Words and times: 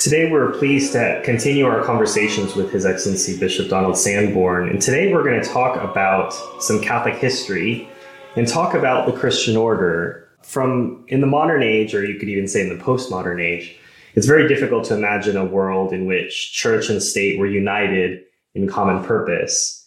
Today, 0.00 0.30
we're 0.30 0.52
pleased 0.52 0.94
to 0.94 1.20
continue 1.26 1.66
our 1.66 1.84
conversations 1.84 2.56
with 2.56 2.72
His 2.72 2.86
Excellency 2.86 3.38
Bishop 3.38 3.68
Donald 3.68 3.98
Sanborn. 3.98 4.70
And 4.70 4.80
today, 4.80 5.12
we're 5.12 5.22
going 5.22 5.42
to 5.42 5.46
talk 5.46 5.76
about 5.76 6.32
some 6.62 6.80
Catholic 6.80 7.16
history 7.16 7.86
and 8.34 8.48
talk 8.48 8.72
about 8.72 9.04
the 9.04 9.12
Christian 9.12 9.58
order. 9.58 10.26
From 10.42 11.04
in 11.08 11.20
the 11.20 11.26
modern 11.26 11.62
age, 11.62 11.94
or 11.94 12.02
you 12.02 12.18
could 12.18 12.30
even 12.30 12.48
say 12.48 12.62
in 12.62 12.70
the 12.70 12.82
postmodern 12.82 13.42
age, 13.42 13.76
it's 14.14 14.26
very 14.26 14.48
difficult 14.48 14.84
to 14.86 14.96
imagine 14.96 15.36
a 15.36 15.44
world 15.44 15.92
in 15.92 16.06
which 16.06 16.50
church 16.50 16.88
and 16.88 17.02
state 17.02 17.38
were 17.38 17.46
united 17.46 18.22
in 18.54 18.66
common 18.66 19.04
purpose. 19.04 19.86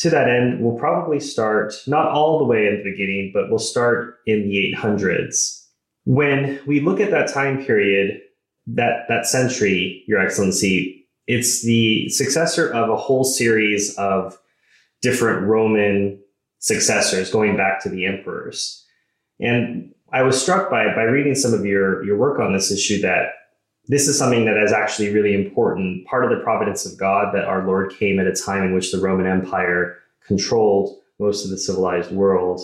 To 0.00 0.10
that 0.10 0.28
end, 0.28 0.62
we'll 0.62 0.78
probably 0.78 1.20
start 1.20 1.72
not 1.86 2.08
all 2.08 2.36
the 2.38 2.44
way 2.44 2.66
at 2.66 2.84
the 2.84 2.90
beginning, 2.90 3.30
but 3.32 3.48
we'll 3.48 3.58
start 3.58 4.18
in 4.26 4.42
the 4.42 4.74
800s. 4.76 5.64
When 6.04 6.60
we 6.66 6.80
look 6.80 7.00
at 7.00 7.12
that 7.12 7.32
time 7.32 7.64
period, 7.64 8.20
that 8.66 9.06
that 9.08 9.26
century, 9.26 10.04
Your 10.06 10.20
Excellency, 10.20 11.06
it's 11.26 11.62
the 11.64 12.08
successor 12.08 12.72
of 12.72 12.90
a 12.90 12.96
whole 12.96 13.24
series 13.24 13.94
of 13.96 14.38
different 15.02 15.46
Roman 15.46 16.20
successors 16.58 17.30
going 17.30 17.56
back 17.56 17.82
to 17.82 17.90
the 17.90 18.06
emperors. 18.06 18.84
And 19.40 19.92
I 20.12 20.22
was 20.22 20.40
struck 20.40 20.70
by 20.70 20.94
by 20.94 21.02
reading 21.02 21.34
some 21.34 21.52
of 21.52 21.64
your 21.64 22.04
your 22.04 22.16
work 22.16 22.40
on 22.40 22.52
this 22.52 22.70
issue 22.70 23.00
that 23.02 23.32
this 23.86 24.08
is 24.08 24.18
something 24.18 24.46
that 24.46 24.56
is 24.56 24.72
actually 24.72 25.12
really 25.12 25.34
important, 25.34 26.06
part 26.06 26.24
of 26.24 26.30
the 26.30 26.42
providence 26.42 26.86
of 26.86 26.98
God 26.98 27.34
that 27.34 27.44
our 27.44 27.66
Lord 27.66 27.92
came 27.92 28.18
at 28.18 28.26
a 28.26 28.32
time 28.32 28.62
in 28.62 28.74
which 28.74 28.90
the 28.90 29.00
Roman 29.00 29.26
Empire 29.26 29.98
controlled 30.26 30.96
most 31.18 31.44
of 31.44 31.50
the 31.50 31.58
civilized 31.58 32.10
world. 32.10 32.60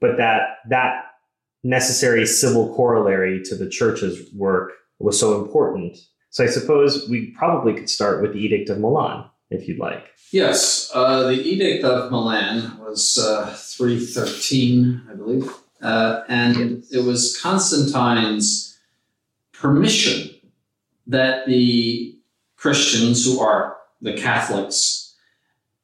But 0.00 0.18
that 0.18 0.58
that 0.68 1.04
necessary 1.62 2.26
civil 2.26 2.74
corollary 2.74 3.42
to 3.44 3.54
the 3.54 3.68
church's 3.68 4.30
work 4.34 4.72
was 5.04 5.18
so 5.18 5.42
important. 5.42 5.98
So 6.30 6.44
I 6.44 6.46
suppose 6.46 7.08
we 7.08 7.32
probably 7.32 7.74
could 7.74 7.90
start 7.90 8.22
with 8.22 8.32
the 8.34 8.38
Edict 8.38 8.70
of 8.70 8.78
Milan, 8.78 9.28
if 9.50 9.66
you'd 9.66 9.78
like. 9.78 10.06
Yes, 10.30 10.90
uh, 10.94 11.24
the 11.24 11.42
Edict 11.42 11.84
of 11.84 12.12
Milan 12.12 12.78
was 12.78 13.18
uh, 13.18 13.52
313, 13.56 15.02
I 15.10 15.14
believe, 15.14 15.52
uh, 15.82 16.22
and 16.28 16.84
it 16.92 17.04
was 17.04 17.36
Constantine's 17.42 18.78
permission 19.52 20.30
that 21.06 21.46
the 21.46 22.16
Christians, 22.56 23.24
who 23.24 23.40
are 23.40 23.76
the 24.00 24.12
Catholics, 24.12 25.16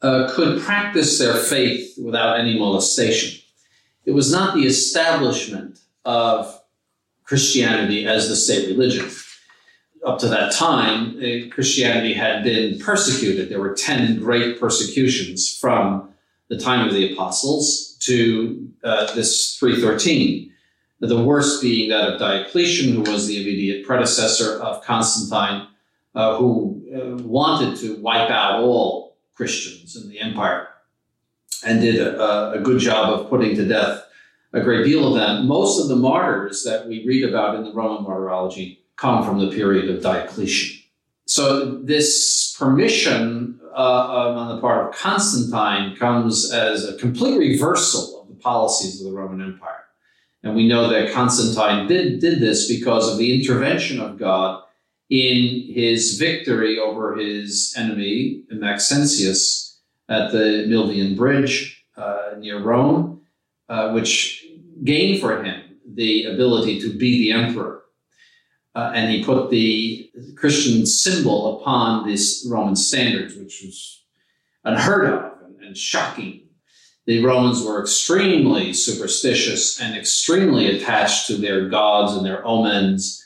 uh, 0.03 0.31
could 0.31 0.61
practice 0.61 1.19
their 1.19 1.35
faith 1.35 1.99
without 1.99 2.39
any 2.39 2.59
molestation. 2.59 3.41
It 4.05 4.13
was 4.13 4.31
not 4.31 4.55
the 4.55 4.67
establishment 4.67 5.81
of 6.05 6.61
Christianity 7.27 8.07
as 8.07 8.29
the 8.29 8.37
state 8.37 8.69
religion. 8.69 9.11
Up 10.05 10.19
to 10.21 10.29
that 10.29 10.53
time, 10.53 11.21
eh, 11.21 11.49
Christianity 11.49 12.15
had 12.15 12.45
been 12.45 12.79
persecuted. 12.79 13.49
There 13.49 13.61
were 13.61 13.75
10 13.75 14.21
great 14.21 14.61
persecutions 14.61 15.57
from 15.59 16.11
the 16.49 16.59
time 16.59 16.87
of 16.87 16.95
the 16.95 17.13
apostles 17.13 17.97
to 18.03 18.71
uh, 18.85 19.13
this 19.15 19.57
313. 19.59 20.53
The 21.01 21.23
worst 21.23 21.61
being 21.61 21.91
that 21.91 22.09
of 22.09 22.21
Diocletian, 22.21 22.95
who 22.95 23.11
was 23.11 23.27
the 23.27 23.43
immediate 23.43 23.85
predecessor 23.85 24.59
of 24.61 24.83
Constantine, 24.85 25.67
uh, 26.15 26.37
who 26.37 26.83
uh, 26.95 27.23
wanted 27.23 27.77
to 27.81 27.97
wipe 28.01 28.31
out 28.31 28.61
all 28.61 29.17
Christians 29.35 29.97
in 29.97 30.09
the 30.09 30.21
empire 30.21 30.69
and 31.67 31.81
did 31.81 32.01
a, 32.01 32.53
a 32.53 32.61
good 32.61 32.79
job 32.79 33.13
of 33.13 33.29
putting 33.29 33.57
to 33.57 33.67
death 33.67 34.06
a 34.53 34.61
great 34.61 34.85
deal 34.85 35.09
of 35.09 35.15
them. 35.15 35.47
Most 35.47 35.81
of 35.81 35.89
the 35.89 35.97
martyrs 35.97 36.65
that 36.65 36.87
we 36.87 37.07
read 37.07 37.25
about 37.25 37.57
in 37.57 37.65
the 37.65 37.73
Roman 37.73 38.05
martyrology 38.05 38.85
come 38.97 39.25
from 39.25 39.39
the 39.39 39.51
period 39.51 39.91
of 39.91 40.03
Diocletian. 40.03 40.83
So 41.27 41.79
this 41.83 42.55
permission 42.59 43.61
uh, 43.75 43.77
um, 43.77 44.37
on 44.39 44.55
the 44.55 44.61
part 44.61 44.89
of 44.89 44.95
Constantine 44.95 45.97
comes 45.97 46.53
as 46.53 46.89
a 46.89 46.97
complete 46.97 47.39
reversal 47.39 48.23
of 48.23 48.29
the 48.29 48.35
policies 48.35 49.01
of 49.01 49.11
the 49.11 49.17
Roman 49.17 49.43
Empire. 49.43 49.85
And 50.43 50.55
we 50.55 50.69
know 50.69 50.89
that 50.89 51.13
Constantine 51.13 51.89
did, 51.89 52.21
did 52.21 52.41
this 52.41 52.69
because 52.69 53.11
of 53.11 53.19
the 53.19 53.35
intervention 53.35 54.01
of 54.01 54.19
God 54.19 54.63
in 55.11 55.73
his 55.73 56.19
victory 56.19 56.79
over 56.79 57.17
his 57.17 57.75
enemy, 57.77 58.45
Maxentius, 58.51 59.79
at 60.09 60.33
the 60.33 60.67
Milvian 60.69 61.17
Bridge 61.17 61.85
uh, 61.97 62.35
near 62.39 62.61
Rome, 62.63 63.23
uh, 63.69 63.91
which 63.91 64.36
gained 64.87 65.21
for 65.21 65.43
him 65.43 65.63
the 65.95 66.25
ability 66.25 66.81
to 66.81 66.97
be 66.97 67.19
the 67.19 67.33
emperor. 67.33 67.83
Uh, 68.75 68.93
and 68.95 69.11
he 69.11 69.25
put 69.25 69.51
the 69.51 70.11
Christian 70.37 70.85
symbol 70.85 71.61
upon 71.61 72.07
this 72.07 72.47
Roman 72.51 72.77
standards, 72.77 73.35
which 73.35 73.63
was 73.65 74.05
unheard 74.65 75.07
of 75.07 75.33
and, 75.47 75.63
and 75.63 75.77
shocking. 75.77 76.43
The 77.07 77.25
Romans 77.25 77.63
were 77.63 77.81
extremely 77.81 78.73
superstitious 78.73 79.81
and 79.81 79.97
extremely 79.97 80.77
attached 80.77 81.29
to 81.29 81.37
their 81.37 81.69
gods 81.69 82.15
and 82.17 82.27
their 82.27 82.47
omens. 82.47 83.25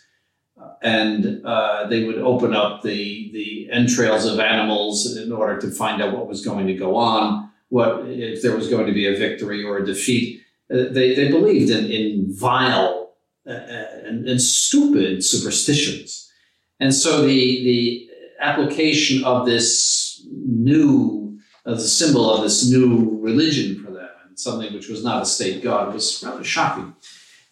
Uh, 0.60 0.75
and 0.82 1.44
uh, 1.44 1.87
they 1.88 2.04
would 2.04 2.19
open 2.19 2.54
up 2.54 2.82
the, 2.82 3.31
the 3.32 3.71
entrails 3.72 4.27
of 4.27 4.38
animals 4.38 5.16
in 5.16 5.32
order 5.32 5.59
to 5.60 5.71
find 5.71 6.00
out 6.00 6.15
what 6.15 6.28
was 6.28 6.44
going 6.44 6.66
to 6.66 6.75
go 6.75 6.94
on, 6.94 7.50
what 7.71 8.06
if 8.06 8.42
there 8.42 8.54
was 8.54 8.69
going 8.69 8.87
to 8.87 8.92
be 8.92 9.06
a 9.06 9.16
victory 9.16 9.65
or 9.65 9.78
a 9.78 9.87
defeat. 9.87 10.42
Uh, 10.72 10.84
they, 10.91 11.14
they 11.14 11.28
believed 11.28 11.70
in, 11.70 11.86
in 11.86 12.26
vile 12.32 13.14
uh, 13.47 13.53
uh, 13.53 13.86
and, 14.04 14.28
and, 14.28 14.41
stupid 14.41 15.25
superstitions. 15.25 16.31
And 16.78 16.94
so 16.94 17.22
the, 17.22 17.64
the 17.64 18.10
application 18.41 19.25
of 19.25 19.47
this 19.47 20.25
new, 20.30 21.38
of 21.64 21.78
the 21.78 21.88
symbol 21.88 22.32
of 22.32 22.42
this 22.42 22.70
new 22.70 23.19
religion 23.20 23.82
for 23.82 23.91
them, 23.91 24.09
and 24.28 24.38
something 24.38 24.72
which 24.72 24.88
was 24.88 25.03
not 25.03 25.22
a 25.22 25.26
state 25.26 25.62
god, 25.62 25.92
was 25.92 26.22
rather 26.25 26.44
shocking. 26.44 26.94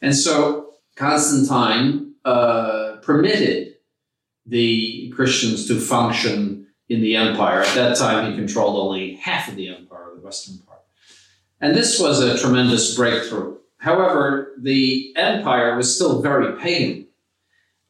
And 0.00 0.14
so 0.14 0.74
Constantine 0.96 2.14
uh, 2.24 2.96
permitted 3.02 3.74
the 4.46 5.10
Christians 5.16 5.66
to 5.68 5.80
function 5.80 6.66
in 6.88 7.00
the 7.00 7.16
empire. 7.16 7.62
At 7.62 7.74
that 7.74 7.96
time, 7.96 8.30
he 8.30 8.38
controlled 8.38 8.76
only 8.76 9.14
half 9.16 9.48
of 9.48 9.56
the 9.56 9.68
empire, 9.68 10.12
the 10.14 10.20
western 10.20 10.58
part. 10.58 10.67
And 11.60 11.74
this 11.74 12.00
was 12.00 12.20
a 12.20 12.38
tremendous 12.38 12.94
breakthrough. 12.94 13.56
However, 13.78 14.54
the 14.58 15.12
empire 15.16 15.76
was 15.76 15.94
still 15.94 16.20
very 16.20 16.58
pagan. 16.60 17.06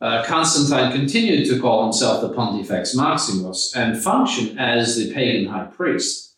Uh, 0.00 0.24
Constantine 0.24 0.92
continued 0.92 1.48
to 1.48 1.60
call 1.60 1.82
himself 1.82 2.20
the 2.20 2.32
Pontifex 2.32 2.94
Maximus 2.94 3.74
and 3.74 4.00
function 4.00 4.56
as 4.58 4.96
the 4.96 5.12
pagan 5.12 5.50
high 5.50 5.64
priest. 5.64 6.36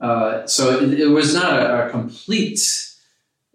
Uh, 0.00 0.46
so 0.46 0.80
it, 0.80 1.00
it, 1.00 1.06
was 1.06 1.32
not 1.32 1.52
a, 1.52 1.86
a 1.86 1.90
complete 1.90 2.60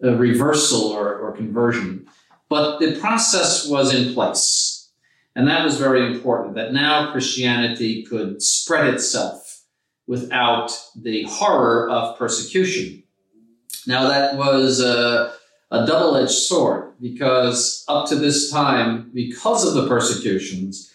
uh, 0.02 0.14
reversal 0.14 0.84
or, 0.84 1.14
or 1.16 1.32
conversion, 1.32 2.06
but 2.48 2.78
the 2.78 2.98
process 2.98 3.68
was 3.68 3.94
in 3.94 4.14
place. 4.14 4.88
And 5.36 5.46
that 5.48 5.64
was 5.64 5.78
very 5.78 6.06
important 6.12 6.54
that 6.54 6.72
now 6.72 7.12
Christianity 7.12 8.02
could 8.02 8.42
spread 8.42 8.94
itself 8.94 9.49
without 10.06 10.72
the 10.96 11.24
horror 11.24 11.88
of 11.90 12.18
persecution. 12.18 13.02
Now, 13.86 14.08
that 14.08 14.36
was 14.36 14.80
a, 14.80 15.32
a 15.70 15.86
double 15.86 16.16
edged 16.16 16.30
sword 16.30 16.94
because 17.00 17.84
up 17.88 18.08
to 18.08 18.16
this 18.16 18.50
time, 18.50 19.10
because 19.14 19.66
of 19.66 19.74
the 19.74 19.88
persecutions, 19.88 20.92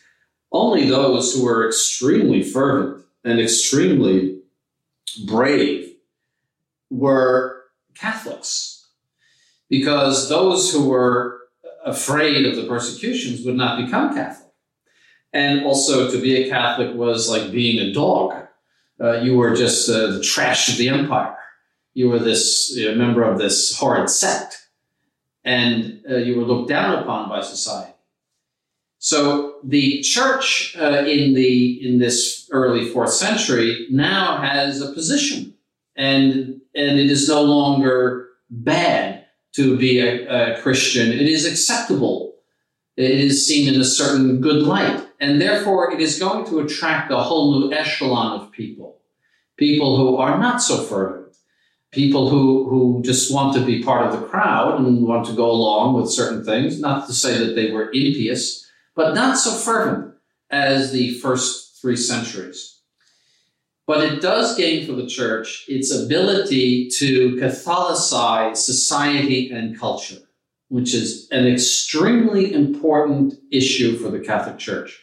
only 0.52 0.88
those 0.88 1.34
who 1.34 1.46
were 1.46 1.68
extremely 1.68 2.44
fervent 2.44 3.06
and 3.24 3.40
extremely 3.40 4.40
brave 5.25 5.96
were 6.90 7.63
Catholics. 7.96 8.88
Because 9.69 10.30
those 10.30 10.72
who 10.72 10.88
were 10.88 11.42
afraid 11.86 12.46
of 12.46 12.56
the 12.56 12.68
persecutions 12.68 13.46
would 13.46 13.56
not 13.56 13.84
become 13.84 14.13
Catholic. 14.13 14.52
And 15.34 15.66
also, 15.66 16.10
to 16.10 16.22
be 16.22 16.36
a 16.44 16.50
Catholic 16.50 16.96
was 16.96 17.30
like 17.30 17.52
being 17.52 17.80
a 17.80 17.92
dog. 17.92 18.44
Uh, 19.01 19.13
you 19.21 19.38
were 19.38 19.56
just 19.56 19.89
uh, 19.89 20.07
the 20.07 20.21
trash 20.21 20.69
of 20.69 20.77
the 20.77 20.89
empire. 20.89 21.38
You 21.94 22.09
were 22.09 22.19
this 22.19 22.74
you 22.75 22.89
know, 22.89 22.95
member 22.95 23.24
of 23.24 23.38
this 23.38 23.77
horrid 23.77 24.09
sect, 24.09 24.68
and 25.44 26.01
uh, 26.09 26.18
you 26.18 26.38
were 26.38 26.45
looked 26.45 26.69
down 26.69 27.00
upon 27.00 27.30
by 27.30 27.42
society. 27.42 27.92
So 29.00 29.57
the 29.63 30.01
church 30.01 30.75
uh, 30.80 31.06
in 31.06 31.36
the 31.36 31.88
in 31.88 32.00
this 32.00 32.50
early 32.51 32.89
fourth 32.89 33.12
century 33.12 33.88
now 33.92 34.42
has 34.42 34.81
a 34.81 34.94
position, 34.94 35.53
and 35.95 36.62
and 36.74 37.00
it 37.00 37.12
is 37.12 37.30
no 37.30 37.44
longer 37.44 38.30
bad 38.50 39.25
to 39.56 39.77
be 39.77 40.00
a, 40.00 40.56
a 40.56 40.62
Christian. 40.62 41.12
It 41.12 41.27
is 41.27 41.45
acceptable. 41.45 42.36
It 42.97 43.12
is 43.12 43.45
seen 43.45 43.74
in 43.74 43.80
a 43.80 43.86
certain 43.86 44.42
good 44.42 44.63
light, 44.63 45.05
and 45.19 45.41
therefore 45.41 45.91
it 45.91 46.00
is 46.00 46.19
going 46.19 46.45
to 46.45 46.59
attract 46.59 47.12
a 47.12 47.17
whole 47.17 47.59
new 47.59 47.73
echelon 47.73 48.39
of 48.39 48.51
people, 48.51 49.01
people 49.57 49.97
who 49.97 50.17
are 50.17 50.38
not 50.39 50.62
so 50.62 50.83
fervent, 50.83 51.35
people 51.91 52.29
who 52.29 52.69
who 52.69 53.01
just 53.03 53.33
want 53.33 53.53
to 53.56 53.65
be 53.65 53.83
part 53.83 54.06
of 54.06 54.19
the 54.19 54.27
crowd 54.27 54.79
and 54.79 55.07
want 55.07 55.25
to 55.25 55.35
go 55.35 55.50
along 55.50 55.95
with 55.95 56.12
certain 56.12 56.44
things. 56.44 56.79
Not 56.79 57.07
to 57.07 57.13
say 57.13 57.38
that 57.38 57.56
they 57.56 57.71
were 57.71 57.91
impious 57.91 58.65
but 58.95 59.13
not 59.13 59.38
so 59.38 59.51
fervent 59.51 60.15
as 60.50 60.91
the 60.91 61.19
first 61.19 61.79
three 61.81 61.97
centuries. 61.97 62.79
But 63.88 64.03
it 64.03 64.21
does 64.21 64.57
gain 64.57 64.88
for 64.88 64.94
the 64.94 65.06
church 65.06 65.65
its 65.68 65.94
ability 65.94 66.89
to 66.97 67.35
Catholicize 67.35 68.57
society 68.57 69.51
and 69.51 69.77
culture, 69.77 70.21
which 70.69 70.95
is 70.95 71.27
an 71.31 71.45
extremely 71.45 72.53
important 72.53 73.35
issue 73.51 73.97
for 73.97 74.09
the 74.09 74.19
Catholic 74.19 74.57
Church 74.57 75.01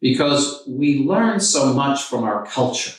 because 0.00 0.62
we 0.68 0.98
learn 0.98 1.40
so 1.40 1.72
much 1.72 2.02
from 2.02 2.24
our 2.24 2.44
culture. 2.46 2.92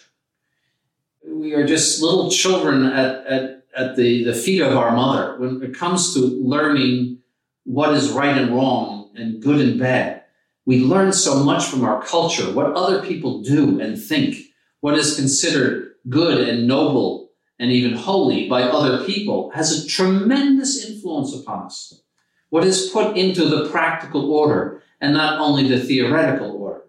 We 1.26 1.54
are 1.54 1.66
just 1.66 2.02
little 2.02 2.32
children 2.32 2.86
at, 2.86 3.26
at, 3.28 3.64
at 3.76 3.96
the, 3.96 4.24
the 4.24 4.34
feet 4.34 4.62
of 4.62 4.76
our 4.76 4.96
mother 4.96 5.38
when 5.40 5.62
it 5.62 5.76
comes 5.76 6.14
to 6.14 6.20
learning 6.20 7.20
what 7.66 7.94
is 7.94 8.12
right 8.12 8.38
and 8.38 8.56
wrong 8.56 9.12
and 9.16 9.42
good 9.42 9.60
and 9.60 9.80
bad. 9.80 10.24
We 10.66 10.80
learn 10.80 11.14
so 11.14 11.44
much 11.44 11.66
from 11.66 11.84
our 11.84 12.02
culture, 12.02 12.52
what 12.52 12.74
other 12.74 13.02
people 13.06 13.42
do 13.42 13.80
and 13.80 14.02
think, 14.02 14.36
what 14.82 14.98
is 14.98 15.16
considered 15.16 15.92
good 16.10 16.48
and 16.48 16.68
noble 16.68 17.32
and 17.60 17.72
even 17.72 17.98
holy 17.98 18.48
by 18.48 18.64
other 18.64 19.06
people 19.06 19.50
has 19.52 19.72
a 19.72 19.88
tremendous 19.88 20.86
influence 20.86 21.34
upon 21.34 21.66
us. 21.66 22.02
What 22.50 22.64
is 22.64 22.90
put 22.90 23.18
into 23.18 23.46
the 23.46 23.70
practical 23.70 24.32
order 24.32 24.84
and 25.02 25.14
not 25.14 25.40
only 25.40 25.68
the 25.68 25.80
theoretical 25.80 26.52
order. 26.52 26.84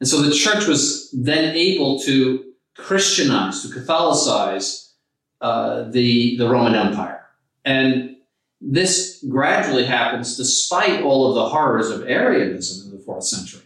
And 0.00 0.08
so 0.08 0.22
the 0.22 0.34
church 0.34 0.66
was 0.66 1.10
then 1.12 1.54
able 1.54 2.00
to 2.00 2.44
Christianize, 2.76 3.62
to 3.62 3.68
Catholicize 3.68 4.92
uh, 5.40 5.90
the, 5.90 6.36
the 6.38 6.48
Roman 6.48 6.74
Empire. 6.74 7.26
And 7.64 8.16
this 8.60 9.24
gradually 9.28 9.84
happens 9.84 10.36
despite 10.36 11.02
all 11.02 11.28
of 11.28 11.34
the 11.34 11.48
horrors 11.48 11.90
of 11.90 12.08
Arianism 12.08 12.90
in 12.90 12.98
the 12.98 13.02
fourth 13.02 13.24
century. 13.24 13.62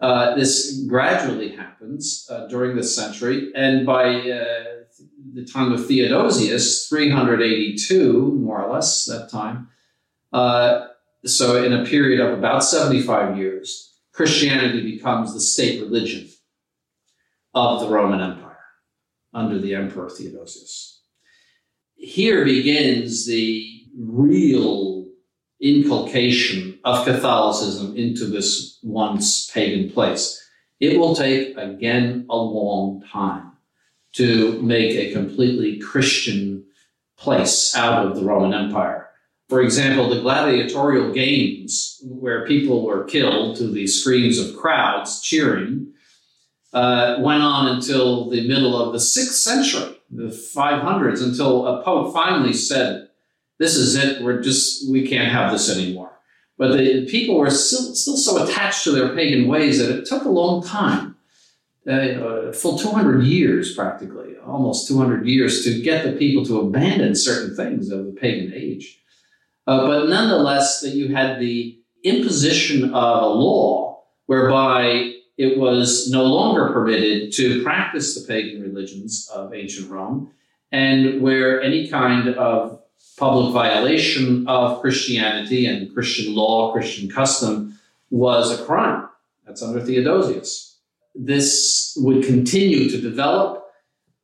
Uh, 0.00 0.34
this 0.34 0.82
gradually 0.88 1.54
happens 1.54 2.26
uh, 2.30 2.46
during 2.46 2.74
this 2.74 2.96
century, 2.96 3.52
and 3.54 3.84
by 3.84 4.14
uh, 4.30 4.64
the 5.34 5.44
time 5.44 5.72
of 5.72 5.86
Theodosius, 5.86 6.88
382, 6.88 8.32
more 8.40 8.62
or 8.62 8.72
less, 8.72 9.04
that 9.04 9.30
time, 9.30 9.68
uh, 10.32 10.86
so 11.26 11.62
in 11.62 11.74
a 11.74 11.84
period 11.84 12.20
of 12.20 12.38
about 12.38 12.64
75 12.64 13.36
years, 13.36 13.89
Christianity 14.20 14.82
becomes 14.82 15.32
the 15.32 15.40
state 15.40 15.80
religion 15.80 16.28
of 17.54 17.80
the 17.80 17.88
Roman 17.88 18.20
Empire 18.20 18.58
under 19.32 19.58
the 19.58 19.74
Emperor 19.74 20.10
Theodosius. 20.10 21.00
Here 21.94 22.44
begins 22.44 23.26
the 23.26 23.86
real 23.98 25.06
inculcation 25.58 26.80
of 26.84 27.06
Catholicism 27.06 27.96
into 27.96 28.26
this 28.26 28.78
once 28.82 29.50
pagan 29.52 29.90
place. 29.90 30.38
It 30.80 31.00
will 31.00 31.16
take, 31.16 31.56
again, 31.56 32.26
a 32.28 32.36
long 32.36 33.02
time 33.10 33.52
to 34.16 34.60
make 34.60 34.90
a 34.96 35.14
completely 35.14 35.78
Christian 35.78 36.66
place 37.16 37.74
out 37.74 38.06
of 38.06 38.16
the 38.16 38.24
Roman 38.26 38.52
Empire. 38.52 39.09
For 39.50 39.60
example, 39.60 40.08
the 40.08 40.20
gladiatorial 40.20 41.12
games, 41.12 42.00
where 42.04 42.46
people 42.46 42.84
were 42.84 43.02
killed 43.02 43.56
to 43.56 43.66
the 43.66 43.88
screams 43.88 44.38
of 44.38 44.56
crowds 44.56 45.20
cheering, 45.20 45.92
uh, 46.72 47.16
went 47.18 47.42
on 47.42 47.66
until 47.66 48.30
the 48.30 48.46
middle 48.46 48.80
of 48.80 48.92
the 48.92 49.00
sixth 49.00 49.34
century, 49.34 50.00
the 50.08 50.28
500s, 50.28 51.20
until 51.20 51.66
a 51.66 51.82
pope 51.82 52.14
finally 52.14 52.52
said, 52.52 53.08
this 53.58 53.74
is 53.74 53.96
it. 53.96 54.22
We're 54.22 54.40
just, 54.40 54.88
we 54.88 55.06
can't 55.08 55.32
have 55.32 55.50
this 55.50 55.68
anymore. 55.68 56.12
But 56.56 56.76
the 56.76 57.06
people 57.10 57.36
were 57.36 57.50
still, 57.50 57.92
still 57.96 58.16
so 58.16 58.44
attached 58.44 58.84
to 58.84 58.92
their 58.92 59.16
pagan 59.16 59.48
ways 59.48 59.80
that 59.80 59.90
it 59.90 60.06
took 60.06 60.24
a 60.26 60.28
long 60.28 60.62
time, 60.62 61.16
uh, 61.88 62.52
full 62.52 62.78
200 62.78 63.24
years 63.24 63.74
practically, 63.74 64.36
almost 64.46 64.86
200 64.86 65.26
years 65.26 65.64
to 65.64 65.82
get 65.82 66.04
the 66.04 66.12
people 66.12 66.46
to 66.46 66.60
abandon 66.60 67.16
certain 67.16 67.56
things 67.56 67.90
of 67.90 68.06
the 68.06 68.12
pagan 68.12 68.52
age. 68.54 68.98
Uh, 69.66 69.86
but 69.86 70.08
nonetheless, 70.08 70.80
that 70.80 70.94
you 70.94 71.14
had 71.14 71.38
the 71.38 71.78
imposition 72.02 72.84
of 72.94 73.22
a 73.22 73.26
law 73.26 74.02
whereby 74.26 75.12
it 75.36 75.58
was 75.58 76.10
no 76.10 76.24
longer 76.24 76.72
permitted 76.72 77.32
to 77.32 77.62
practice 77.62 78.14
the 78.14 78.26
pagan 78.26 78.62
religions 78.62 79.28
of 79.32 79.54
ancient 79.54 79.90
Rome, 79.90 80.30
and 80.70 81.20
where 81.20 81.60
any 81.62 81.88
kind 81.88 82.28
of 82.28 82.80
public 83.16 83.52
violation 83.52 84.46
of 84.46 84.80
Christianity 84.80 85.66
and 85.66 85.92
Christian 85.92 86.34
law, 86.34 86.72
Christian 86.72 87.08
custom 87.08 87.78
was 88.10 88.58
a 88.58 88.64
crime. 88.64 89.08
That's 89.46 89.62
under 89.62 89.80
Theodosius. 89.80 90.78
This 91.14 91.96
would 92.00 92.24
continue 92.24 92.88
to 92.90 93.00
develop 93.00 93.64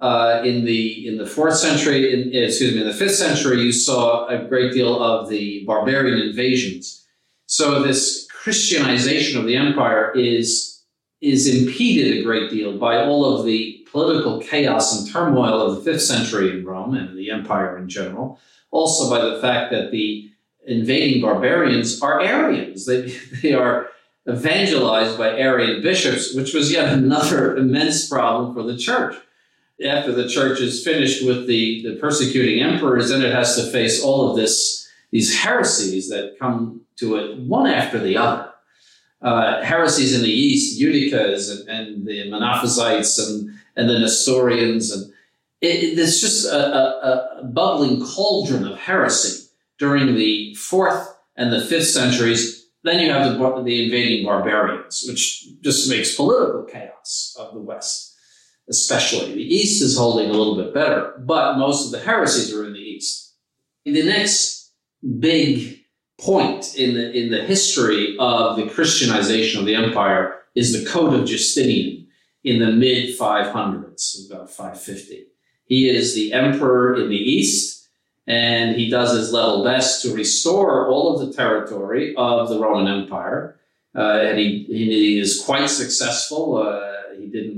uh, 0.01 0.43
in 0.45 0.65
the 0.65 1.07
in 1.07 1.19
the 1.19 1.27
fourth 1.27 1.57
century. 1.57 2.13
In, 2.13 2.45
excuse 2.45 2.75
me, 2.75 2.81
in 2.81 2.87
the 2.87 2.95
fifth 2.95 3.17
century, 3.17 3.61
you 3.61 3.73
saw 3.73 4.27
a 4.29 4.45
great 4.45 4.73
deal 4.73 5.03
of 5.03 5.29
the 5.29 5.65
barbarian 5.67 6.19
invasions. 6.19 7.07
So 7.47 7.83
this 7.83 8.27
Christianization 8.31 9.39
of 9.39 9.47
the 9.47 9.57
empire 9.57 10.13
is 10.13 10.85
is 11.21 11.49
impeded 11.49 12.19
a 12.19 12.23
great 12.23 12.51
deal 12.51 12.77
by 12.79 13.03
all 13.03 13.25
of 13.25 13.47
the 13.47 13.87
political 13.91 14.41
chaos 14.41 14.99
and 14.99 15.11
turmoil 15.11 15.63
of 15.63 15.77
the 15.77 15.83
fifth 15.83 16.03
century 16.03 16.51
in 16.51 16.65
Rome 16.65 16.95
and 16.95 17.17
the 17.17 17.31
empire 17.31 17.79
in 17.79 17.89
general 17.89 18.39
also 18.71 19.11
by 19.11 19.25
the 19.25 19.41
fact 19.41 19.73
that 19.73 19.91
the 19.91 20.31
invading 20.67 21.23
barbarians 21.23 22.03
are 22.03 22.21
Arians. 22.21 22.87
They, 22.87 23.03
they 23.43 23.55
are 23.55 23.89
evangelized 24.29 25.17
by 25.17 25.39
Arian 25.39 25.83
bishops, 25.83 26.35
which 26.35 26.53
was 26.53 26.71
yet 26.73 26.93
another 26.93 27.57
immense 27.63 28.09
problem 28.09 28.55
for 28.55 28.63
the 28.63 28.77
church. 28.77 29.17
After 29.85 30.13
the 30.13 30.29
church 30.29 30.61
is 30.61 30.83
finished 30.83 31.27
with 31.27 31.47
the, 31.47 31.83
the 31.83 31.97
persecuting 31.97 32.63
emperors, 32.63 33.11
then 33.11 33.23
it 33.23 33.35
has 33.35 33.57
to 33.57 33.71
face 33.71 34.03
all 34.03 34.31
of 34.31 34.37
this, 34.37 34.89
these 35.11 35.39
heresies 35.39 36.09
that 36.09 36.37
come 36.39 36.83
to 36.97 37.17
it 37.17 37.39
one 37.41 37.67
after 37.67 37.99
the 37.99 38.17
other. 38.17 38.51
Uh, 39.21 39.63
heresies 39.63 40.15
in 40.15 40.23
the 40.23 40.31
east, 40.31 40.81
Eutyches 40.81 41.51
and, 41.51 41.69
and 41.69 42.07
the 42.07 42.31
Monophysites 42.31 43.19
and, 43.19 43.51
and 43.77 43.89
the 43.89 43.99
Nestorians 43.99 44.91
and 44.93 45.13
it, 45.61 45.97
there's 45.97 46.21
just 46.21 46.47
a, 46.47 46.57
a, 46.57 47.41
a, 47.41 47.45
bubbling 47.45 48.05
cauldron 48.05 48.67
of 48.67 48.79
heresy 48.79 49.49
during 49.79 50.15
the 50.15 50.55
fourth 50.55 51.17
and 51.37 51.53
the 51.53 51.65
fifth 51.65 51.89
centuries. 51.89 52.67
Then 52.85 53.01
you 53.01 53.11
have 53.11 53.33
the, 53.33 53.63
the 53.63 53.85
invading 53.85 54.25
barbarians, 54.25 55.05
which 55.09 55.47
just 55.63 55.89
makes 55.89 56.15
political 56.15 56.65
chaos 56.65 57.37
of 57.39 57.55
the 57.55 57.61
West, 57.61 58.16
especially. 58.69 59.35
The 59.35 59.55
East 59.55 59.83
is 59.83 59.97
holding 59.97 60.31
a 60.31 60.33
little 60.33 60.57
bit 60.57 60.75
better, 60.75 61.15
but 61.19 61.59
most 61.59 61.87
of 61.87 61.93
the 61.93 62.05
heresies 62.05 62.53
are 62.55 62.65
in 62.65 62.73
the 62.73 62.81
East. 62.81 63.35
The 63.85 64.03
next 64.03 64.73
big 65.21 65.81
point 66.19 66.77
in 66.77 66.95
the, 66.95 67.13
in 67.13 67.31
the 67.31 67.45
history 67.45 68.17
of 68.19 68.57
the 68.57 68.69
Christianization 68.69 69.61
of 69.61 69.67
the 69.67 69.75
empire 69.75 70.41
is 70.55 70.73
the 70.73 70.89
Code 70.91 71.15
of 71.15 71.27
Justinian 71.27 72.07
in 72.43 72.61
the 72.61 72.73
mid 72.73 73.19
500s, 73.19 74.31
about 74.31 74.51
550. 74.51 75.27
He 75.67 75.89
is 75.89 76.15
the 76.15 76.33
emperor 76.33 76.97
in 76.97 77.09
the 77.09 77.17
east, 77.17 77.89
and 78.27 78.77
he 78.77 78.89
does 78.89 79.17
his 79.17 79.33
level 79.33 79.65
best 79.65 80.03
to 80.03 80.15
restore 80.15 80.89
all 80.89 81.15
of 81.15 81.27
the 81.27 81.35
territory 81.35 82.15
of 82.17 82.49
the 82.49 82.59
Roman 82.59 83.03
Empire. 83.03 83.59
Uh, 83.95 84.21
and 84.23 84.39
he, 84.39 84.65
he 84.69 85.19
is 85.19 85.43
quite 85.45 85.69
successful. 85.69 86.59
Uh, 86.59 87.15
he 87.19 87.27
didn't. 87.27 87.56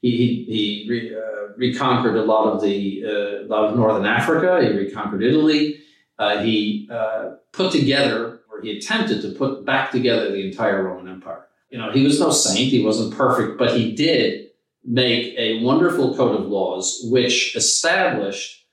He, 0.00 0.44
he, 0.48 0.86
re, 0.88 1.14
uh, 1.14 1.54
reconquered 1.56 2.16
a 2.16 2.22
lot 2.22 2.52
of 2.52 2.62
the 2.62 3.04
uh, 3.04 3.46
lot 3.46 3.64
of 3.64 3.76
northern 3.76 4.06
Africa. 4.06 4.60
He 4.62 4.70
reconquered 4.72 5.22
Italy. 5.22 5.80
Uh, 6.18 6.38
he 6.38 6.88
uh, 6.90 7.34
put 7.52 7.72
together, 7.72 8.40
or 8.50 8.60
he 8.62 8.76
attempted 8.76 9.22
to 9.22 9.30
put 9.30 9.64
back 9.64 9.90
together 9.90 10.30
the 10.30 10.46
entire 10.46 10.84
Roman 10.84 11.12
Empire. 11.12 11.46
You 11.70 11.78
know, 11.78 11.90
he 11.92 12.04
was 12.04 12.18
no 12.18 12.30
saint, 12.30 12.70
he 12.70 12.84
wasn't 12.84 13.14
perfect, 13.14 13.58
but 13.58 13.76
he 13.76 13.92
did 13.92 14.48
make 14.84 15.34
a 15.36 15.62
wonderful 15.62 16.16
code 16.16 16.40
of 16.40 16.46
laws 16.46 17.00
which 17.04 17.54
established 17.56 18.64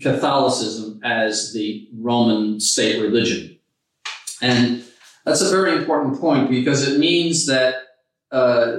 Catholicism 0.00 1.00
as 1.02 1.52
the 1.52 1.88
Roman 1.94 2.60
state 2.60 3.02
religion. 3.02 3.58
And 4.40 4.84
that's 5.24 5.40
a 5.40 5.50
very 5.50 5.76
important 5.76 6.20
point 6.20 6.50
because 6.50 6.86
it 6.86 6.98
means 7.00 7.46
that 7.46 7.74
uh, 8.30 8.78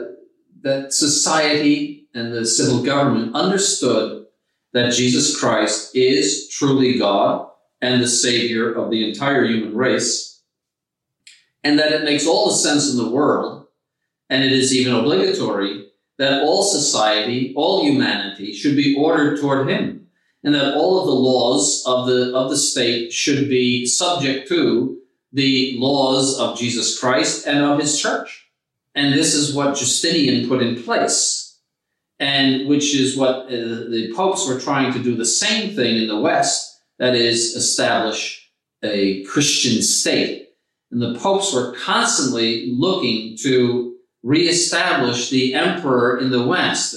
that 0.67 0.93
society 0.93 2.07
and 2.13 2.33
the 2.33 2.45
civil 2.45 2.83
government 2.83 3.33
understood 3.35 4.25
that 4.73 4.91
Jesus 4.91 5.39
Christ 5.39 5.95
is 5.95 6.49
truly 6.49 6.99
God 6.99 7.49
and 7.81 8.01
the 8.01 8.07
Savior 8.07 8.73
of 8.73 8.91
the 8.91 9.07
entire 9.07 9.45
human 9.45 9.75
race, 9.75 10.41
and 11.63 11.79
that 11.79 11.91
it 11.91 12.03
makes 12.03 12.27
all 12.27 12.49
the 12.49 12.55
sense 12.55 12.91
in 12.91 12.97
the 12.97 13.09
world, 13.09 13.67
and 14.29 14.43
it 14.43 14.51
is 14.51 14.75
even 14.75 14.93
obligatory 14.93 15.87
that 16.17 16.41
all 16.41 16.63
society, 16.63 17.53
all 17.55 17.85
humanity 17.85 18.51
should 18.51 18.75
be 18.75 18.95
ordered 18.97 19.39
toward 19.39 19.69
Him, 19.69 20.07
and 20.43 20.53
that 20.53 20.75
all 20.75 20.99
of 20.99 21.05
the 21.05 21.13
laws 21.13 21.83
of 21.85 22.07
the, 22.07 22.35
of 22.35 22.49
the 22.49 22.57
state 22.57 23.13
should 23.13 23.47
be 23.47 23.85
subject 23.85 24.47
to 24.49 24.97
the 25.31 25.75
laws 25.77 26.37
of 26.39 26.57
Jesus 26.57 26.99
Christ 26.99 27.45
and 27.47 27.63
of 27.63 27.79
His 27.79 28.01
church. 28.01 28.46
And 28.97 29.13
this 29.13 29.35
is 29.35 29.53
what 29.53 29.77
Justinian 29.77 30.49
put 30.49 30.63
in 30.63 30.81
place, 30.81 31.61
and 32.19 32.67
which 32.67 32.95
is 32.95 33.15
what 33.15 33.45
uh, 33.45 33.49
the 33.49 34.11
popes 34.15 34.47
were 34.47 34.59
trying 34.59 34.91
to 34.93 35.03
do 35.03 35.15
the 35.15 35.23
same 35.23 35.75
thing 35.75 35.97
in 35.97 36.07
the 36.07 36.19
West, 36.19 36.81
that 36.97 37.13
is, 37.13 37.55
establish 37.55 38.49
a 38.81 39.23
Christian 39.25 39.83
state. 39.83 40.47
And 40.89 40.99
the 40.99 41.13
popes 41.19 41.53
were 41.53 41.75
constantly 41.75 42.71
looking 42.71 43.37
to 43.43 43.97
reestablish 44.23 45.29
the 45.29 45.53
emperor 45.53 46.17
in 46.17 46.31
the 46.31 46.47
West. 46.47 46.95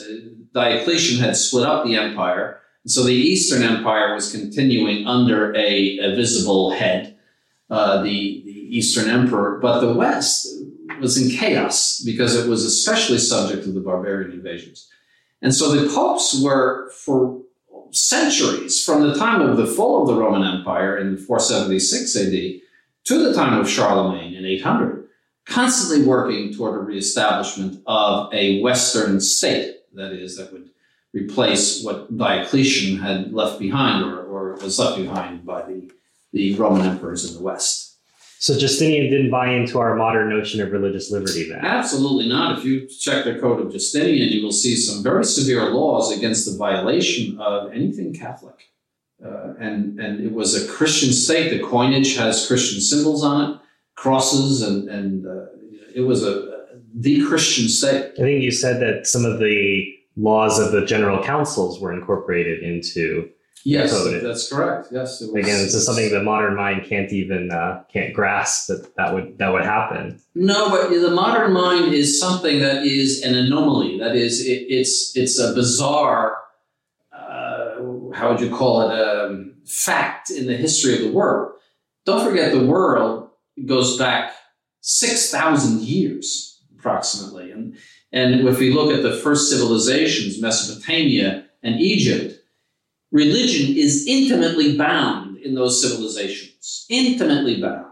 Diocletian 0.54 1.22
had 1.22 1.36
split 1.36 1.66
up 1.66 1.84
the 1.84 1.96
empire, 1.96 2.62
and 2.82 2.90
so 2.90 3.04
the 3.04 3.12
Eastern 3.12 3.62
Empire 3.62 4.14
was 4.14 4.32
continuing 4.32 5.06
under 5.06 5.54
a, 5.54 5.98
a 5.98 6.16
visible 6.16 6.70
head, 6.70 7.18
uh, 7.68 8.02
the, 8.02 8.42
the 8.46 8.78
Eastern 8.78 9.10
Emperor, 9.10 9.58
but 9.60 9.80
the 9.80 9.92
West 9.92 10.48
was 10.98 11.20
in 11.20 11.30
chaos 11.30 12.02
because 12.04 12.34
it 12.34 12.48
was 12.48 12.64
especially 12.64 13.18
subject 13.18 13.64
to 13.64 13.72
the 13.72 13.80
barbarian 13.80 14.32
invasions. 14.32 14.88
And 15.42 15.54
so 15.54 15.72
the 15.72 15.92
popes 15.94 16.40
were, 16.42 16.90
for 17.04 17.40
centuries, 17.92 18.84
from 18.84 19.02
the 19.02 19.14
time 19.14 19.40
of 19.40 19.56
the 19.56 19.66
fall 19.66 20.02
of 20.02 20.08
the 20.08 20.20
Roman 20.20 20.42
Empire 20.42 20.98
in 20.98 21.16
476 21.16 22.16
AD 22.16 22.60
to 23.04 23.24
the 23.24 23.34
time 23.34 23.58
of 23.58 23.68
Charlemagne 23.68 24.34
in 24.34 24.44
800, 24.44 25.08
constantly 25.46 26.06
working 26.06 26.52
toward 26.52 26.74
a 26.74 26.82
reestablishment 26.82 27.82
of 27.86 28.32
a 28.32 28.60
Western 28.60 29.20
state, 29.20 29.76
that 29.94 30.12
is, 30.12 30.36
that 30.36 30.52
would 30.52 30.70
replace 31.12 31.82
what 31.82 32.16
Diocletian 32.16 32.98
had 32.98 33.32
left 33.32 33.58
behind 33.58 34.04
or, 34.04 34.22
or 34.22 34.54
was 34.56 34.78
left 34.78 34.98
behind 34.98 35.44
by 35.44 35.62
the, 35.62 35.90
the 36.32 36.54
Roman 36.54 36.86
emperors 36.86 37.28
in 37.28 37.34
the 37.34 37.42
West. 37.42 37.89
So 38.40 38.58
Justinian 38.58 39.10
didn't 39.10 39.30
buy 39.30 39.52
into 39.52 39.78
our 39.78 39.94
modern 39.96 40.30
notion 40.30 40.62
of 40.62 40.72
religious 40.72 41.10
liberty 41.10 41.46
then? 41.46 41.62
Absolutely 41.62 42.26
not. 42.26 42.58
If 42.58 42.64
you 42.64 42.88
check 42.88 43.26
the 43.26 43.38
Code 43.38 43.60
of 43.60 43.70
Justinian, 43.70 44.30
you 44.30 44.42
will 44.42 44.50
see 44.50 44.76
some 44.76 45.02
very 45.02 45.24
severe 45.24 45.68
laws 45.68 46.10
against 46.16 46.50
the 46.50 46.56
violation 46.56 47.38
of 47.38 47.70
anything 47.70 48.14
Catholic. 48.14 48.70
Uh, 49.22 49.52
and, 49.60 50.00
and 50.00 50.24
it 50.24 50.32
was 50.32 50.54
a 50.54 50.66
Christian 50.72 51.12
state. 51.12 51.50
The 51.50 51.62
coinage 51.62 52.16
has 52.16 52.46
Christian 52.46 52.80
symbols 52.80 53.22
on 53.22 53.50
it, 53.50 53.60
crosses, 53.94 54.62
and, 54.62 54.88
and 54.88 55.26
uh, 55.26 55.44
it 55.94 56.00
was 56.00 56.24
a, 56.24 56.64
the 56.94 57.22
Christian 57.26 57.68
state. 57.68 58.12
I 58.14 58.22
think 58.22 58.42
you 58.42 58.52
said 58.52 58.80
that 58.80 59.06
some 59.06 59.26
of 59.26 59.38
the 59.38 59.84
laws 60.16 60.58
of 60.58 60.72
the 60.72 60.86
general 60.86 61.22
councils 61.22 61.78
were 61.78 61.92
incorporated 61.92 62.62
into 62.62 63.28
Yes, 63.64 63.92
that's 64.22 64.48
correct. 64.50 64.88
Yes, 64.90 65.20
it 65.20 65.32
was, 65.32 65.44
again, 65.44 65.58
this 65.58 65.74
is 65.74 65.84
something 65.84 66.10
the 66.10 66.22
modern 66.22 66.56
mind 66.56 66.86
can't 66.86 67.12
even 67.12 67.50
uh, 67.50 67.82
can't 67.92 68.14
grasp 68.14 68.68
that 68.68 68.96
that 68.96 69.12
would 69.12 69.36
that 69.36 69.52
would 69.52 69.64
happen. 69.64 70.18
No, 70.34 70.70
but 70.70 70.88
the 70.88 71.10
modern 71.10 71.52
mind 71.52 71.92
is 71.92 72.18
something 72.18 72.60
that 72.60 72.86
is 72.86 73.22
an 73.22 73.34
anomaly. 73.34 73.98
That 73.98 74.16
is, 74.16 74.40
it, 74.46 74.66
it's 74.68 75.14
it's 75.14 75.38
a 75.38 75.52
bizarre. 75.52 76.38
Uh, 77.12 78.10
how 78.14 78.30
would 78.30 78.40
you 78.40 78.54
call 78.54 78.90
it? 78.90 78.98
Um, 78.98 79.56
fact 79.66 80.30
in 80.30 80.46
the 80.46 80.56
history 80.56 80.94
of 80.94 81.00
the 81.02 81.12
world. 81.12 81.52
Don't 82.04 82.26
forget, 82.26 82.52
the 82.52 82.64
world 82.64 83.28
goes 83.66 83.98
back 83.98 84.32
six 84.80 85.30
thousand 85.30 85.82
years 85.82 86.62
approximately, 86.78 87.50
and 87.50 87.76
and 88.10 88.48
if 88.48 88.58
we 88.58 88.72
look 88.72 88.90
at 88.90 89.02
the 89.02 89.16
first 89.16 89.50
civilizations, 89.50 90.40
Mesopotamia 90.40 91.44
and 91.62 91.78
Egypt 91.78 92.39
religion 93.12 93.76
is 93.76 94.06
intimately 94.06 94.76
bound 94.76 95.38
in 95.38 95.54
those 95.54 95.82
civilizations, 95.82 96.86
intimately 96.88 97.60
bound. 97.60 97.86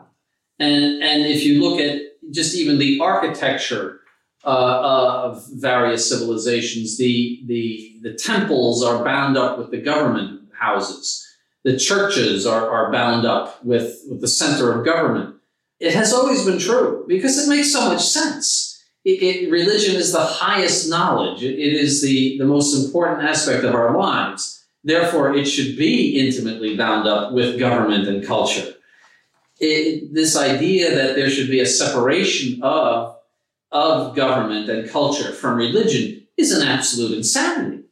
And, 0.58 1.02
and 1.02 1.22
if 1.22 1.44
you 1.44 1.60
look 1.60 1.80
at 1.80 2.02
just 2.30 2.54
even 2.56 2.78
the 2.78 3.00
architecture 3.00 4.00
uh, 4.44 4.80
of 5.24 5.44
various 5.52 6.08
civilizations, 6.08 6.98
the, 6.98 7.42
the, 7.46 7.98
the 8.02 8.14
temples 8.14 8.82
are 8.82 9.04
bound 9.04 9.36
up 9.36 9.58
with 9.58 9.70
the 9.70 9.80
government 9.80 10.48
houses. 10.58 11.24
The 11.64 11.78
churches 11.78 12.46
are, 12.46 12.68
are 12.70 12.92
bound 12.92 13.26
up 13.26 13.64
with, 13.64 14.00
with 14.08 14.20
the 14.20 14.28
center 14.28 14.72
of 14.72 14.84
government. 14.84 15.36
It 15.80 15.94
has 15.94 16.12
always 16.12 16.44
been 16.44 16.58
true 16.58 17.04
because 17.06 17.38
it 17.38 17.48
makes 17.48 17.72
so 17.72 17.88
much 17.88 18.04
sense. 18.04 18.82
It, 19.04 19.22
it, 19.22 19.50
religion 19.50 19.96
is 19.96 20.12
the 20.12 20.24
highest 20.24 20.90
knowledge. 20.90 21.42
It, 21.42 21.58
it 21.58 21.72
is 21.74 22.02
the, 22.02 22.36
the 22.38 22.44
most 22.44 22.84
important 22.84 23.22
aspect 23.22 23.64
of 23.64 23.74
our 23.74 23.96
lives. 23.96 24.57
Therefore, 24.84 25.34
it 25.34 25.46
should 25.46 25.76
be 25.76 26.18
intimately 26.18 26.76
bound 26.76 27.08
up 27.08 27.32
with 27.32 27.58
government 27.58 28.08
and 28.08 28.24
culture. 28.24 28.74
It, 29.60 30.14
this 30.14 30.36
idea 30.36 30.94
that 30.94 31.16
there 31.16 31.28
should 31.28 31.50
be 31.50 31.60
a 31.60 31.66
separation 31.66 32.62
of, 32.62 33.16
of 33.72 34.14
government 34.14 34.68
and 34.70 34.88
culture 34.88 35.32
from 35.32 35.56
religion 35.56 36.26
is 36.36 36.52
an 36.52 36.66
absolute 36.66 37.16
insanity. 37.16 37.82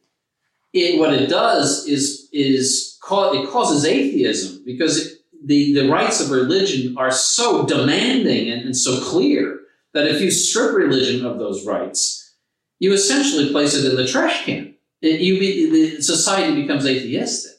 It, 0.73 0.99
what 0.99 1.13
it 1.13 1.27
does 1.27 1.85
is, 1.87 2.29
is 2.31 2.97
it 3.03 3.49
causes 3.49 3.85
atheism 3.85 4.63
because 4.65 5.05
it, 5.05 5.17
the, 5.43 5.73
the 5.73 5.89
rights 5.89 6.21
of 6.21 6.31
religion 6.31 6.97
are 6.97 7.11
so 7.11 7.65
demanding 7.65 8.49
and, 8.49 8.63
and 8.63 8.75
so 8.75 9.01
clear 9.01 9.59
that 9.93 10.07
if 10.07 10.21
you 10.21 10.31
strip 10.31 10.73
religion 10.73 11.25
of 11.25 11.37
those 11.37 11.65
rights, 11.65 12.35
you 12.79 12.93
essentially 12.93 13.51
place 13.51 13.75
it 13.75 13.89
in 13.89 13.97
the 13.97 14.07
trash 14.07 14.45
can 14.45 14.76
it, 15.01 15.21
you 15.21 15.39
be, 15.39 15.69
the 15.69 16.01
society 16.01 16.61
becomes 16.61 16.85
atheistic. 16.85 17.53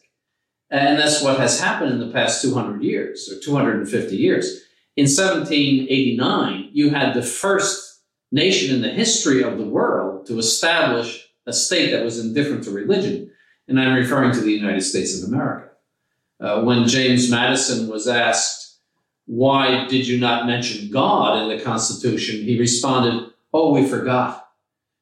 And 0.70 0.98
that's 0.98 1.22
what 1.22 1.38
has 1.38 1.60
happened 1.60 1.92
in 1.92 2.00
the 2.00 2.12
past 2.12 2.42
200 2.42 2.82
years 2.82 3.30
or 3.32 3.40
250 3.40 4.16
years. 4.16 4.62
In 4.96 5.04
1789, 5.04 6.70
you 6.72 6.90
had 6.90 7.14
the 7.14 7.22
first 7.22 8.02
nation 8.30 8.74
in 8.74 8.82
the 8.82 8.90
history 8.90 9.42
of 9.42 9.56
the 9.56 9.64
world 9.64 10.26
to 10.26 10.38
establish 10.38 11.26
a 11.46 11.52
state 11.52 11.92
that 11.92 12.04
was 12.04 12.18
indifferent 12.18 12.64
to 12.64 12.70
religion. 12.70 13.30
And 13.66 13.80
I'm 13.80 13.94
referring 13.94 14.32
to 14.32 14.40
the 14.40 14.52
United 14.52 14.82
States 14.82 15.22
of 15.22 15.28
America. 15.28 15.70
Uh, 16.40 16.62
when 16.62 16.86
James 16.86 17.30
Madison 17.30 17.88
was 17.88 18.06
asked, 18.06 18.78
why 19.26 19.86
did 19.88 20.06
you 20.06 20.18
not 20.18 20.46
mention 20.46 20.90
God 20.90 21.42
in 21.42 21.56
the 21.56 21.62
Constitution? 21.62 22.44
He 22.44 22.58
responded, 22.58 23.30
oh, 23.52 23.72
we 23.72 23.86
forgot 23.86 24.47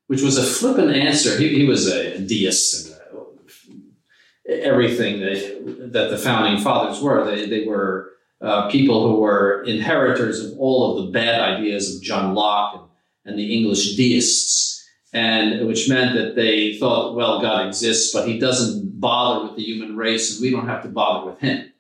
which 0.07 0.23
was 0.23 0.39
a 0.39 0.43
flippant 0.43 0.95
answer. 0.95 1.39
He, 1.39 1.49
he 1.57 1.65
was 1.65 1.87
a 1.89 2.19
deist 2.19 2.87
and 2.87 3.19
uh, 3.19 4.63
everything 4.63 5.21
that, 5.21 5.91
that, 5.93 6.11
the 6.11 6.19
founding 6.19 6.63
fathers 6.63 7.01
were. 7.01 7.25
They, 7.25 7.47
they 7.47 7.67
were 7.67 8.13
uh, 8.41 8.71
people 8.71 9.09
who 9.09 9.21
were 9.21 9.65
inheritors 9.65 10.45
of 10.45 10.59
all 10.59 10.99
of 10.99 11.07
the 11.07 11.13
bad 11.13 11.41
ideas 11.41 11.97
of 11.97 12.03
John 12.03 12.35
Locke 12.35 12.75
and, 12.75 13.33
and 13.33 13.39
the 13.39 13.57
English 13.57 13.97
deists, 13.97 14.89
and 15.13 15.67
which 15.67 15.89
meant 15.89 16.15
that 16.15 16.37
they 16.37 16.77
thought, 16.77 17.17
well, 17.17 17.41
God 17.41 17.67
exists, 17.67 18.13
but 18.13 18.29
he 18.29 18.39
doesn't 18.39 19.01
bother 19.01 19.47
with 19.47 19.57
the 19.57 19.65
human 19.65 19.97
race, 19.97 20.33
and 20.33 20.43
we 20.43 20.51
don't 20.51 20.69
have 20.69 20.83
to 20.83 20.89
bother 20.89 21.31
with 21.31 21.41
him. 21.41 21.73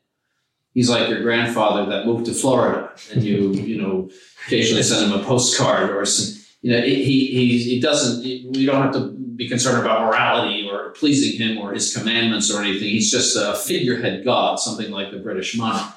He's 0.74 0.90
like 0.90 1.08
your 1.08 1.22
grandfather 1.22 1.88
that 1.88 2.04
moved 2.04 2.26
to 2.26 2.34
Florida, 2.34 2.90
and 3.12 3.22
you, 3.22 3.52
you 3.52 3.80
know, 3.80 4.10
occasionally 4.46 4.82
send 4.82 5.10
him 5.10 5.18
a 5.18 5.24
postcard 5.24 5.90
or 5.90 6.04
some 6.04 6.35
you 6.62 6.72
know, 6.72 6.80
he, 6.80 7.26
he, 7.26 7.58
he 7.58 7.80
doesn't, 7.80 8.22
we 8.22 8.66
don't 8.66 8.82
have 8.82 8.92
to 8.94 9.10
be 9.36 9.48
concerned 9.48 9.80
about 9.80 10.06
morality 10.06 10.68
or 10.70 10.90
pleasing 10.90 11.38
him 11.38 11.58
or 11.58 11.72
his 11.72 11.94
commandments 11.94 12.50
or 12.50 12.62
anything. 12.62 12.88
He's 12.88 13.10
just 13.10 13.36
a 13.36 13.54
figurehead 13.54 14.24
God, 14.24 14.58
something 14.58 14.90
like 14.90 15.10
the 15.10 15.18
British 15.18 15.56
monarch. 15.56 15.94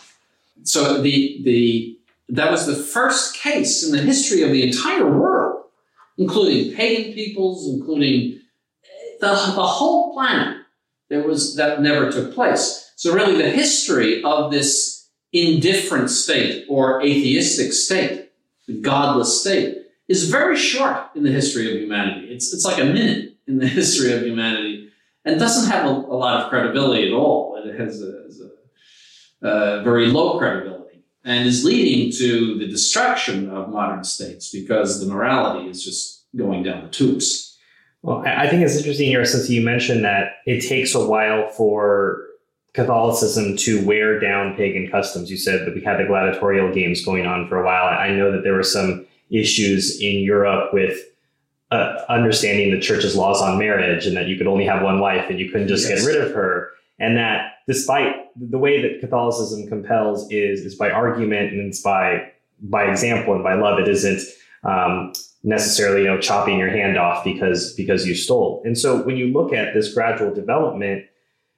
So 0.63 1.01
the, 1.01 1.41
the, 1.43 1.97
that 2.29 2.51
was 2.51 2.67
the 2.67 2.75
first 2.75 3.35
case 3.35 3.85
in 3.85 3.91
the 3.91 4.01
history 4.01 4.43
of 4.43 4.51
the 4.51 4.63
entire 4.63 5.09
world, 5.09 5.65
including 6.17 6.75
pagan 6.75 7.13
peoples, 7.13 7.67
including 7.73 8.39
eh, 8.83 9.17
the, 9.21 9.27
the 9.27 9.65
whole 9.65 10.13
planet. 10.13 10.57
There 11.09 11.25
was, 11.25 11.55
that 11.55 11.81
never 11.81 12.11
took 12.11 12.35
place. 12.35 12.91
So 12.95 13.13
really 13.13 13.37
the 13.37 13.49
history 13.49 14.21
of 14.23 14.51
this 14.51 15.09
indifferent 15.31 16.09
state 16.09 16.65
or 16.69 17.01
atheistic 17.01 17.73
state, 17.73 18.29
the 18.67 18.79
godless 18.79 19.41
state, 19.41 19.77
is 20.09 20.29
very 20.29 20.57
short 20.57 21.11
in 21.15 21.23
the 21.23 21.31
history 21.31 21.71
of 21.71 21.79
humanity. 21.79 22.27
It's, 22.33 22.51
it's 22.53 22.65
like 22.65 22.81
a 22.81 22.85
minute 22.85 23.37
in 23.47 23.59
the 23.59 23.67
history 23.79 24.11
of 24.11 24.23
humanity 24.23 24.89
and 25.23 25.39
doesn't 25.39 25.71
have 25.71 25.85
a, 25.85 25.89
a 25.89 26.17
lot 26.17 26.43
of 26.43 26.49
credibility 26.49 27.07
at 27.07 27.13
all. 27.13 27.61
It 27.63 27.79
has 27.79 28.01
a, 28.01 28.23
has 28.23 28.41
a 29.41 29.83
very 29.83 30.07
low 30.07 30.39
credibility 30.39 31.03
and 31.23 31.47
is 31.47 31.63
leading 31.63 32.11
to 32.17 32.57
the 32.57 32.67
destruction 32.67 33.49
of 33.51 33.69
modern 33.69 34.03
states 34.03 34.51
because 34.51 34.99
the 34.99 35.13
morality 35.13 35.69
is 35.69 35.83
just 35.83 36.25
going 36.35 36.63
down 36.63 36.83
the 36.83 36.89
tubes. 36.89 37.57
Well, 38.01 38.23
I 38.25 38.47
think 38.47 38.63
it's 38.63 38.77
interesting 38.77 39.07
here 39.07 39.25
since 39.25 39.49
you 39.49 39.61
mentioned 39.61 40.05
that 40.05 40.37
it 40.45 40.67
takes 40.67 40.95
a 40.95 41.05
while 41.05 41.49
for 41.49 42.25
Catholicism 42.73 43.57
to 43.57 43.85
wear 43.85 44.19
down 44.19 44.55
pagan 44.55 44.89
customs. 44.89 45.29
You 45.29 45.37
said 45.37 45.65
that 45.65 45.75
we 45.75 45.81
had 45.81 45.99
the 45.99 46.05
gladiatorial 46.05 46.73
games 46.73 47.03
going 47.03 47.25
on 47.25 47.49
for 47.49 47.61
a 47.61 47.65
while. 47.65 47.85
I 47.85 48.11
know 48.11 48.31
that 48.31 48.43
there 48.43 48.53
were 48.53 48.63
some 48.63 49.05
issues 49.29 49.99
in 50.01 50.19
Europe 50.19 50.73
with 50.73 50.99
uh, 51.71 52.03
understanding 52.09 52.71
the 52.71 52.79
church's 52.79 53.15
laws 53.15 53.41
on 53.41 53.59
marriage 53.59 54.05
and 54.07 54.17
that 54.17 54.27
you 54.27 54.37
could 54.37 54.47
only 54.47 54.65
have 54.65 54.81
one 54.81 54.99
wife 54.99 55.29
and 55.29 55.39
you 55.39 55.51
couldn't 55.51 55.67
just 55.67 55.87
yes. 55.87 55.99
get 55.99 56.07
rid 56.07 56.21
of 56.21 56.33
her. 56.33 56.71
And 56.97 57.15
that 57.17 57.53
despite 57.67 58.15
the 58.35 58.57
way 58.57 58.81
that 58.81 58.99
Catholicism 58.99 59.67
compels 59.67 60.29
is, 60.31 60.61
is 60.61 60.75
by 60.75 60.89
argument 60.89 61.53
and 61.53 61.61
it's 61.61 61.81
by, 61.81 62.31
by 62.61 62.85
example 62.85 63.33
and 63.35 63.43
by 63.43 63.53
love, 63.53 63.79
it 63.79 63.87
isn't 63.87 64.21
um, 64.63 65.13
necessarily, 65.43 66.01
you 66.01 66.07
know, 66.07 66.19
chopping 66.19 66.57
your 66.57 66.69
hand 66.69 66.97
off 66.97 67.23
because, 67.23 67.73
because 67.75 68.05
you 68.05 68.15
stole. 68.15 68.61
And 68.65 68.77
so 68.77 69.03
when 69.03 69.15
you 69.15 69.31
look 69.31 69.53
at 69.53 69.73
this 69.73 69.93
gradual 69.93 70.33
development, 70.33 71.05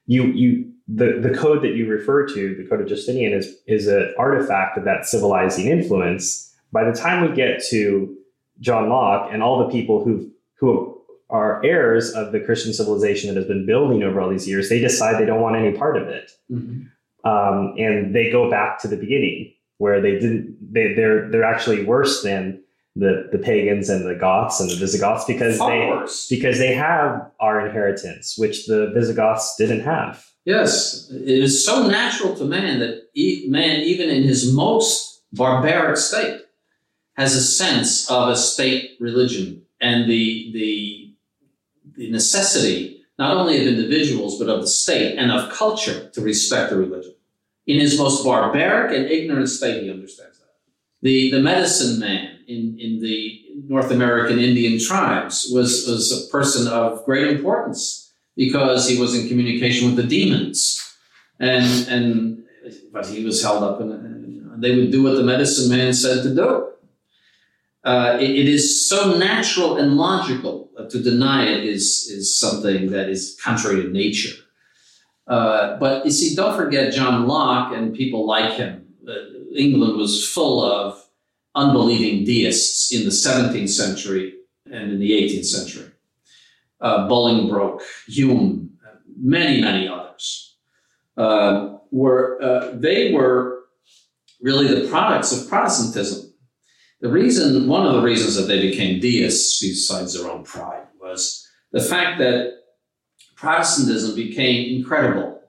you, 0.05 0.25
you, 0.25 0.71
the, 0.87 1.19
the 1.19 1.35
code 1.35 1.63
that 1.63 1.75
you 1.75 1.87
refer 1.87 2.27
to, 2.27 2.55
the 2.55 2.67
Code 2.67 2.81
of 2.81 2.87
Justinian, 2.87 3.31
is, 3.31 3.55
is 3.65 3.87
an 3.87 4.13
artifact 4.19 4.77
of 4.77 4.83
that 4.83 5.05
civilizing 5.05 5.67
influence. 5.67 6.50
By 6.71 6.85
the 6.85 6.93
time 6.93 7.27
we 7.27 7.35
get 7.35 7.63
to 7.69 8.15
John 8.59 8.89
Locke 8.89 9.29
and 9.31 9.43
all 9.43 9.59
the 9.59 9.71
people 9.71 10.03
who 10.03 10.31
who 10.59 11.01
are 11.29 11.63
heirs 11.65 12.11
of 12.11 12.31
the 12.31 12.39
Christian 12.39 12.73
civilization 12.73 13.29
that 13.29 13.37
has 13.37 13.47
been 13.47 13.65
building 13.65 14.03
over 14.03 14.21
all 14.21 14.29
these 14.29 14.47
years, 14.47 14.69
they 14.69 14.79
decide 14.79 15.19
they 15.19 15.25
don't 15.25 15.41
want 15.41 15.55
any 15.55 15.71
part 15.71 15.97
of 15.97 16.07
it, 16.07 16.31
mm-hmm. 16.51 17.29
um, 17.29 17.73
and 17.77 18.13
they 18.13 18.31
go 18.31 18.49
back 18.49 18.79
to 18.81 18.87
the 18.87 18.97
beginning 18.97 19.53
where 19.77 20.01
they 20.01 20.19
didn't. 20.19 20.57
They, 20.73 20.93
they're 20.93 21.29
they're 21.29 21.43
actually 21.43 21.83
worse 21.83 22.21
than 22.21 22.61
the 22.95 23.29
the 23.31 23.37
pagans 23.37 23.89
and 23.89 24.05
the 24.05 24.15
Goths 24.15 24.59
and 24.59 24.69
the 24.69 24.75
Visigoths 24.75 25.25
because 25.25 25.57
Far 25.57 25.71
they 25.71 25.87
worse. 25.87 26.27
because 26.27 26.59
they 26.59 26.73
have 26.73 27.31
our 27.39 27.65
inheritance, 27.65 28.35
which 28.37 28.67
the 28.67 28.91
Visigoths 28.93 29.55
didn't 29.57 29.81
have. 29.81 30.25
Yes, 30.45 31.09
it 31.11 31.27
is 31.27 31.63
so 31.65 31.87
natural 31.87 32.35
to 32.35 32.45
man 32.45 32.79
that 32.79 33.03
man, 33.47 33.81
even 33.81 34.09
in 34.09 34.23
his 34.23 34.53
most 34.53 35.23
barbaric 35.31 35.97
state, 35.97 36.41
has 37.21 37.35
a 37.35 37.43
sense 37.43 38.09
of 38.09 38.29
a 38.29 38.35
state 38.35 38.97
religion 38.99 39.61
and 39.79 40.09
the, 40.09 40.51
the, 40.53 41.13
the 41.95 42.11
necessity 42.11 43.03
not 43.19 43.37
only 43.37 43.61
of 43.61 43.67
individuals 43.67 44.39
but 44.39 44.49
of 44.49 44.61
the 44.61 44.67
state 44.67 45.17
and 45.19 45.31
of 45.31 45.51
culture 45.51 46.09
to 46.09 46.21
respect 46.21 46.71
the 46.71 46.77
religion. 46.77 47.13
In 47.67 47.79
his 47.79 47.99
most 47.99 48.23
barbaric 48.23 48.97
and 48.97 49.05
ignorant 49.05 49.49
state, 49.49 49.83
he 49.83 49.91
understands 49.91 50.39
that. 50.39 50.47
The, 51.03 51.29
the 51.29 51.39
medicine 51.39 51.99
man 51.99 52.39
in, 52.47 52.79
in 52.79 52.99
the 52.99 53.39
North 53.67 53.91
American 53.91 54.39
Indian 54.39 54.79
tribes 54.79 55.47
was, 55.53 55.85
was 55.87 56.11
a 56.11 56.31
person 56.31 56.67
of 56.67 57.05
great 57.05 57.27
importance 57.27 58.11
because 58.35 58.89
he 58.89 58.99
was 58.99 59.13
in 59.13 59.27
communication 59.27 59.85
with 59.85 59.95
the 59.95 60.09
demons. 60.17 60.95
And, 61.39 61.87
and 61.87 62.43
but 62.91 63.05
he 63.05 63.23
was 63.23 63.43
held 63.43 63.63
up 63.63 63.79
and 63.79 64.63
they 64.63 64.75
would 64.75 64.91
do 64.91 65.03
what 65.03 65.17
the 65.17 65.23
medicine 65.23 65.69
man 65.69 65.93
said 65.93 66.23
to 66.23 66.33
do 66.33 66.70
uh, 67.83 68.17
it, 68.19 68.29
it 68.29 68.47
is 68.47 68.87
so 68.87 69.17
natural 69.17 69.77
and 69.77 69.97
logical 69.97 70.69
uh, 70.77 70.87
to 70.89 71.01
deny 71.01 71.45
it 71.45 71.63
is, 71.63 72.07
is 72.11 72.37
something 72.37 72.91
that 72.91 73.09
is 73.09 73.37
contrary 73.43 73.81
to 73.81 73.89
nature. 73.89 74.35
Uh, 75.27 75.77
but 75.77 76.05
you 76.05 76.11
see, 76.11 76.35
don't 76.35 76.55
forget 76.55 76.93
John 76.93 77.27
Locke 77.27 77.73
and 77.73 77.93
people 77.93 78.27
like 78.27 78.53
him. 78.53 78.85
Uh, 79.07 79.13
England 79.55 79.97
was 79.97 80.27
full 80.27 80.63
of 80.63 81.03
unbelieving 81.55 82.23
deists 82.23 82.93
in 82.93 83.03
the 83.03 83.09
17th 83.09 83.69
century 83.69 84.35
and 84.71 84.91
in 84.91 84.99
the 84.99 85.11
18th 85.11 85.45
century. 85.45 85.91
Uh, 86.79 87.07
Bolingbroke, 87.07 87.81
Hume, 88.07 88.71
many, 89.17 89.61
many 89.61 89.87
others. 89.87 90.55
Were 91.91 92.71
they 92.73 93.13
were 93.13 93.63
really 94.41 94.67
the 94.67 94.87
products 94.87 95.31
of 95.33 95.49
Protestantism 95.49 96.30
the 97.01 97.09
reason, 97.09 97.67
one 97.67 97.85
of 97.85 97.93
the 97.93 98.01
reasons 98.01 98.35
that 98.35 98.43
they 98.43 98.61
became 98.61 98.99
deists, 98.99 99.59
besides 99.59 100.13
their 100.13 100.31
own 100.31 100.43
pride, 100.43 100.85
was 101.01 101.47
the 101.71 101.81
fact 101.81 102.19
that 102.19 102.53
Protestantism 103.35 104.15
became 104.15 104.77
incredible 104.77 105.41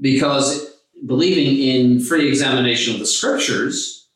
because 0.00 0.76
believing 1.04 1.56
in 1.58 1.98
free 2.00 2.28
examination 2.28 2.94
of 2.94 3.00
the 3.00 3.06
scriptures, 3.06 4.08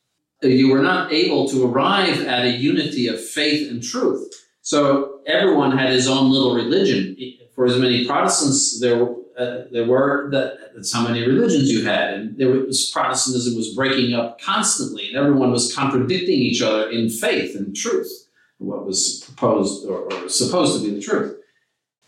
you 0.42 0.70
were 0.70 0.83
not 0.83 1.12
able 1.12 1.49
to 1.49 1.66
arrive 1.66 2.20
at 2.20 2.44
a 2.44 2.51
unity 2.51 3.09
of 3.09 3.20
faith 3.20 3.68
and 3.68 3.83
truth. 3.83 4.33
So 4.61 5.20
everyone 5.27 5.77
had 5.77 5.90
his 5.90 6.07
own 6.07 6.31
little 6.31 6.55
religion. 6.55 7.16
For 7.55 7.66
as 7.66 7.79
many 7.79 8.07
Protestants 8.07 8.81
there 8.81 9.12
uh, 9.38 9.64
there 9.70 9.87
were 9.87 10.31
that 10.31 10.75
that's 10.75 10.92
how 10.92 11.07
many 11.07 11.27
religions 11.27 11.70
you 11.70 11.85
had, 11.85 12.14
and 12.14 12.38
there 12.38 12.51
was 12.51 12.90
Protestantism 12.90 13.55
was 13.55 13.75
breaking 13.75 14.14
up 14.14 14.40
constantly, 14.40 15.09
and 15.09 15.16
everyone 15.16 15.53
was 15.53 15.75
contradicting 15.75 16.38
each 16.38 16.62
other 16.62 16.88
in 16.90 17.09
faith 17.09 17.55
and 17.55 17.77
truth, 17.77 18.29
what 18.59 18.87
was 18.87 19.22
proposed 19.27 19.87
or, 19.87 20.12
or 20.12 20.29
supposed 20.29 20.81
to 20.81 20.88
be 20.88 20.94
the 20.94 21.03
truth. 21.03 21.37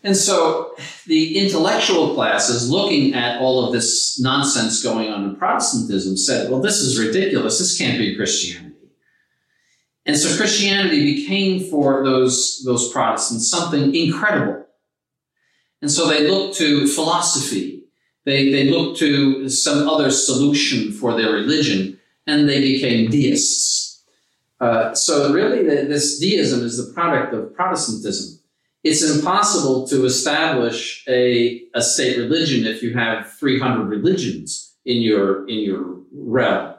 And 0.01 0.15
so 0.15 0.73
the 1.07 1.37
intellectual 1.37 2.13
classes 2.13 2.69
looking 2.69 3.13
at 3.13 3.41
all 3.41 3.65
of 3.65 3.73
this 3.73 4.19
nonsense 4.19 4.81
going 4.81 5.09
on 5.09 5.25
in 5.25 5.35
Protestantism 5.35 6.15
said, 6.15 6.49
well, 6.49 6.61
this 6.61 6.79
is 6.79 6.97
ridiculous. 6.97 7.59
This 7.59 7.77
can't 7.77 7.97
be 7.97 8.15
Christianity. 8.15 8.75
And 10.05 10.17
so 10.17 10.35
Christianity 10.37 11.15
became 11.17 11.69
for 11.69 12.03
those, 12.05 12.63
those 12.65 12.91
Protestants 12.91 13.51
something 13.51 13.93
incredible 13.93 14.65
and 15.81 15.91
so 15.91 16.07
they 16.07 16.27
looked 16.27 16.57
to 16.57 16.87
philosophy. 16.87 17.83
They, 18.25 18.51
they 18.51 18.69
looked 18.69 18.99
to 18.99 19.47
some 19.49 19.87
other 19.87 20.11
solution 20.11 20.91
for 20.91 21.15
their 21.15 21.31
religion, 21.31 21.99
and 22.27 22.47
they 22.47 22.61
became 22.61 23.09
deists. 23.09 24.03
Uh, 24.59 24.93
so 24.93 25.31
really, 25.33 25.63
the, 25.63 25.87
this 25.87 26.19
deism 26.19 26.63
is 26.63 26.77
the 26.77 26.93
product 26.93 27.33
of 27.33 27.53
Protestantism. 27.53 28.39
It's 28.83 29.03
impossible 29.03 29.87
to 29.87 30.05
establish 30.05 31.03
a, 31.07 31.63
a 31.73 31.81
state 31.81 32.17
religion 32.17 32.65
if 32.65 32.81
you 32.81 32.93
have 32.93 33.31
300 33.33 33.85
religions 33.85 34.75
in 34.85 35.01
your 35.01 35.47
in 35.49 35.59
your 35.59 35.99
realm, 36.13 36.75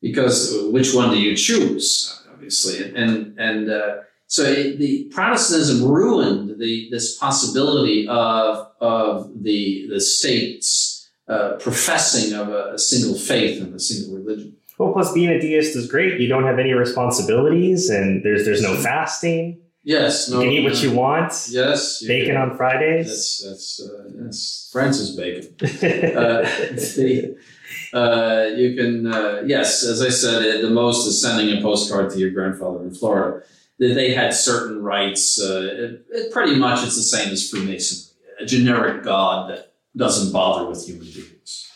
because 0.00 0.56
which 0.70 0.94
one 0.94 1.10
do 1.10 1.20
you 1.20 1.36
choose? 1.36 2.22
Obviously, 2.32 2.94
and 2.94 3.38
and 3.38 3.70
uh, 3.70 3.96
so 4.32 4.44
the 4.44 5.10
Protestantism 5.12 5.86
ruined 5.86 6.58
the, 6.58 6.88
this 6.90 7.18
possibility 7.18 8.08
of, 8.08 8.66
of 8.80 9.30
the, 9.42 9.86
the 9.90 10.00
states 10.00 11.10
uh, 11.28 11.56
professing 11.60 12.32
of 12.32 12.48
a, 12.48 12.72
a, 12.72 12.78
single 12.78 13.14
faith 13.14 13.60
and 13.60 13.74
a 13.74 13.78
single 13.78 14.16
religion. 14.16 14.56
Well, 14.78 14.94
plus 14.94 15.12
being 15.12 15.28
a 15.28 15.38
deist 15.38 15.76
is 15.76 15.86
great. 15.86 16.18
You 16.18 16.28
don't 16.28 16.44
have 16.44 16.58
any 16.58 16.72
responsibilities, 16.72 17.90
and 17.90 18.24
there's 18.24 18.46
there's 18.46 18.62
no 18.62 18.74
fasting. 18.74 19.60
Yes, 19.84 20.30
no, 20.30 20.40
you 20.40 20.44
can 20.46 20.52
eat 20.54 20.64
what 20.64 20.82
you 20.82 20.92
want. 20.92 21.48
Yes, 21.50 22.02
bacon 22.02 22.36
can. 22.36 22.36
on 22.36 22.56
Fridays. 22.56 23.08
That's 23.08 23.44
that's 23.44 23.80
uh, 23.82 24.10
that's 24.14 24.70
Francis 24.72 25.14
Bacon. 25.14 25.54
uh, 25.60 26.42
the, 26.96 27.36
uh, 27.92 28.46
you 28.56 28.76
can 28.76 29.12
uh, 29.12 29.42
yes, 29.44 29.84
as 29.84 30.00
I 30.00 30.08
said, 30.08 30.62
the 30.62 30.70
most 30.70 31.06
is 31.06 31.20
sending 31.20 31.58
a 31.58 31.60
postcard 31.60 32.10
to 32.12 32.18
your 32.18 32.30
grandfather 32.30 32.82
in 32.82 32.94
Florida 32.94 33.44
they 33.88 34.14
had 34.14 34.32
certain 34.32 34.82
rights. 34.82 35.40
Uh, 35.40 35.60
it, 35.62 36.06
it 36.10 36.32
pretty 36.32 36.56
much 36.56 36.84
it's 36.84 36.96
the 36.96 37.02
same 37.02 37.32
as 37.32 37.48
Freemasonry, 37.48 38.16
a 38.40 38.46
generic 38.46 39.02
God 39.02 39.50
that 39.50 39.74
doesn't 39.96 40.32
bother 40.32 40.68
with 40.68 40.86
human 40.86 41.06
beings. 41.06 41.68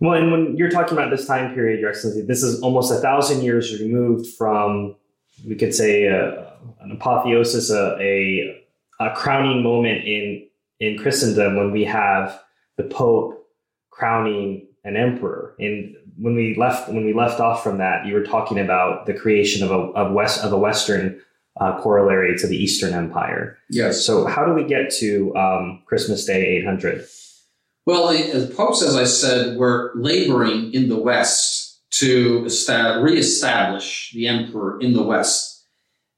Well, 0.00 0.14
and 0.14 0.32
when 0.32 0.56
you're 0.56 0.70
talking 0.70 0.98
about 0.98 1.10
this 1.10 1.26
time 1.26 1.54
period, 1.54 1.80
Your 1.80 1.90
Excellency, 1.90 2.22
this 2.22 2.42
is 2.42 2.60
almost 2.60 2.90
a 2.90 2.96
thousand 2.96 3.42
years 3.42 3.78
removed 3.80 4.26
from, 4.36 4.96
we 5.46 5.54
could 5.54 5.74
say, 5.74 6.08
uh, 6.08 6.50
an 6.80 6.90
apotheosis, 6.90 7.70
a, 7.70 7.96
a, 8.00 8.64
a 8.98 9.14
crowning 9.14 9.62
moment 9.62 10.04
in 10.04 10.48
in 10.80 10.98
Christendom 10.98 11.54
when 11.56 11.70
we 11.70 11.84
have 11.84 12.42
the 12.76 12.82
Pope 12.82 13.46
crowning 13.90 14.66
an 14.82 14.96
emperor. 14.96 15.54
And 15.60 15.94
when 16.18 16.34
we 16.34 16.54
left 16.56 16.88
when 16.88 17.04
we 17.04 17.12
left 17.12 17.40
off 17.40 17.62
from 17.62 17.78
that, 17.78 18.06
you 18.06 18.14
were 18.14 18.24
talking 18.24 18.58
about 18.58 19.06
the 19.06 19.14
creation 19.14 19.62
of 19.62 19.70
a 19.70 19.78
of 19.92 20.12
west 20.12 20.44
of 20.44 20.52
a 20.52 20.58
Western 20.58 21.20
uh, 21.60 21.80
corollary 21.80 22.36
to 22.38 22.46
the 22.46 22.56
Eastern 22.56 22.94
Empire. 22.94 23.58
Yes. 23.70 24.04
So 24.04 24.26
how 24.26 24.44
do 24.44 24.52
we 24.52 24.64
get 24.64 24.90
to 25.00 25.34
um, 25.36 25.82
Christmas 25.86 26.24
Day 26.24 26.58
800? 26.58 27.06
Well, 27.84 28.08
the 28.08 28.52
popes, 28.56 28.82
as 28.82 28.96
I 28.96 29.04
said, 29.04 29.58
were 29.58 29.92
laboring 29.96 30.72
in 30.72 30.88
the 30.88 30.98
West 30.98 31.80
to 31.92 32.42
reestablish 32.42 34.12
the 34.14 34.28
emperor 34.28 34.80
in 34.80 34.92
the 34.94 35.02
West. 35.02 35.66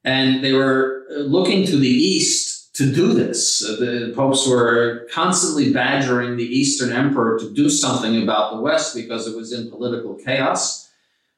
And 0.04 0.44
they 0.44 0.52
were 0.52 1.04
uh, 1.10 1.20
looking 1.20 1.66
to 1.66 1.76
the 1.76 1.88
east 1.88 2.53
to 2.74 2.92
do 2.92 3.14
this. 3.14 3.64
Uh, 3.64 3.76
the 3.76 4.12
popes 4.14 4.46
were 4.48 5.08
constantly 5.12 5.72
badgering 5.72 6.36
the 6.36 6.44
Eastern 6.44 6.92
emperor 6.92 7.38
to 7.38 7.52
do 7.54 7.70
something 7.70 8.22
about 8.22 8.52
the 8.52 8.60
West 8.60 8.94
because 8.94 9.26
it 9.26 9.36
was 9.36 9.52
in 9.52 9.70
political 9.70 10.14
chaos. 10.14 10.90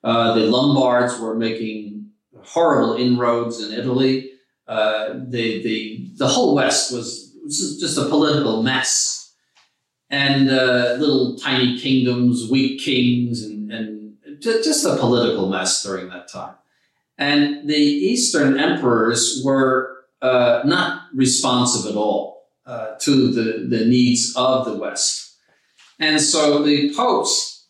Uh, 0.03 0.35
the 0.35 0.47
Lombards 0.47 1.21
were 1.21 1.35
making 1.35 2.11
horrible 2.43 2.97
inroads 2.97 3.63
in 3.63 3.73
Italy. 3.73 4.31
Uh, 4.67 5.15
the, 5.29 5.63
the, 5.63 6.09
the 6.17 6.27
whole 6.27 6.55
West 6.55 6.93
was, 6.93 7.25
just 7.49 7.97
a 7.97 8.07
political 8.07 8.63
mess. 8.63 9.35
And 10.11 10.51
uh, 10.51 10.97
little 10.99 11.37
tiny 11.37 11.79
kingdoms, 11.79 12.49
weak 12.51 12.81
kings, 12.81 13.45
and, 13.45 13.71
and 13.71 14.17
just 14.41 14.85
a 14.85 14.97
political 14.97 15.49
mess 15.49 15.83
during 15.83 16.09
that 16.09 16.29
time. 16.29 16.55
And 17.19 17.69
the 17.69 17.77
Eastern 17.77 18.59
emperors 18.59 19.43
were 19.45 19.96
uh, 20.27 20.63
not 20.65 21.03
responsive 21.15 21.91
at 21.91 21.97
all 21.97 22.49
uh, 22.67 22.95
to 23.01 23.33
the, 23.33 23.67
the 23.69 23.85
needs 23.87 24.35
of 24.37 24.65
the 24.65 24.75
West. 24.75 25.39
And 26.01 26.21
so 26.21 26.63
the 26.63 26.93
popes, 26.95 27.69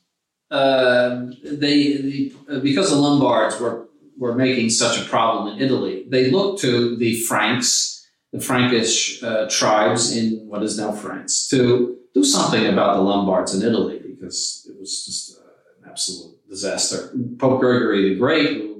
uh, 0.50 1.26
they, 1.44 1.96
the, 1.98 2.32
because 2.62 2.90
the 2.90 2.96
Lombards 2.96 3.60
were, 3.60 3.88
were 4.18 4.34
making 4.34 4.70
such 4.70 4.98
a 4.98 5.04
problem 5.04 5.54
in 5.54 5.62
Italy, 5.62 6.06
they 6.08 6.30
looked 6.30 6.60
to 6.62 6.96
the 6.96 7.20
Franks, 7.28 8.06
the 8.32 8.40
Frankish 8.40 9.22
uh, 9.22 9.48
tribes 9.50 10.16
in 10.16 10.46
what 10.48 10.62
is 10.62 10.78
now 10.78 10.92
France, 10.92 11.48
to 11.48 11.98
do 12.14 12.24
something 12.24 12.66
about 12.66 12.96
the 12.96 13.02
Lombards 13.02 13.54
in 13.54 13.68
Italy 13.68 14.00
because 14.08 14.66
it 14.68 14.80
was 14.80 15.04
just 15.04 15.38
uh, 15.38 15.82
an 15.82 15.90
absolute 15.90 16.36
disaster. 16.48 17.14
Pope 17.38 17.60
Gregory 17.60 18.08
the 18.08 18.18
Great, 18.18 18.75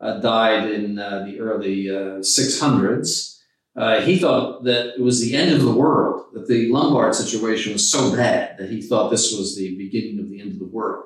died 0.00 0.70
in 0.70 0.98
uh, 0.98 1.24
the 1.24 1.40
early 1.40 1.84
600s, 1.86 3.36
uh, 3.76 4.00
he 4.00 4.18
thought 4.18 4.64
that 4.64 4.94
it 4.94 5.00
was 5.00 5.20
the 5.20 5.36
end 5.36 5.52
of 5.52 5.62
the 5.62 5.72
world, 5.72 6.24
that 6.32 6.48
the 6.48 6.70
Lombard 6.70 7.14
situation 7.14 7.74
was 7.74 7.90
so 7.90 8.14
bad 8.14 8.56
that 8.58 8.70
he 8.70 8.80
thought 8.80 9.10
this 9.10 9.36
was 9.36 9.54
the 9.54 9.76
beginning 9.76 10.18
of 10.18 10.30
the 10.30 10.40
end 10.40 10.52
of 10.52 10.58
the 10.58 10.66
world. 10.66 11.04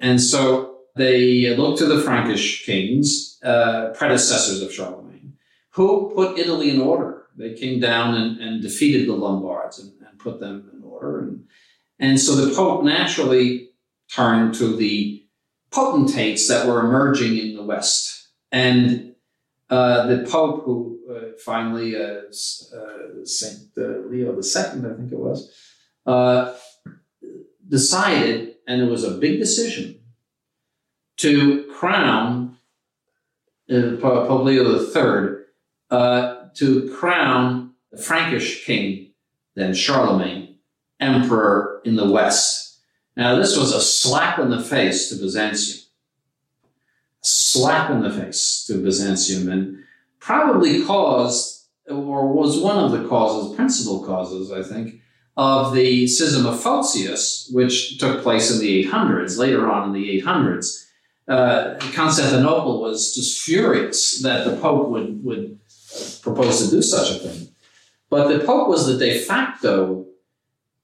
And 0.00 0.20
so 0.20 0.78
they 0.96 1.54
looked 1.56 1.78
to 1.78 1.86
the 1.86 2.00
Frankish 2.00 2.66
kings, 2.66 3.38
uh, 3.44 3.90
predecessors 3.94 4.60
of 4.60 4.72
Charlemagne, 4.72 5.34
who 5.70 6.12
put 6.14 6.38
Italy 6.38 6.70
in 6.70 6.80
order. 6.80 7.26
They 7.36 7.54
came 7.54 7.78
down 7.78 8.14
and, 8.14 8.40
and 8.40 8.62
defeated 8.62 9.08
the 9.08 9.14
Lombards 9.14 9.78
and, 9.78 9.92
and, 10.06 10.18
put 10.18 10.38
them 10.38 10.70
in 10.74 10.84
order. 10.84 11.20
And, 11.20 11.44
and 11.98 12.20
so 12.20 12.34
the 12.36 12.54
Pope 12.54 12.84
naturally 12.84 13.70
turned 14.12 14.54
to 14.56 14.76
the 14.76 15.21
potentates 15.72 16.48
that 16.48 16.66
were 16.66 16.80
emerging 16.80 17.38
in 17.38 17.56
the 17.56 17.62
West. 17.62 18.28
And 18.52 19.14
uh, 19.70 20.06
the 20.06 20.28
Pope, 20.30 20.64
who 20.64 21.00
uh, 21.10 21.38
finally, 21.42 21.96
uh, 21.96 22.20
uh 22.76 23.24
St. 23.24 23.70
Uh, 23.76 24.06
Leo 24.08 24.34
II, 24.34 24.36
I 24.36 24.96
think 24.96 25.12
it 25.12 25.18
was, 25.18 25.50
uh, 26.06 26.54
decided, 27.68 28.56
and 28.66 28.82
it 28.82 28.90
was 28.90 29.04
a 29.04 29.12
big 29.12 29.38
decision, 29.38 29.98
to 31.16 31.64
crown 31.72 32.58
Pope 33.68 34.44
Leo 34.44 34.78
III, 34.78 35.44
to 36.54 36.94
crown 36.94 37.72
the 37.90 37.96
Frankish 37.96 38.66
king, 38.66 39.12
then 39.54 39.74
Charlemagne, 39.74 40.56
emperor 41.00 41.80
in 41.84 41.96
the 41.96 42.10
West. 42.10 42.61
Now, 43.16 43.36
this 43.36 43.56
was 43.56 43.72
a 43.72 43.80
slap 43.80 44.38
in 44.38 44.50
the 44.50 44.60
face 44.60 45.08
to 45.10 45.16
Byzantium. 45.16 45.78
A 46.64 47.26
slap 47.26 47.90
in 47.90 48.02
the 48.02 48.10
face 48.10 48.64
to 48.66 48.82
Byzantium, 48.82 49.50
and 49.50 49.84
probably 50.18 50.82
caused, 50.84 51.66
or 51.88 52.32
was 52.32 52.58
one 52.58 52.78
of 52.78 52.92
the 52.92 53.06
causes, 53.08 53.54
principal 53.54 54.04
causes, 54.04 54.50
I 54.50 54.62
think, 54.62 55.00
of 55.36 55.74
the 55.74 56.06
Schism 56.06 56.46
of 56.46 56.60
Photius, 56.60 57.50
which 57.52 57.98
took 57.98 58.22
place 58.22 58.50
in 58.50 58.60
the 58.60 58.84
800s, 58.84 59.38
later 59.38 59.70
on 59.70 59.88
in 59.88 59.92
the 59.92 60.22
800s. 60.22 60.86
Uh, 61.28 61.74
Constantinople 61.94 62.80
was 62.80 63.14
just 63.14 63.42
furious 63.42 64.20
that 64.22 64.44
the 64.44 64.56
Pope 64.56 64.88
would, 64.88 65.22
would 65.24 65.58
propose 66.22 66.64
to 66.64 66.70
do 66.70 66.82
such 66.82 67.10
a 67.10 67.18
thing. 67.18 67.48
But 68.10 68.28
the 68.28 68.44
Pope 68.44 68.68
was 68.68 68.86
the 68.86 68.98
de 68.98 69.20
facto 69.20 70.06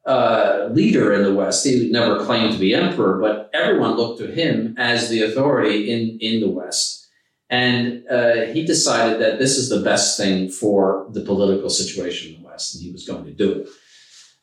uh, 0.08 0.68
leader 0.72 1.12
in 1.12 1.22
the 1.22 1.34
West. 1.34 1.66
He 1.66 1.90
never 1.90 2.24
claimed 2.24 2.52
to 2.54 2.58
be 2.58 2.74
emperor, 2.74 3.20
but 3.20 3.50
everyone 3.52 3.96
looked 3.96 4.20
to 4.20 4.26
him 4.26 4.74
as 4.78 5.08
the 5.08 5.22
authority 5.22 5.90
in, 5.92 6.18
in 6.20 6.40
the 6.40 6.48
West. 6.48 7.08
And 7.50 8.04
uh, 8.10 8.46
he 8.52 8.64
decided 8.64 9.20
that 9.20 9.38
this 9.38 9.56
is 9.56 9.68
the 9.68 9.80
best 9.80 10.18
thing 10.18 10.48
for 10.48 11.06
the 11.12 11.20
political 11.20 11.70
situation 11.70 12.34
in 12.34 12.42
the 12.42 12.48
West, 12.48 12.74
and 12.74 12.82
he 12.82 12.90
was 12.90 13.06
going 13.06 13.24
to 13.24 13.32
do 13.32 13.52
it. 13.52 13.68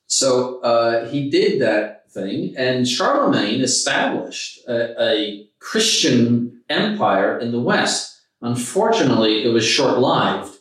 So 0.07 0.59
uh, 0.61 1.09
he 1.09 1.29
did 1.29 1.61
that 1.61 2.11
thing, 2.11 2.55
and 2.57 2.87
Charlemagne 2.87 3.61
established 3.61 4.59
a, 4.67 5.03
a 5.03 5.47
Christian 5.59 6.61
empire 6.69 7.37
in 7.39 7.51
the 7.51 7.59
West. 7.59 8.21
Unfortunately, 8.41 9.43
it 9.43 9.49
was 9.49 9.65
short 9.65 9.97
lived 9.97 10.55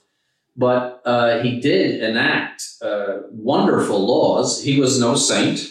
but 0.56 0.93
uh, 1.04 1.40
he 1.40 1.60
did 1.60 2.02
enact 2.02 2.64
uh, 2.82 3.18
wonderful 3.30 4.06
laws. 4.06 4.62
He 4.62 4.80
was 4.80 4.98
no 4.98 5.14
saint, 5.14 5.70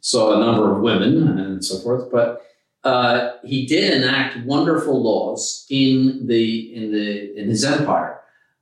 saw 0.00 0.36
a 0.36 0.44
number 0.44 0.74
of 0.74 0.82
women 0.82 1.38
and 1.38 1.64
so 1.64 1.78
forth, 1.78 2.10
but 2.10 2.42
uh, 2.84 3.32
he 3.44 3.66
did 3.66 3.94
enact 3.94 4.44
wonderful 4.46 5.02
laws 5.02 5.66
in 5.70 6.26
the 6.26 6.74
in 6.74 6.92
the 6.92 7.36
in 7.36 7.48
his 7.48 7.64
empire 7.64 8.20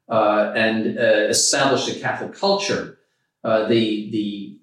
uh, 0.09 0.53
and 0.55 0.99
uh, 0.99 1.27
established 1.29 1.89
a 1.89 2.01
Catholic 2.01 2.33
culture. 2.33 2.99
Uh, 3.45 3.67
the 3.67 4.11
the 4.13 4.59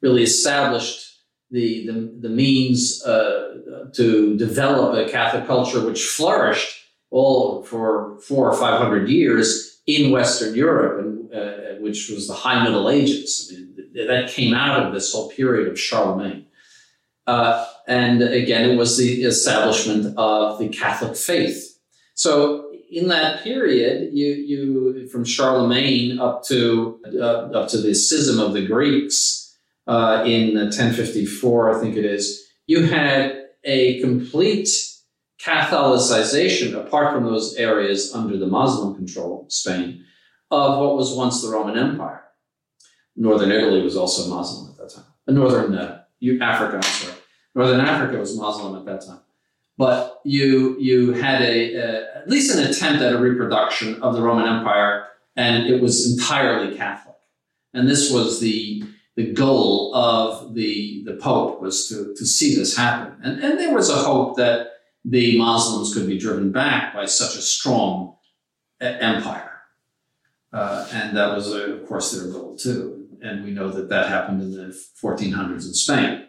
really 0.00 0.22
established 0.22 1.18
the 1.50 1.86
the, 1.86 2.18
the 2.20 2.28
means 2.28 3.02
to 3.02 4.36
develop 4.38 4.94
a 4.94 5.10
Catholic 5.10 5.46
culture 5.46 5.84
which 5.84 6.06
flourished 6.06 6.76
all 7.10 7.64
for 7.64 8.18
four 8.20 8.48
or 8.48 8.56
five 8.56 8.80
hundred 8.80 9.08
years 9.08 9.69
in 9.96 10.10
Western 10.10 10.54
Europe, 10.54 11.04
and, 11.04 11.34
uh, 11.34 11.80
which 11.80 12.10
was 12.10 12.28
the 12.28 12.34
High 12.34 12.62
Middle 12.62 12.88
Ages. 12.88 13.52
I 13.52 13.56
mean, 13.56 14.06
that 14.06 14.30
came 14.30 14.54
out 14.54 14.86
of 14.86 14.92
this 14.92 15.12
whole 15.12 15.30
period 15.30 15.68
of 15.68 15.78
Charlemagne. 15.78 16.46
Uh, 17.26 17.66
and 17.86 18.22
again, 18.22 18.70
it 18.70 18.76
was 18.76 18.96
the 18.96 19.24
establishment 19.24 20.14
of 20.16 20.58
the 20.58 20.68
Catholic 20.68 21.16
faith. 21.16 21.78
So 22.14 22.70
in 22.90 23.08
that 23.08 23.42
period, 23.42 24.10
you, 24.12 24.26
you 24.26 25.08
from 25.08 25.24
Charlemagne 25.24 26.18
up 26.18 26.44
to 26.44 27.00
uh, 27.14 27.50
up 27.58 27.68
to 27.70 27.78
the 27.78 27.94
schism 27.94 28.40
of 28.40 28.52
the 28.52 28.66
Greeks 28.66 29.56
uh, 29.86 30.22
in 30.26 30.54
1054, 30.54 31.76
I 31.76 31.80
think 31.80 31.96
it 31.96 32.04
is, 32.04 32.46
you 32.66 32.84
had 32.84 33.46
a 33.64 34.00
complete 34.00 34.68
Catholicization, 35.44 36.74
apart 36.74 37.14
from 37.14 37.24
those 37.24 37.54
areas 37.54 38.14
under 38.14 38.36
the 38.36 38.46
Muslim 38.46 38.94
control, 38.94 39.46
Spain, 39.48 40.04
of 40.50 40.78
what 40.78 40.96
was 40.96 41.14
once 41.14 41.42
the 41.42 41.48
Roman 41.48 41.78
Empire. 41.78 42.24
Northern 43.16 43.50
Italy 43.50 43.82
was 43.82 43.96
also 43.96 44.28
Muslim 44.28 44.70
at 44.70 44.76
that 44.78 44.94
time. 44.94 45.04
Uh, 45.26 45.32
Northern 45.32 45.74
uh, 45.74 46.02
Africa, 46.40 46.76
I'm 46.76 46.82
sorry. 46.82 47.14
Northern 47.54 47.80
Africa 47.80 48.18
was 48.18 48.36
Muslim 48.36 48.76
at 48.76 48.84
that 48.84 49.06
time. 49.06 49.20
But 49.78 50.20
you, 50.24 50.78
you 50.78 51.12
had 51.12 51.40
a, 51.40 51.76
uh, 51.76 52.18
at 52.18 52.28
least 52.28 52.54
an 52.54 52.66
attempt 52.66 53.02
at 53.02 53.14
a 53.14 53.18
reproduction 53.18 54.02
of 54.02 54.14
the 54.14 54.20
Roman 54.20 54.46
Empire, 54.46 55.06
and 55.36 55.66
it 55.66 55.80
was 55.80 56.12
entirely 56.12 56.76
Catholic. 56.76 57.16
And 57.72 57.88
this 57.88 58.12
was 58.12 58.40
the, 58.40 58.82
the 59.16 59.32
goal 59.32 59.94
of 59.94 60.54
the, 60.54 61.02
the 61.06 61.14
Pope 61.14 61.62
was 61.62 61.88
to, 61.88 62.14
to 62.14 62.26
see 62.26 62.54
this 62.54 62.76
happen. 62.76 63.16
And, 63.22 63.42
and 63.42 63.58
there 63.58 63.74
was 63.74 63.88
a 63.88 63.96
hope 63.96 64.36
that 64.36 64.69
the 65.04 65.38
Muslims 65.38 65.94
could 65.94 66.06
be 66.06 66.18
driven 66.18 66.52
back 66.52 66.94
by 66.94 67.06
such 67.06 67.36
a 67.36 67.42
strong 67.42 68.16
empire. 68.80 69.62
Uh, 70.52 70.86
and 70.92 71.16
that 71.16 71.34
was, 71.34 71.52
uh, 71.52 71.74
of 71.74 71.86
course, 71.86 72.12
their 72.12 72.30
goal 72.30 72.56
too. 72.56 73.08
And 73.22 73.44
we 73.44 73.50
know 73.50 73.68
that 73.70 73.88
that 73.88 74.08
happened 74.08 74.42
in 74.42 74.52
the 74.52 74.76
1400s 75.02 75.66
in 75.66 75.74
Spain. 75.74 76.26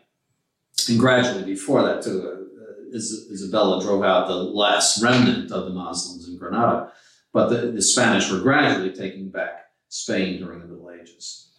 And 0.89 0.99
gradually 0.99 1.43
before 1.43 1.83
that, 1.83 2.03
too, 2.03 2.21
uh, 2.21 2.95
Isabella 2.95 3.81
drove 3.81 4.03
out 4.03 4.27
the 4.27 4.35
last 4.35 5.01
remnant 5.01 5.51
of 5.51 5.65
the 5.65 5.71
Muslims 5.71 6.27
in 6.27 6.37
Granada. 6.37 6.91
But 7.33 7.49
the, 7.49 7.71
the 7.71 7.81
Spanish 7.81 8.29
were 8.29 8.39
gradually 8.39 8.91
taking 8.91 9.29
back 9.29 9.67
Spain 9.87 10.39
during 10.39 10.59
the 10.59 10.67
Middle 10.67 10.91
Ages. 10.91 11.49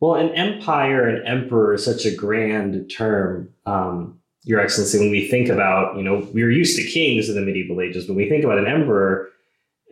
Well, 0.00 0.16
an 0.16 0.30
empire 0.30 1.08
and 1.08 1.26
emperor 1.26 1.74
is 1.74 1.84
such 1.84 2.04
a 2.04 2.14
grand 2.14 2.90
term. 2.90 3.50
Um, 3.64 4.18
your 4.44 4.60
Excellency, 4.60 4.98
when 4.98 5.10
we 5.10 5.28
think 5.28 5.48
about, 5.48 5.96
you 5.96 6.02
know, 6.02 6.28
we 6.34 6.42
were 6.42 6.50
used 6.50 6.76
to 6.76 6.84
kings 6.84 7.28
in 7.28 7.34
the 7.34 7.40
medieval 7.40 7.80
ages. 7.80 8.08
When 8.08 8.16
we 8.16 8.28
think 8.28 8.44
about 8.44 8.58
an 8.58 8.66
emperor, 8.66 9.28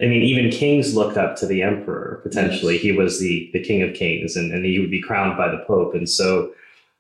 I 0.03 0.07
mean, 0.07 0.23
even 0.23 0.51
kings 0.51 0.95
looked 0.95 1.17
up 1.17 1.37
to 1.37 1.47
the 1.47 1.63
emperor 1.63 2.21
potentially. 2.23 2.75
Yes. 2.75 2.83
He 2.83 2.93
was 2.93 3.21
the, 3.21 3.51
the 3.53 3.63
king 3.63 3.83
of 3.83 3.95
kings 3.95 4.35
and, 4.37 4.53
and 4.53 4.65
he 4.65 4.79
would 4.79 4.91
be 4.91 5.03
crowned 5.03 5.37
by 5.37 5.49
the 5.49 5.63
Pope. 5.67 5.95
And 5.95 6.09
so 6.09 6.53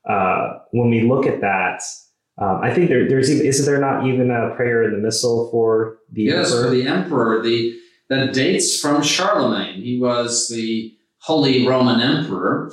uh, 0.09 0.59
when 0.71 0.91
we 0.91 1.03
look 1.03 1.27
at 1.27 1.41
that, 1.41 1.83
um, 2.39 2.61
I 2.63 2.73
think 2.73 2.89
there, 2.89 3.09
there's 3.09 3.31
even, 3.31 3.47
is 3.47 3.67
there 3.67 3.81
not 3.81 4.07
even 4.07 4.31
a 4.31 4.55
prayer 4.55 4.85
in 4.85 4.93
the 4.93 4.99
missal 4.99 5.51
for 5.51 5.99
the 6.13 6.23
yes, 6.23 6.53
emperor? 6.53 6.65
for 6.65 6.71
the 6.71 6.87
emperor. 6.87 7.43
The, 7.43 7.81
that 8.11 8.33
dates 8.35 8.79
from 8.81 9.03
Charlemagne. 9.03 9.81
He 9.81 9.99
was 9.99 10.49
the 10.49 10.95
Holy 11.19 11.67
Roman 11.67 12.01
Emperor, 12.01 12.73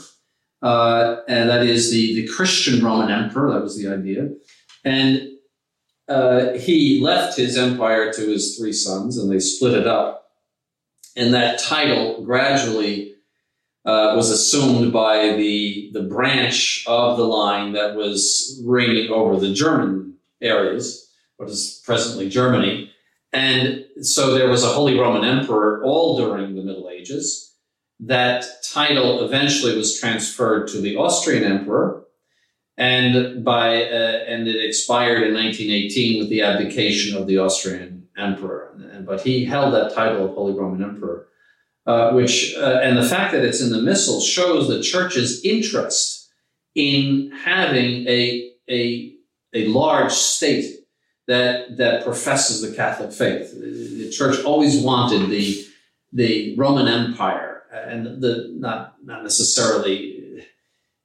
uh, 0.64 1.18
and 1.28 1.50
that 1.50 1.64
is 1.64 1.92
the, 1.92 2.22
the 2.22 2.28
Christian 2.28 2.84
Roman 2.84 3.12
Emperor. 3.12 3.54
That 3.54 3.62
was 3.62 3.78
the 3.78 3.94
idea. 3.94 4.30
And 4.88 5.32
uh, 6.08 6.54
he 6.54 7.02
left 7.04 7.36
his 7.36 7.58
empire 7.58 8.14
to 8.14 8.22
his 8.22 8.58
three 8.58 8.72
sons, 8.72 9.18
and 9.18 9.30
they 9.30 9.40
split 9.40 9.74
it 9.74 9.86
up. 9.86 10.30
And 11.18 11.34
that 11.34 11.60
title 11.60 12.24
gradually 12.24 13.16
uh, 13.86 14.14
was 14.16 14.30
assumed 14.32 14.94
by 14.94 15.34
the 15.36 15.90
the 15.92 16.04
branch 16.04 16.86
of 16.88 17.18
the 17.18 17.26
line 17.26 17.74
that 17.74 17.96
was 17.96 18.62
reigning 18.66 19.12
over 19.12 19.38
the 19.38 19.54
German 19.54 20.14
areas, 20.42 21.10
what 21.36 21.50
is 21.50 21.82
presently 21.86 22.30
Germany. 22.30 22.90
And 23.34 23.86
so 24.02 24.34
there 24.34 24.50
was 24.50 24.64
a 24.64 24.68
Holy 24.68 24.98
Roman 24.98 25.26
Emperor 25.26 25.84
all 25.84 26.18
during 26.18 26.56
the 26.56 26.64
Middle 26.64 26.90
Ages. 26.90 27.56
That 28.00 28.46
title 28.64 29.26
eventually 29.26 29.76
was 29.76 30.00
transferred 30.00 30.70
to 30.70 30.80
the 30.80 30.96
Austrian 30.96 31.44
Emperor, 31.44 32.07
and 32.78 33.44
by 33.44 33.84
uh, 33.84 34.24
and 34.28 34.48
it 34.48 34.64
expired 34.64 35.24
in 35.24 35.34
1918 35.34 36.20
with 36.20 36.30
the 36.30 36.44
abdication 36.44 37.18
of 37.18 37.28
the 37.28 37.40
Austrian 37.40 38.08
Emperor. 38.18 38.74
But 39.06 39.22
he 39.22 39.46
held 39.46 39.74
that 39.74 39.94
title 39.94 40.26
of 40.26 40.36
Holy 40.36 40.54
Roman 40.54 40.84
Emperor, 40.84 41.28
uh, 41.86 42.12
which 42.12 42.56
uh, 42.56 42.80
and 42.84 42.98
the 42.98 43.08
fact 43.08 43.32
that 43.34 43.44
it's 43.44 43.62
in 43.62 43.72
the 43.72 43.82
Missal 43.82 44.22
shows 44.22 44.68
the 44.68 44.82
Church's 44.82 45.44
interest 45.44 46.30
in 46.76 47.32
having 47.44 48.08
a 48.08 48.52
a 48.70 49.14
a 49.54 49.68
large 49.68 50.12
state 50.12 50.76
that 51.28 51.78
that 51.78 52.04
professes 52.04 52.62
the 52.62 52.76
Catholic 52.76 53.12
faith. 53.12 53.54
The 53.54 54.10
church 54.12 54.44
always 54.44 54.82
wanted 54.82 55.30
the 55.30 55.66
the 56.14 56.56
Roman 56.56 56.88
Empire 56.88 57.64
and 57.72 58.22
the 58.22 58.54
not 58.54 58.96
not 59.04 59.24
necessarily 59.24 60.17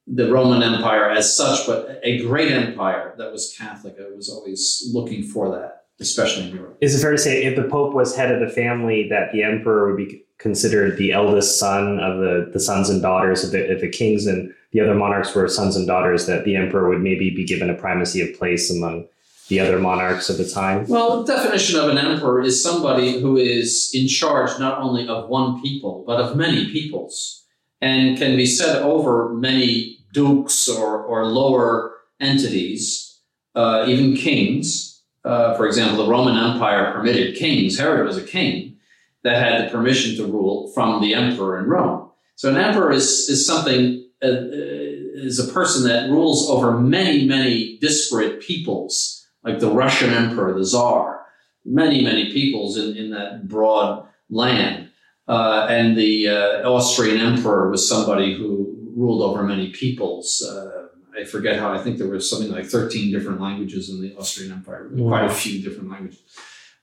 the 0.07 0.33
Roman 0.33 0.62
Empire 0.62 1.09
as 1.09 1.37
such, 1.37 1.67
but 1.67 2.01
a 2.03 2.19
great 2.23 2.51
empire 2.51 3.15
that 3.19 3.31
was 3.31 3.55
Catholic. 3.57 3.97
It 3.99 4.17
was 4.17 4.29
always 4.29 4.91
looking 4.93 5.23
for 5.23 5.51
that, 5.51 5.85
especially 6.01 6.49
in 6.49 6.57
Europe. 6.57 6.79
Is 6.81 6.95
it 6.95 7.03
fair 7.03 7.12
to 7.12 7.19
say 7.19 7.45
if 7.45 7.57
the 7.57 7.69
Pope 7.69 7.95
was 7.95 8.17
head 8.17 8.33
of 8.33 8.41
the 8.41 8.53
family, 8.53 9.09
that 9.09 9.33
the 9.33 9.43
emperor 9.43 9.88
would 9.88 9.97
be 9.97 10.25
considered 10.38 10.97
the 10.97 11.12
eldest 11.12 11.59
son 11.59 12.01
of 12.01 12.19
the, 12.19 12.51
the 12.53 12.59
sons 12.59 12.91
and 12.91 13.01
daughters 13.01 13.45
of 13.45 13.53
the, 13.53 13.79
the 13.81 13.88
kings 13.88 14.27
and 14.27 14.53
the 14.73 14.81
other 14.81 14.95
monarchs 14.95 15.35
were 15.35 15.47
sons 15.49 15.77
and 15.77 15.87
daughters, 15.87 16.27
that 16.27 16.45
the 16.45 16.57
emperor 16.57 16.88
would 16.88 17.01
maybe 17.01 17.31
be 17.31 17.45
given 17.45 17.71
a 17.71 17.75
primacy 17.75 18.21
of 18.21 18.37
place 18.37 18.71
among 18.71 19.07
the 19.49 19.61
other 19.61 19.79
monarchs 19.79 20.31
of 20.31 20.38
the 20.38 20.49
time? 20.49 20.87
Well, 20.88 21.23
the 21.23 21.35
definition 21.35 21.79
of 21.79 21.91
an 21.91 21.99
emperor 21.99 22.41
is 22.41 22.62
somebody 22.62 23.21
who 23.21 23.37
is 23.37 23.91
in 23.95 24.09
charge 24.09 24.59
not 24.59 24.79
only 24.81 25.07
of 25.07 25.29
one 25.29 25.61
people, 25.61 26.05
but 26.07 26.21
of 26.21 26.37
many 26.37 26.73
peoples, 26.73 27.42
and 27.83 28.16
can 28.16 28.37
be 28.37 28.47
set 28.47 28.81
over 28.81 29.35
many 29.35 29.99
dukes 30.14 30.68
or, 30.68 31.03
or 31.03 31.27
lower 31.27 31.97
entities, 32.21 33.21
uh, 33.57 33.85
even 33.88 34.16
kings. 34.16 35.03
Uh, 35.25 35.55
for 35.57 35.66
example, 35.66 36.05
the 36.05 36.11
Roman 36.11 36.37
Empire 36.37 36.92
permitted 36.92 37.37
kings. 37.37 37.79
Herod 37.79 38.07
was 38.07 38.16
a 38.16 38.23
king 38.23 38.77
that 39.25 39.42
had 39.42 39.66
the 39.66 39.71
permission 39.71 40.16
to 40.16 40.25
rule 40.25 40.71
from 40.75 41.03
the 41.03 41.14
emperor 41.14 41.59
in 41.59 41.66
Rome. 41.66 42.11
So 42.37 42.49
an 42.49 42.57
emperor 42.57 42.92
is, 42.92 43.29
is 43.29 43.47
something, 43.47 44.09
uh, 44.23 44.29
is 44.31 45.38
a 45.38 45.53
person 45.53 45.87
that 45.88 46.09
rules 46.09 46.49
over 46.49 46.79
many, 46.79 47.27
many 47.27 47.79
disparate 47.79 48.40
peoples 48.40 49.27
like 49.45 49.59
the 49.59 49.71
Russian 49.71 50.11
emperor, 50.11 50.55
the 50.55 50.64
czar, 50.64 51.27
many, 51.64 52.03
many 52.03 52.33
peoples 52.33 52.77
in, 52.77 52.97
in 52.97 53.11
that 53.11 53.49
broad 53.49 54.07
land. 54.31 54.90
Uh, 55.29 55.67
and 55.71 55.97
the 55.97 56.29
uh, 56.29 56.71
Austrian 56.71 57.19
emperor 57.19 57.71
was 57.71 57.89
somebody 57.89 58.35
who 58.35 58.77
ruled 58.97 59.23
over 59.23 59.43
many 59.43 59.71
peoples. 59.71 60.43
Uh, 60.43 60.89
I 61.19 61.25
forget 61.25 61.59
how, 61.59 61.73
I 61.73 61.79
think 61.79 61.99
there 61.99 62.09
was 62.09 62.29
something 62.29 62.51
like 62.51 62.67
13 62.67 63.13
different 63.13 63.41
languages 63.41 63.91
in 63.91 64.01
the 64.01 64.17
Austrian 64.17 64.53
Empire, 64.53 64.89
wow. 64.93 65.09
quite 65.09 65.31
a 65.31 65.35
few 65.35 65.63
different 65.63 65.91
languages. 65.91 66.23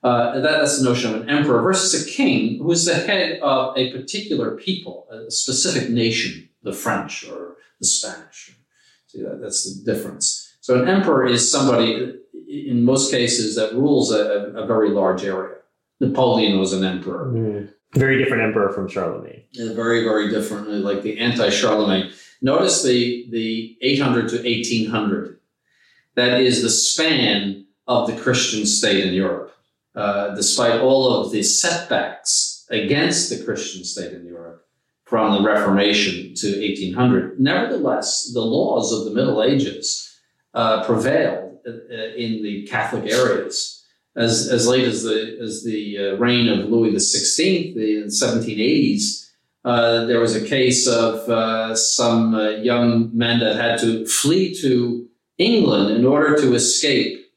Uh, 0.01 0.39
that, 0.39 0.59
that's 0.59 0.79
the 0.79 0.85
notion 0.85 1.13
of 1.13 1.21
an 1.21 1.29
emperor 1.29 1.61
versus 1.61 2.05
a 2.05 2.09
king 2.09 2.57
who 2.59 2.71
is 2.71 2.85
the 2.85 2.95
head 2.95 3.39
of 3.41 3.77
a 3.77 3.91
particular 3.91 4.55
people, 4.55 5.07
a 5.11 5.29
specific 5.29 5.89
nation, 5.89 6.47
the 6.63 6.71
French 6.71 7.27
or 7.27 7.57
the 7.79 7.85
Spanish. 7.85 8.55
See, 9.07 9.21
that, 9.23 9.41
that's 9.41 9.63
the 9.65 9.91
difference. 9.91 10.57
So 10.61 10.81
an 10.81 10.87
emperor 10.87 11.27
is 11.27 11.51
somebody 11.51 12.13
in 12.47 12.85
most 12.85 13.11
cases 13.11 13.55
that 13.55 13.73
rules 13.73 14.11
a, 14.11 14.53
a 14.55 14.65
very 14.65 14.89
large 14.89 15.23
area. 15.23 15.55
Napoleon 15.99 16.59
was 16.59 16.71
an 16.71 16.85
emperor. 16.85 17.31
Mm. 17.33 17.73
Very 17.93 18.17
different 18.23 18.43
emperor 18.43 18.71
from 18.71 18.87
Charlemagne. 18.87 19.43
Yeah, 19.51 19.73
very, 19.73 20.03
very 20.03 20.29
different, 20.29 20.69
like 20.69 21.01
the 21.01 21.19
anti-Charlemagne. 21.19 22.11
Notice 22.41 22.83
the, 22.83 23.27
the 23.29 23.77
800 23.81 24.29
to 24.29 24.35
1800. 24.37 25.39
That 26.15 26.39
is 26.41 26.61
the 26.61 26.69
span 26.69 27.65
of 27.87 28.07
the 28.07 28.15
Christian 28.15 28.65
state 28.65 29.05
in 29.05 29.13
Europe. 29.13 29.53
Uh, 29.95 30.35
despite 30.35 30.79
all 30.79 31.11
of 31.11 31.31
the 31.31 31.41
setbacks 31.41 32.65
against 32.69 33.29
the 33.29 33.43
Christian 33.43 33.83
state 33.83 34.13
in 34.13 34.25
Europe 34.25 34.65
from 35.03 35.33
the 35.33 35.41
Reformation 35.41 36.35
to 36.35 36.47
1800, 36.47 37.39
nevertheless, 37.39 38.31
the 38.31 38.41
laws 38.41 38.93
of 38.93 39.05
the 39.05 39.11
Middle 39.11 39.41
Ages 39.41 40.15
uh, 40.53 40.85
prevailed 40.85 41.57
uh, 41.67 41.71
in 42.15 42.43
the 42.43 42.67
Catholic 42.67 43.11
areas. 43.11 43.78
As, 44.19 44.49
as 44.49 44.67
late 44.67 44.83
as 44.83 45.03
the, 45.03 45.39
as 45.41 45.63
the 45.63 45.97
uh, 45.97 46.15
reign 46.17 46.49
of 46.49 46.69
Louis 46.69 46.91
XVI, 46.91 47.73
in 47.73 48.01
the 48.01 48.11
1780s, 48.11 49.29
uh, 49.63 50.05
there 50.05 50.19
was 50.19 50.35
a 50.35 50.45
case 50.45 50.87
of 50.87 51.29
uh, 51.29 51.73
some 51.73 52.35
uh, 52.35 52.49
young 52.49 53.09
men 53.17 53.39
that 53.39 53.55
had 53.55 53.79
to 53.79 54.05
flee 54.05 54.53
to 54.61 55.07
England 55.37 55.95
in 55.95 56.05
order 56.05 56.35
to 56.35 56.53
escape 56.53 57.31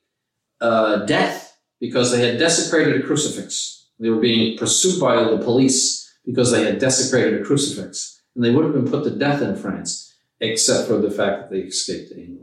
uh, 0.60 0.96
death 1.06 1.56
because 1.80 2.10
they 2.10 2.26
had 2.26 2.38
desecrated 2.38 3.00
a 3.00 3.06
crucifix. 3.06 3.86
They 4.00 4.10
were 4.10 4.20
being 4.20 4.58
pursued 4.58 5.00
by 5.00 5.22
the 5.22 5.38
police 5.38 6.12
because 6.26 6.50
they 6.50 6.64
had 6.64 6.78
desecrated 6.78 7.40
a 7.40 7.44
crucifix. 7.44 8.22
And 8.34 8.44
they 8.44 8.50
would 8.50 8.64
have 8.64 8.74
been 8.74 8.90
put 8.90 9.04
to 9.04 9.10
death 9.10 9.42
in 9.42 9.56
France, 9.56 10.14
except 10.40 10.88
for 10.88 10.98
the 10.98 11.10
fact 11.10 11.42
that 11.42 11.50
they 11.50 11.60
escaped 11.60 12.10
to 12.10 12.20
England. 12.20 12.41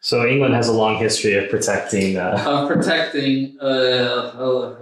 So 0.00 0.26
England 0.26 0.54
has 0.54 0.68
a 0.68 0.72
long 0.72 0.98
history 0.98 1.34
of 1.34 1.50
protecting 1.50 2.16
uh... 2.16 2.42
of 2.46 2.68
protecting 2.68 3.56
uh, 3.60 4.32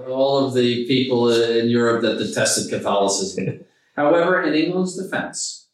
all 0.08 0.46
of 0.46 0.54
the 0.54 0.86
people 0.86 1.30
in 1.32 1.68
Europe 1.68 2.02
that 2.02 2.18
detested 2.18 2.70
Catholicism. 2.70 3.60
However, 3.96 4.42
in 4.42 4.54
England's 4.54 5.00
defense, 5.00 5.68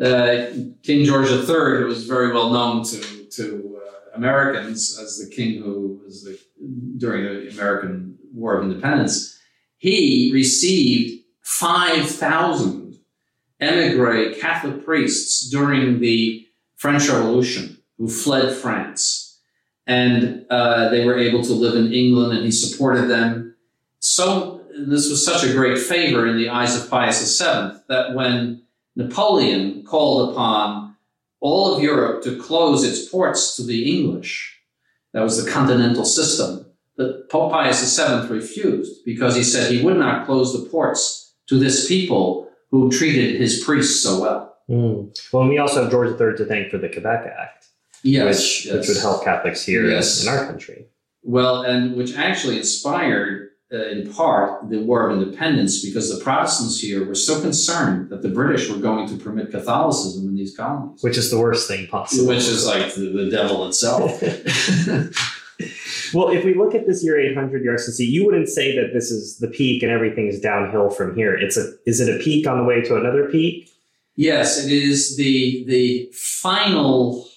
uh, 0.00 0.46
King 0.82 1.04
George 1.04 1.28
III, 1.28 1.44
who 1.80 1.86
was 1.86 2.06
very 2.06 2.32
well 2.32 2.50
known 2.50 2.84
to 2.84 3.26
to 3.30 3.78
uh, 3.82 4.16
Americans 4.16 4.98
as 4.98 5.18
the 5.18 5.34
king 5.34 5.62
who 5.62 6.00
was 6.04 6.24
the, 6.24 6.38
during 6.98 7.24
the 7.24 7.50
American 7.50 8.16
War 8.32 8.56
of 8.56 8.64
Independence, 8.64 9.38
he 9.76 10.30
received 10.32 11.24
five 11.42 12.08
thousand 12.08 12.98
emigre 13.60 14.34
Catholic 14.34 14.84
priests 14.84 15.50
during 15.50 16.00
the 16.00 16.46
French 16.76 17.08
Revolution 17.08 17.81
who 18.02 18.08
fled 18.08 18.52
France. 18.52 19.38
And 19.86 20.44
uh, 20.50 20.88
they 20.88 21.04
were 21.04 21.16
able 21.16 21.44
to 21.44 21.52
live 21.52 21.76
in 21.76 21.92
England, 21.92 22.32
and 22.32 22.44
he 22.44 22.50
supported 22.50 23.06
them. 23.06 23.54
So, 24.00 24.60
this 24.76 25.08
was 25.08 25.24
such 25.24 25.44
a 25.44 25.52
great 25.52 25.78
favor 25.78 26.26
in 26.26 26.36
the 26.36 26.48
eyes 26.48 26.74
of 26.74 26.90
Pius 26.90 27.38
VII 27.38 27.78
that 27.88 28.14
when 28.14 28.62
Napoleon 28.96 29.84
called 29.84 30.30
upon 30.30 30.96
all 31.38 31.76
of 31.76 31.82
Europe 31.82 32.24
to 32.24 32.36
close 32.40 32.82
its 32.82 33.08
ports 33.08 33.54
to 33.56 33.62
the 33.62 33.96
English, 33.96 34.60
that 35.12 35.22
was 35.22 35.44
the 35.44 35.48
continental 35.48 36.04
system, 36.04 36.66
that 36.96 37.28
Pope 37.30 37.52
Pius 37.52 37.96
VII 37.96 38.34
refused 38.34 39.04
because 39.04 39.36
he 39.36 39.44
said 39.44 39.70
he 39.70 39.84
would 39.84 39.98
not 39.98 40.26
close 40.26 40.52
the 40.52 40.68
ports 40.70 41.34
to 41.46 41.56
this 41.56 41.86
people 41.86 42.48
who 42.72 42.90
treated 42.90 43.40
his 43.40 43.62
priests 43.62 44.02
so 44.02 44.20
well. 44.20 44.56
Mm. 44.68 45.16
Well, 45.32 45.48
we 45.48 45.58
also 45.58 45.82
have 45.82 45.90
George 45.90 46.20
III 46.20 46.36
to 46.38 46.44
thank 46.46 46.70
for 46.70 46.78
the 46.78 46.88
Quebec 46.88 47.32
Act 47.38 47.62
yes, 48.02 48.38
which, 48.38 48.66
yes. 48.66 48.74
which 48.74 48.88
would 48.88 49.02
help 49.02 49.24
Catholics 49.24 49.64
here 49.64 49.90
yes. 49.90 50.22
in 50.22 50.28
our 50.28 50.46
country. 50.46 50.86
Well, 51.22 51.62
and 51.62 51.94
which 51.94 52.16
actually 52.16 52.58
inspired, 52.58 53.50
uh, 53.72 53.86
in 53.86 54.12
part, 54.12 54.68
the 54.70 54.80
War 54.80 55.08
of 55.08 55.20
Independence 55.20 55.84
because 55.84 56.14
the 56.14 56.22
Protestants 56.22 56.80
here 56.80 57.06
were 57.06 57.14
so 57.14 57.40
concerned 57.40 58.10
that 58.10 58.22
the 58.22 58.28
British 58.28 58.68
were 58.68 58.78
going 58.78 59.06
to 59.08 59.16
permit 59.16 59.50
Catholicism 59.50 60.28
in 60.28 60.34
these 60.34 60.56
colonies. 60.56 61.02
Which 61.02 61.16
is 61.16 61.30
the 61.30 61.38
worst 61.38 61.68
thing 61.68 61.86
possible. 61.86 62.26
Which 62.26 62.38
is 62.38 62.66
like 62.66 62.94
the, 62.94 63.08
the 63.08 63.30
devil 63.30 63.66
itself. 63.68 64.20
well, 66.14 66.28
if 66.28 66.44
we 66.44 66.54
look 66.54 66.74
at 66.74 66.86
this 66.86 67.04
year 67.04 67.18
800 67.18 67.64
YRCC, 67.64 68.06
you 68.08 68.26
wouldn't 68.26 68.48
say 68.48 68.76
that 68.76 68.92
this 68.92 69.10
is 69.10 69.38
the 69.38 69.48
peak 69.48 69.82
and 69.82 69.92
everything 69.92 70.26
is 70.26 70.40
downhill 70.40 70.90
from 70.90 71.14
here. 71.14 71.34
It's 71.34 71.56
a 71.56 71.72
is 71.86 72.00
it 72.00 72.14
a 72.14 72.22
peak 72.22 72.46
on 72.46 72.58
the 72.58 72.64
way 72.64 72.80
to 72.82 72.96
another 72.96 73.28
peak? 73.28 73.70
Yes, 74.16 74.64
it 74.64 74.72
is 74.72 75.16
the 75.16 75.64
the 75.66 76.10
final 76.12 77.28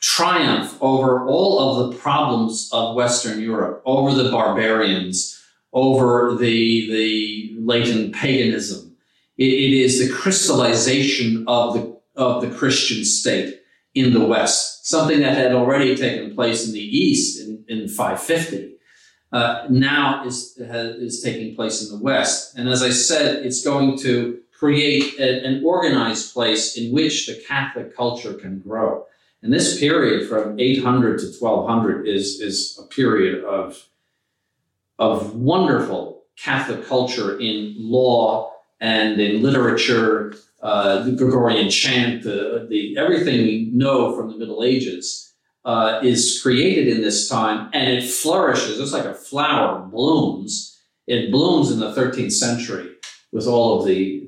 triumph 0.00 0.76
over 0.80 1.26
all 1.26 1.58
of 1.58 1.90
the 1.90 1.98
problems 1.98 2.70
of 2.72 2.94
Western 2.94 3.40
Europe, 3.40 3.82
over 3.84 4.14
the 4.14 4.30
barbarians, 4.30 5.40
over 5.72 6.34
the, 6.34 6.90
the 6.90 7.56
latent 7.60 8.14
paganism. 8.14 8.96
It, 9.36 9.52
it 9.52 9.72
is 9.72 9.98
the 9.98 10.12
crystallization 10.12 11.44
of 11.46 11.74
the, 11.74 12.00
of 12.16 12.42
the 12.42 12.50
Christian 12.50 13.04
state 13.04 13.60
in 13.94 14.12
the 14.12 14.24
West, 14.24 14.86
something 14.86 15.20
that 15.20 15.36
had 15.36 15.52
already 15.52 15.96
taken 15.96 16.34
place 16.34 16.66
in 16.66 16.72
the 16.72 16.80
East 16.80 17.40
in, 17.40 17.64
in 17.68 17.88
550. 17.88 18.76
Uh, 19.30 19.66
now 19.68 20.24
is, 20.24 20.56
is 20.58 21.22
taking 21.22 21.54
place 21.54 21.82
in 21.82 21.96
the 21.96 22.02
West. 22.02 22.56
And 22.56 22.68
as 22.68 22.82
I 22.82 22.90
said, 22.90 23.44
it's 23.44 23.62
going 23.62 23.98
to 23.98 24.40
create 24.58 25.18
a, 25.18 25.44
an 25.44 25.62
organized 25.64 26.32
place 26.32 26.76
in 26.76 26.92
which 26.92 27.26
the 27.26 27.42
Catholic 27.46 27.94
culture 27.94 28.34
can 28.34 28.60
grow. 28.60 29.04
And 29.42 29.52
this 29.52 29.78
period 29.78 30.28
from 30.28 30.58
800 30.58 31.18
to 31.20 31.26
1200 31.26 32.08
is, 32.08 32.40
is 32.40 32.78
a 32.82 32.86
period 32.88 33.44
of, 33.44 33.86
of 34.98 35.34
wonderful 35.34 36.24
Catholic 36.36 36.86
culture 36.86 37.38
in 37.38 37.74
law 37.78 38.52
and 38.80 39.20
in 39.20 39.42
literature, 39.42 40.34
uh, 40.62 41.02
the 41.02 41.12
Gregorian 41.12 41.70
chant, 41.70 42.22
the, 42.22 42.66
the, 42.68 42.96
everything 42.96 43.42
we 43.42 43.70
know 43.72 44.16
from 44.16 44.30
the 44.30 44.36
Middle 44.36 44.64
Ages 44.64 45.34
uh, 45.64 46.00
is 46.02 46.40
created 46.42 46.88
in 46.88 47.02
this 47.02 47.28
time 47.28 47.70
and 47.72 47.92
it 47.92 48.04
flourishes. 48.04 48.78
It's 48.80 48.92
like 48.92 49.04
a 49.04 49.14
flower 49.14 49.80
blooms. 49.80 50.80
It 51.06 51.30
blooms 51.30 51.70
in 51.70 51.80
the 51.80 51.92
13th 51.92 52.32
century 52.32 52.90
with 53.32 53.46
all 53.46 53.80
of 53.80 53.86
the, 53.86 54.26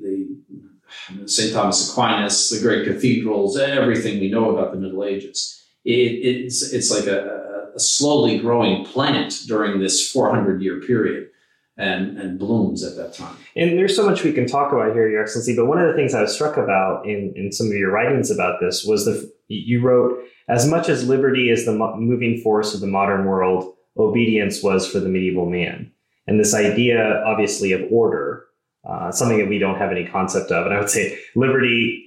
St. 1.25 1.53
Thomas 1.53 1.91
Aquinas, 1.91 2.49
the 2.49 2.61
great 2.61 2.85
cathedrals, 2.85 3.57
everything 3.57 4.19
we 4.19 4.29
know 4.29 4.55
about 4.55 4.71
the 4.71 4.79
Middle 4.79 5.03
Ages. 5.03 5.63
It, 5.83 5.91
it's, 5.91 6.71
it's 6.73 6.91
like 6.91 7.07
a, 7.07 7.71
a 7.75 7.79
slowly 7.79 8.39
growing 8.39 8.85
plant 8.85 9.41
during 9.47 9.79
this 9.79 10.11
400 10.11 10.61
year 10.61 10.79
period 10.81 11.29
and, 11.77 12.17
and 12.17 12.37
blooms 12.37 12.83
at 12.83 12.95
that 12.97 13.13
time. 13.13 13.35
And 13.55 13.77
there's 13.77 13.95
so 13.95 14.05
much 14.07 14.23
we 14.23 14.33
can 14.33 14.45
talk 14.45 14.71
about 14.71 14.93
here, 14.93 15.09
Your 15.09 15.23
Excellency. 15.23 15.55
But 15.55 15.65
one 15.65 15.79
of 15.79 15.87
the 15.87 15.95
things 15.95 16.13
I 16.13 16.21
was 16.21 16.33
struck 16.33 16.57
about 16.57 17.05
in, 17.05 17.33
in 17.35 17.51
some 17.51 17.67
of 17.67 17.73
your 17.73 17.91
writings 17.91 18.29
about 18.29 18.59
this 18.59 18.85
was 18.85 19.05
the 19.05 19.31
you 19.47 19.81
wrote 19.81 20.23
as 20.47 20.67
much 20.67 20.89
as 20.89 21.07
liberty 21.07 21.49
is 21.49 21.65
the 21.65 21.73
moving 21.73 22.39
force 22.39 22.73
of 22.73 22.81
the 22.81 22.87
modern 22.87 23.25
world, 23.25 23.73
obedience 23.97 24.63
was 24.63 24.89
for 24.89 24.99
the 24.99 25.09
medieval 25.09 25.49
man. 25.49 25.91
And 26.27 26.39
this 26.39 26.53
idea, 26.53 27.23
obviously, 27.25 27.71
of 27.71 27.81
order, 27.91 28.45
uh, 28.83 29.11
something 29.11 29.37
that 29.37 29.47
we 29.47 29.59
don't 29.59 29.77
have 29.77 29.91
any 29.91 30.05
concept 30.05 30.51
of. 30.51 30.65
And 30.65 30.75
I 30.75 30.79
would 30.79 30.89
say 30.89 31.17
liberty 31.35 32.05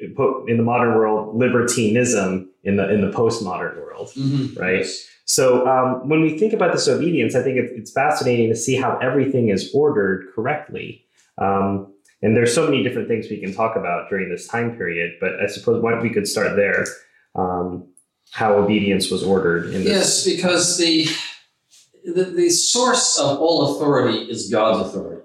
in 0.49 0.57
the 0.57 0.63
modern 0.63 0.95
world, 0.95 1.37
libertinism 1.37 2.51
in 2.65 2.77
the 2.77 2.93
in 2.93 3.01
the 3.01 3.11
postmodern 3.11 3.77
world, 3.77 4.09
mm-hmm. 4.17 4.59
right? 4.61 4.79
Yes. 4.79 5.07
So 5.27 5.67
um, 5.67 6.09
when 6.09 6.21
we 6.21 6.39
think 6.39 6.53
about 6.53 6.73
this 6.73 6.87
obedience, 6.87 7.35
I 7.35 7.43
think 7.43 7.57
it's 7.57 7.93
fascinating 7.93 8.51
to 8.51 8.57
see 8.57 8.77
how 8.77 8.99
everything 8.99 9.49
is 9.49 9.71
ordered 9.75 10.29
correctly. 10.35 11.07
Um, 11.39 11.93
and 12.21 12.37
there's 12.37 12.55
so 12.55 12.65
many 12.65 12.83
different 12.83 13.09
things 13.09 13.29
we 13.31 13.41
can 13.41 13.55
talk 13.55 13.77
about 13.77 14.11
during 14.11 14.29
this 14.29 14.47
time 14.47 14.77
period, 14.77 15.13
but 15.21 15.41
I 15.41 15.47
suppose 15.47 15.83
why 15.83 15.99
we 16.01 16.11
could 16.11 16.27
start 16.27 16.57
there. 16.57 16.87
Um, 17.35 17.89
how 18.31 18.55
obedience 18.55 19.11
was 19.11 19.23
ordered 19.23 19.67
in 19.67 19.85
this. 19.85 19.87
Yes, 19.87 20.25
because 20.25 20.79
the, 20.79 21.07
the 22.05 22.25
the 22.25 22.51
source 22.51 23.19
of 23.19 23.39
all 23.39 23.77
authority 23.77 24.19
is 24.31 24.51
God's 24.51 24.89
authority. 24.89 25.23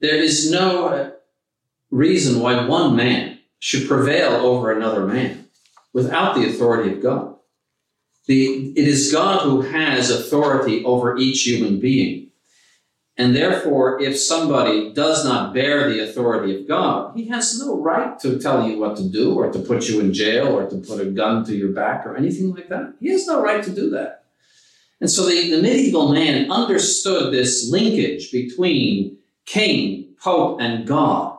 There 0.00 0.16
is 0.16 0.50
no 0.50 0.86
uh, 0.86 1.10
reason 1.90 2.40
why 2.40 2.66
one 2.66 2.96
man 2.96 3.38
should 3.58 3.88
prevail 3.88 4.32
over 4.32 4.70
another 4.70 5.06
man 5.06 5.48
without 5.92 6.34
the 6.34 6.46
authority 6.46 6.92
of 6.92 7.02
God. 7.02 7.36
The, 8.26 8.72
it 8.76 8.88
is 8.88 9.12
God 9.12 9.42
who 9.42 9.62
has 9.62 10.10
authority 10.10 10.84
over 10.84 11.16
each 11.16 11.42
human 11.46 11.80
being. 11.80 12.26
And 13.16 13.34
therefore, 13.34 14.02
if 14.02 14.18
somebody 14.18 14.92
does 14.92 15.24
not 15.24 15.54
bear 15.54 15.88
the 15.88 16.00
authority 16.00 16.54
of 16.54 16.68
God, 16.68 17.16
he 17.16 17.28
has 17.28 17.58
no 17.58 17.80
right 17.80 18.18
to 18.20 18.38
tell 18.38 18.68
you 18.68 18.78
what 18.78 18.96
to 18.98 19.08
do 19.08 19.34
or 19.34 19.50
to 19.50 19.58
put 19.58 19.88
you 19.88 20.00
in 20.00 20.12
jail 20.12 20.48
or 20.48 20.68
to 20.68 20.76
put 20.76 21.00
a 21.00 21.06
gun 21.06 21.42
to 21.46 21.56
your 21.56 21.72
back 21.72 22.04
or 22.04 22.14
anything 22.14 22.54
like 22.54 22.68
that. 22.68 22.94
He 23.00 23.08
has 23.08 23.26
no 23.26 23.40
right 23.40 23.64
to 23.64 23.74
do 23.74 23.88
that. 23.90 24.24
And 25.00 25.10
so 25.10 25.24
the, 25.26 25.50
the 25.50 25.62
medieval 25.62 26.12
man 26.12 26.50
understood 26.50 27.32
this 27.32 27.70
linkage 27.70 28.30
between 28.30 29.15
king, 29.46 30.14
pope, 30.20 30.60
and 30.60 30.86
God 30.86 31.38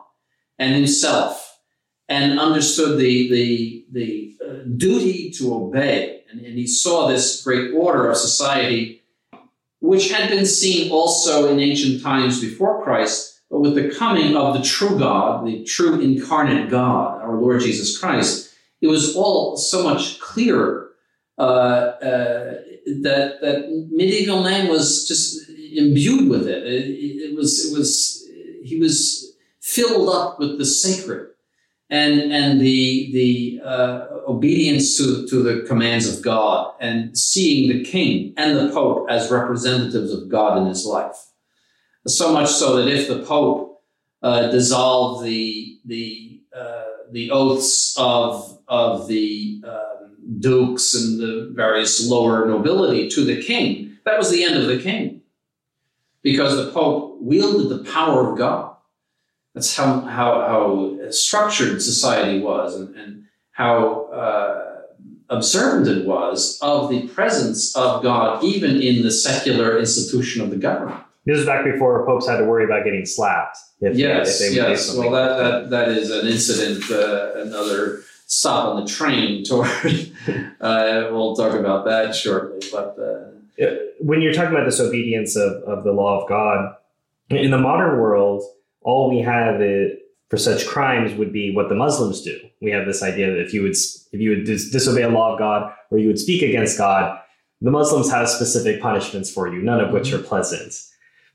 and 0.58 0.74
himself 0.74 1.60
and 2.08 2.40
understood 2.40 2.98
the, 2.98 3.30
the, 3.30 3.84
the 3.92 4.36
uh, 4.44 4.54
duty 4.76 5.30
to 5.32 5.54
obey. 5.54 6.22
And, 6.30 6.40
and 6.40 6.58
he 6.58 6.66
saw 6.66 7.06
this 7.06 7.42
great 7.42 7.72
order 7.74 8.10
of 8.10 8.16
society, 8.16 9.02
which 9.80 10.10
had 10.10 10.30
been 10.30 10.46
seen 10.46 10.90
also 10.90 11.50
in 11.52 11.60
ancient 11.60 12.02
times 12.02 12.40
before 12.40 12.82
Christ, 12.82 13.40
but 13.50 13.60
with 13.60 13.74
the 13.74 13.94
coming 13.94 14.36
of 14.36 14.54
the 14.54 14.62
true 14.62 14.98
God, 14.98 15.46
the 15.46 15.64
true 15.64 16.00
incarnate 16.00 16.70
God, 16.70 17.22
our 17.22 17.36
Lord 17.40 17.60
Jesus 17.60 17.96
Christ, 17.96 18.54
it 18.80 18.88
was 18.88 19.16
all 19.16 19.56
so 19.56 19.82
much 19.82 20.20
clearer 20.20 20.90
uh, 21.38 21.42
uh, 21.42 22.54
that 23.02 23.38
that 23.40 23.86
medieval 23.90 24.42
man 24.42 24.68
was 24.68 25.06
just 25.06 25.48
imbued 25.76 26.28
with 26.28 26.46
it. 26.46 26.64
It, 26.64 27.30
it 27.30 27.36
was 27.36 27.66
it 27.66 27.76
was 27.76 28.24
he 28.64 28.78
was 28.78 29.36
filled 29.60 30.08
up 30.08 30.38
with 30.38 30.58
the 30.58 30.64
sacred 30.64 31.28
and 31.90 32.32
and 32.32 32.60
the 32.60 33.10
the 33.12 33.60
uh, 33.64 34.06
obedience 34.26 34.96
to 34.98 35.26
to 35.28 35.42
the 35.42 35.66
commands 35.66 36.06
of 36.12 36.22
God 36.22 36.74
and 36.80 37.16
seeing 37.16 37.68
the 37.68 37.82
king 37.84 38.34
and 38.36 38.56
the 38.56 38.72
pope 38.72 39.06
as 39.10 39.30
representatives 39.30 40.12
of 40.12 40.28
God 40.28 40.58
in 40.58 40.66
his 40.66 40.84
life. 40.84 41.16
So 42.06 42.32
much 42.32 42.48
so 42.48 42.76
that 42.76 42.88
if 42.88 43.08
the 43.08 43.22
pope 43.22 43.82
uh, 44.22 44.50
dissolved 44.50 45.24
the 45.24 45.78
the 45.84 46.42
uh, 46.56 46.84
the 47.12 47.30
oaths 47.30 47.94
of 47.98 48.58
of 48.68 49.08
the 49.08 49.62
um, 49.66 50.16
dukes 50.40 50.94
and 50.94 51.18
the 51.18 51.52
various 51.54 52.06
lower 52.06 52.46
nobility 52.46 53.08
to 53.08 53.24
the 53.24 53.42
king, 53.42 53.96
that 54.04 54.18
was 54.18 54.30
the 54.30 54.44
end 54.44 54.56
of 54.56 54.66
the 54.66 54.78
king, 54.78 55.22
because 56.30 56.56
the 56.56 56.70
pope 56.72 57.18
wielded 57.20 57.68
the 57.68 57.90
power 57.90 58.32
of 58.32 58.38
God 58.38 58.68
that's 59.58 59.76
how 59.76 60.00
how 60.02 60.40
how 60.50 61.10
structured 61.10 61.82
society 61.82 62.40
was 62.40 62.76
and, 62.76 62.94
and 62.94 63.24
how 63.50 64.04
uh, 64.12 64.82
observant 65.30 65.88
it 65.88 66.06
was 66.06 66.58
of 66.62 66.90
the 66.90 67.08
presence 67.08 67.74
of 67.74 68.02
God 68.02 68.44
even 68.44 68.80
in 68.80 69.02
the 69.02 69.10
secular 69.10 69.78
institution 69.78 70.42
of 70.42 70.50
the 70.50 70.56
government. 70.56 71.02
This 71.26 71.38
is 71.40 71.46
back 71.46 71.64
before 71.64 72.06
popes 72.06 72.28
had 72.28 72.38
to 72.38 72.44
worry 72.44 72.64
about 72.64 72.84
getting 72.84 73.04
slapped. 73.04 73.58
If, 73.80 73.96
yes, 73.96 74.40
if 74.40 74.54
yes. 74.54 74.94
Well, 74.94 75.10
that, 75.10 75.38
that 75.38 75.70
that 75.70 75.88
is 75.88 76.10
an 76.10 76.28
incident, 76.28 76.90
uh, 76.90 77.40
another 77.40 78.02
stop 78.26 78.68
on 78.68 78.84
the 78.84 78.88
train 78.88 79.42
toward. 79.42 79.66
uh, 80.60 81.08
we'll 81.10 81.34
talk 81.34 81.54
about 81.54 81.84
that 81.86 82.14
shortly, 82.14 82.60
but. 82.70 82.96
When 84.00 84.20
you're 84.20 84.32
talking 84.32 84.54
about 84.54 84.66
this 84.66 84.80
obedience 84.80 85.36
of, 85.36 85.62
of 85.64 85.84
the 85.84 85.92
law 85.92 86.22
of 86.22 86.28
God, 86.28 86.74
in 87.30 87.50
the 87.50 87.58
modern 87.58 87.98
world, 87.98 88.42
all 88.82 89.10
we 89.10 89.20
have 89.20 89.60
it, 89.60 90.00
for 90.30 90.36
such 90.36 90.66
crimes 90.66 91.14
would 91.14 91.32
be 91.32 91.54
what 91.54 91.68
the 91.68 91.74
Muslims 91.74 92.20
do. 92.22 92.38
We 92.60 92.70
have 92.70 92.86
this 92.86 93.02
idea 93.02 93.30
that 93.30 93.40
if 93.40 93.54
you 93.54 93.62
would 93.62 93.72
if 93.72 94.20
you 94.20 94.30
would 94.30 94.44
dis- 94.44 94.70
disobey 94.70 95.02
a 95.02 95.08
law 95.08 95.32
of 95.32 95.38
God 95.38 95.72
or 95.90 95.98
you 95.98 96.08
would 96.08 96.18
speak 96.18 96.42
against 96.42 96.76
God, 96.76 97.18
the 97.60 97.70
Muslims 97.70 98.10
have 98.10 98.28
specific 98.28 98.80
punishments 98.80 99.30
for 99.30 99.52
you, 99.52 99.62
none 99.62 99.80
of 99.80 99.90
which 99.90 100.12
are 100.12 100.18
pleasant. 100.18 100.74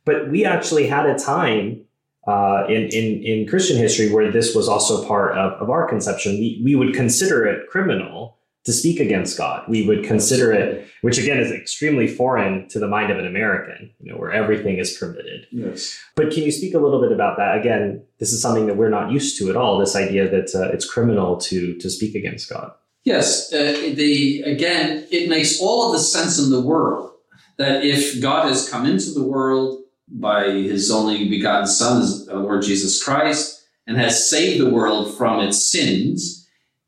But 0.06 0.30
we 0.30 0.46
actually 0.46 0.88
had 0.88 1.08
a 1.08 1.18
time 1.18 1.86
uh, 2.28 2.66
in, 2.70 2.84
in, 2.90 3.24
in 3.24 3.48
Christian 3.48 3.78
history 3.78 4.12
where 4.12 4.32
this 4.32 4.56
was 4.56 4.70
also 4.70 5.06
part 5.08 5.38
of, 5.38 5.54
of 5.54 5.70
our 5.70 5.88
conception. 5.88 6.34
We, 6.34 6.62
we 6.64 6.76
would 6.76 6.94
consider 6.94 7.46
it 7.46 7.70
criminal 7.70 8.38
to 8.66 8.72
speak 8.72 9.00
against 9.00 9.38
God. 9.38 9.64
We 9.68 9.86
would 9.86 10.06
consider 10.06 10.54
it, 10.54 10.88
which 11.02 11.18
again 11.18 11.38
is 11.38 11.52
extremely 11.52 12.08
foreign 12.08 12.68
to 12.70 12.80
the 12.80 12.88
mind 12.88 13.12
of 13.12 13.20
an 13.20 13.28
American, 13.28 13.92
you 14.00 14.12
know, 14.12 14.18
where 14.18 14.32
everything 14.32 14.78
is 14.78 14.96
permitted. 14.98 15.48
Yes. 15.52 16.00
But 16.16 16.32
can 16.32 16.44
you 16.44 16.52
speak 16.52 16.74
a 16.74 16.80
little 16.80 17.02
bit 17.02 17.12
about 17.12 17.38
that? 17.38 17.58
Again, 17.58 18.04
this 18.20 18.32
is 18.32 18.42
something 18.42 18.68
that 18.68 18.78
we're 18.78 18.90
not 18.90 19.12
used 19.12 19.38
to 19.40 19.50
at 19.50 19.58
all. 19.58 19.78
This 19.78 19.96
idea 19.96 20.30
that 20.30 20.56
uh, 20.56 20.72
it's 20.74 20.90
criminal 20.90 21.38
to 21.38 21.78
to 21.78 21.90
speak 21.90 22.16
against 22.16 22.50
God. 22.50 22.72
Yes. 23.04 23.52
Uh, 23.52 23.92
the 23.96 24.42
again, 24.44 25.06
it 25.12 25.30
makes 25.30 25.62
all 25.62 25.88
of 25.88 25.94
the 25.94 26.00
sense 26.00 26.40
in 26.40 26.50
the 26.50 26.62
world 26.62 27.12
that 27.58 27.84
if 27.84 28.22
God 28.22 28.48
has 28.48 28.70
come 28.70 28.86
into 28.86 29.12
the 29.12 29.24
world 29.24 29.82
by 30.08 30.46
His 30.46 30.90
only 30.90 31.28
begotten 31.28 31.68
Son, 31.68 32.04
Lord 32.28 32.64
Jesus 32.64 33.04
Christ, 33.04 33.66
and 33.86 33.98
has 33.98 34.30
saved 34.30 34.62
the 34.62 34.70
world 34.70 35.18
from 35.18 35.42
its 35.42 35.70
sins 35.70 36.43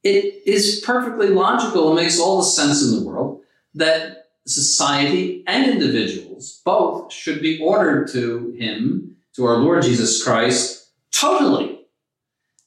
it 0.06 0.43
is 0.45 0.84
perfectly 0.86 1.30
logical 1.30 1.88
and 1.88 1.95
makes 1.95 2.20
all 2.20 2.38
the 2.38 2.43
sense 2.43 2.84
in 2.84 2.99
the 2.99 3.06
world 3.06 3.41
that 3.74 4.28
society 4.45 5.43
and 5.47 5.70
individuals 5.70 6.62
both 6.64 7.12
should 7.12 7.41
be 7.41 7.60
ordered 7.60 8.08
to 8.12 8.51
him, 8.51 9.16
to 9.36 9.45
our 9.45 9.58
Lord 9.58 9.82
Jesus 9.82 10.24
Christ, 10.24 10.91
totally. 11.12 11.88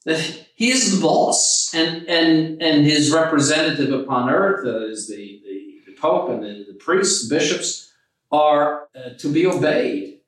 That 0.03 0.19
he 0.55 0.69
is 0.69 0.93
the 0.93 1.01
boss 1.01 1.71
and, 1.73 2.05
and, 2.09 2.61
and 2.61 2.85
his 2.85 3.11
representative 3.11 3.93
upon 3.93 4.29
earth 4.29 4.67
is 4.91 5.07
the, 5.07 5.41
the, 5.45 5.91
the 5.91 5.97
Pope 5.97 6.29
and 6.29 6.43
the, 6.43 6.65
the 6.67 6.77
priests, 6.77 7.29
bishops, 7.29 7.93
are 8.33 8.89
uh, 8.93 9.11
to 9.17 9.31
be 9.31 9.47
obeyed. 9.47 10.18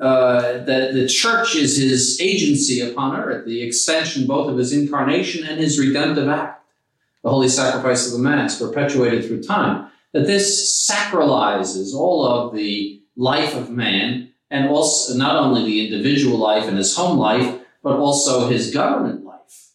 Uh, 0.00 0.64
that 0.64 0.94
the 0.94 1.06
church 1.06 1.54
is 1.54 1.76
his 1.76 2.20
agency 2.20 2.80
upon 2.80 3.16
earth, 3.16 3.44
the 3.44 3.62
extension 3.62 4.26
both 4.26 4.50
of 4.50 4.56
his 4.56 4.72
incarnation 4.72 5.46
and 5.46 5.60
his 5.60 5.78
redemptive 5.78 6.28
act, 6.28 6.64
the 7.22 7.28
holy 7.28 7.48
sacrifice 7.48 8.06
of 8.06 8.12
the 8.12 8.18
Mass, 8.18 8.58
perpetuated 8.58 9.26
through 9.26 9.42
time. 9.42 9.88
That 10.12 10.26
this 10.26 10.88
sacralizes 10.90 11.94
all 11.94 12.26
of 12.26 12.54
the 12.54 13.02
life 13.14 13.54
of 13.54 13.70
man 13.70 14.32
and 14.50 14.68
also 14.68 15.16
not 15.16 15.36
only 15.36 15.64
the 15.64 15.86
individual 15.86 16.38
life 16.38 16.66
and 16.66 16.78
his 16.78 16.96
home 16.96 17.18
life, 17.18 17.60
but 17.82 17.96
also 17.96 18.48
his 18.48 18.72
government 18.72 19.24
life. 19.24 19.68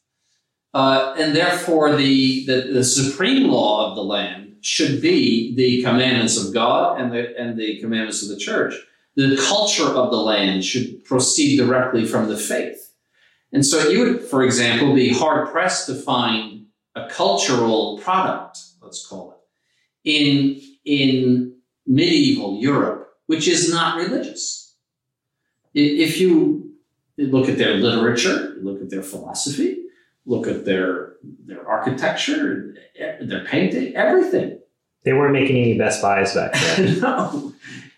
Uh, 0.74 1.16
and 1.18 1.36
therefore, 1.36 1.96
the, 1.96 2.46
the, 2.48 2.74
the 2.74 2.84
supreme 2.84 3.48
law 3.48 3.90
of 3.90 3.96
the 3.96 4.04
land 4.04 4.58
should 4.62 5.02
be 5.02 5.56
the 5.56 5.84
commandments 5.84 6.44
of 6.44 6.54
God 6.54 7.00
and 7.00 7.14
the, 7.14 7.40
and 7.40 7.58
the 7.58 7.80
commandments 7.80 8.24
of 8.24 8.30
the 8.30 8.38
church. 8.38 8.74
The 9.16 9.38
culture 9.47 9.86
of 9.86 10.11
the 10.11 10.18
land 10.18 10.66
should 10.66 11.03
proceed 11.05 11.57
directly 11.57 12.05
from 12.05 12.28
the 12.28 12.38
faith. 12.38 12.93
And 13.51 13.66
so 13.66 13.89
you 13.89 13.99
would, 13.99 14.22
for 14.22 14.43
example, 14.43 14.93
be 14.93 15.13
hard 15.13 15.49
pressed 15.49 15.88
to 15.88 15.95
find 15.95 16.66
a 16.95 17.07
cultural 17.07 17.97
product, 17.99 18.59
let's 18.82 19.05
call 19.05 19.32
it, 19.32 20.09
in, 20.09 20.61
in 20.84 21.55
medieval 21.88 22.59
Europe, 22.59 23.09
which 23.28 23.47
is 23.47 23.72
not 23.72 23.97
religious. 23.97 24.76
If 25.74 26.20
you 26.20 26.74
look 27.18 27.49
at 27.49 27.57
their 27.57 27.76
literature, 27.76 28.55
look 28.61 28.82
at 28.82 28.89
their 28.89 29.03
philosophy, 29.03 29.84
look 30.26 30.47
at 30.47 30.66
their 30.66 31.16
their 31.45 31.68
architecture, 31.68 32.76
their 33.22 33.43
painting, 33.45 33.95
everything. 33.95 34.59
They 35.03 35.13
weren't 35.13 35.34
making 35.34 35.57
any 35.57 35.78
Best 35.78 36.01
Buys 36.01 36.34
back 36.34 36.53
then. 36.53 36.99
no. 37.01 37.53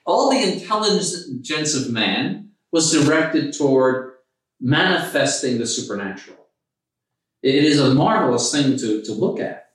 All 0.07 0.31
the 0.31 0.53
intelligence 0.53 1.75
of 1.75 1.91
man 1.91 2.51
was 2.71 2.91
directed 2.91 3.53
toward 3.53 4.13
manifesting 4.59 5.57
the 5.57 5.67
supernatural. 5.67 6.37
It 7.43 7.63
is 7.63 7.79
a 7.79 7.93
marvelous 7.93 8.51
thing 8.51 8.77
to, 8.77 9.03
to 9.03 9.11
look 9.11 9.39
at. 9.39 9.65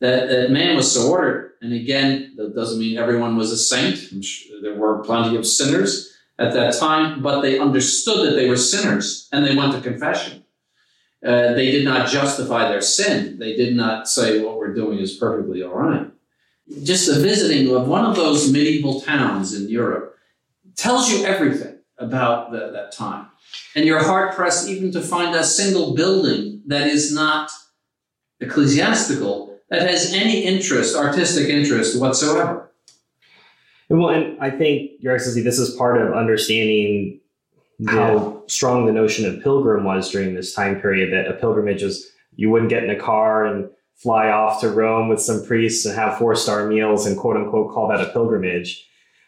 That, 0.00 0.28
that 0.28 0.50
man 0.50 0.76
was 0.76 0.92
so 0.92 1.10
ordered. 1.10 1.52
And 1.62 1.72
again, 1.72 2.34
that 2.36 2.54
doesn't 2.54 2.78
mean 2.78 2.98
everyone 2.98 3.36
was 3.36 3.50
a 3.50 3.58
saint. 3.58 3.96
Sure 4.24 4.60
there 4.62 4.78
were 4.78 5.02
plenty 5.02 5.36
of 5.36 5.46
sinners 5.46 6.14
at 6.38 6.52
that 6.52 6.78
time, 6.78 7.22
but 7.22 7.40
they 7.40 7.58
understood 7.58 8.26
that 8.26 8.36
they 8.36 8.48
were 8.48 8.56
sinners 8.56 9.28
and 9.32 9.44
they 9.44 9.56
went 9.56 9.72
to 9.72 9.80
confession. 9.80 10.44
Uh, 11.24 11.52
they 11.52 11.70
did 11.70 11.84
not 11.84 12.08
justify 12.08 12.68
their 12.68 12.80
sin. 12.80 13.38
They 13.38 13.54
did 13.54 13.76
not 13.76 14.08
say 14.08 14.42
what 14.42 14.56
we're 14.56 14.74
doing 14.74 14.98
is 14.98 15.16
perfectly 15.16 15.62
all 15.62 15.74
right. 15.74 16.10
Just 16.82 17.08
a 17.08 17.18
visiting 17.20 17.74
of 17.74 17.88
one 17.88 18.04
of 18.04 18.16
those 18.16 18.52
medieval 18.52 19.00
towns 19.00 19.54
in 19.54 19.68
Europe 19.68 20.16
tells 20.76 21.10
you 21.10 21.24
everything 21.24 21.78
about 21.98 22.52
the, 22.52 22.70
that 22.72 22.92
time. 22.92 23.26
And 23.74 23.84
you're 23.84 24.02
hard 24.02 24.34
pressed 24.34 24.68
even 24.68 24.92
to 24.92 25.00
find 25.00 25.34
a 25.34 25.44
single 25.44 25.94
building 25.94 26.62
that 26.66 26.86
is 26.86 27.12
not 27.12 27.50
ecclesiastical 28.40 29.58
that 29.68 29.88
has 29.88 30.12
any 30.12 30.40
interest, 30.44 30.96
artistic 30.96 31.48
interest 31.48 32.00
whatsoever. 32.00 32.70
Well, 33.88 34.10
and 34.10 34.40
I 34.40 34.50
think, 34.50 34.92
Your 35.00 35.14
Excellency, 35.14 35.42
this 35.42 35.58
is 35.58 35.74
part 35.74 36.00
of 36.00 36.12
understanding 36.12 37.20
how 37.86 38.44
strong 38.46 38.86
the 38.86 38.92
notion 38.92 39.26
of 39.26 39.42
pilgrim 39.42 39.84
was 39.84 40.10
during 40.10 40.34
this 40.34 40.54
time 40.54 40.80
period 40.80 41.12
that 41.12 41.28
a 41.30 41.34
pilgrimage 41.34 41.82
was 41.82 42.10
you 42.36 42.50
wouldn't 42.50 42.70
get 42.70 42.84
in 42.84 42.90
a 42.90 42.98
car 42.98 43.46
and 43.46 43.68
fly 44.02 44.30
off 44.30 44.60
to 44.60 44.70
Rome 44.70 45.08
with 45.08 45.20
some 45.20 45.44
priests 45.44 45.84
and 45.86 45.94
have 45.94 46.18
four 46.18 46.34
star 46.34 46.66
meals 46.66 47.06
and 47.06 47.16
quote 47.16 47.36
unquote 47.36 47.72
call 47.72 47.88
that 47.88 48.00
a 48.00 48.10
pilgrimage. 48.12 48.86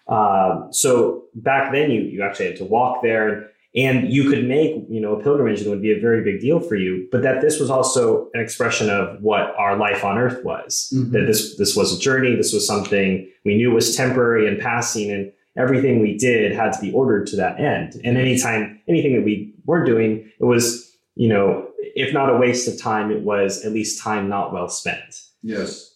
Uh, 0.08 0.70
so 0.70 1.24
back 1.34 1.72
then 1.72 1.90
you, 1.90 2.02
you 2.02 2.22
actually 2.22 2.46
had 2.46 2.56
to 2.56 2.64
walk 2.64 3.02
there 3.02 3.50
and, 3.74 4.12
you 4.12 4.28
could 4.28 4.46
make, 4.46 4.84
you 4.88 5.00
know, 5.00 5.16
a 5.16 5.22
pilgrimage 5.22 5.60
and 5.60 5.68
it 5.68 5.70
would 5.70 5.80
be 5.80 5.92
a 5.92 6.00
very 6.00 6.22
big 6.22 6.40
deal 6.40 6.60
for 6.60 6.76
you, 6.76 7.08
but 7.10 7.22
that 7.22 7.40
this 7.40 7.58
was 7.58 7.70
also 7.70 8.28
an 8.34 8.40
expression 8.40 8.90
of 8.90 9.20
what 9.22 9.54
our 9.56 9.76
life 9.76 10.04
on 10.04 10.18
earth 10.18 10.44
was, 10.44 10.92
mm-hmm. 10.94 11.12
that 11.12 11.26
this, 11.26 11.56
this 11.56 11.74
was 11.74 11.96
a 11.96 12.00
journey. 12.00 12.34
This 12.34 12.52
was 12.52 12.66
something 12.66 13.26
we 13.44 13.56
knew 13.56 13.70
was 13.70 13.96
temporary 13.96 14.46
and 14.46 14.60
passing. 14.60 15.10
And 15.10 15.32
everything 15.56 16.00
we 16.00 16.18
did 16.18 16.52
had 16.52 16.72
to 16.74 16.80
be 16.80 16.92
ordered 16.92 17.26
to 17.28 17.36
that 17.36 17.60
end. 17.60 17.98
And 18.04 18.18
anytime 18.18 18.80
anything 18.88 19.14
that 19.14 19.24
we 19.24 19.54
were 19.64 19.84
doing, 19.84 20.30
it 20.38 20.44
was, 20.44 20.91
you 21.14 21.28
know, 21.28 21.68
if 21.78 22.12
not 22.12 22.30
a 22.30 22.36
waste 22.36 22.68
of 22.68 22.80
time, 22.80 23.10
it 23.10 23.22
was 23.22 23.64
at 23.64 23.72
least 23.72 24.02
time 24.02 24.28
not 24.28 24.52
well 24.52 24.68
spent. 24.68 25.22
Yes. 25.42 25.94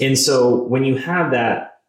And 0.00 0.18
so 0.18 0.62
when 0.64 0.84
you 0.84 0.96
have 0.96 1.30
that 1.30 1.80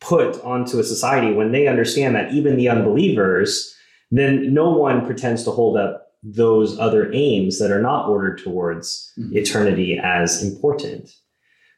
put 0.00 0.42
onto 0.42 0.78
a 0.78 0.84
society, 0.84 1.32
when 1.32 1.52
they 1.52 1.66
understand 1.66 2.14
that 2.14 2.32
even 2.32 2.56
the 2.56 2.68
unbelievers, 2.68 3.74
then 4.10 4.52
no 4.52 4.70
one 4.70 5.06
pretends 5.06 5.44
to 5.44 5.50
hold 5.50 5.76
up 5.76 6.08
those 6.22 6.78
other 6.78 7.12
aims 7.12 7.58
that 7.58 7.70
are 7.70 7.80
not 7.80 8.08
ordered 8.08 8.38
towards 8.38 9.12
mm-hmm. 9.18 9.36
eternity 9.36 9.98
as 10.02 10.42
important. 10.42 11.14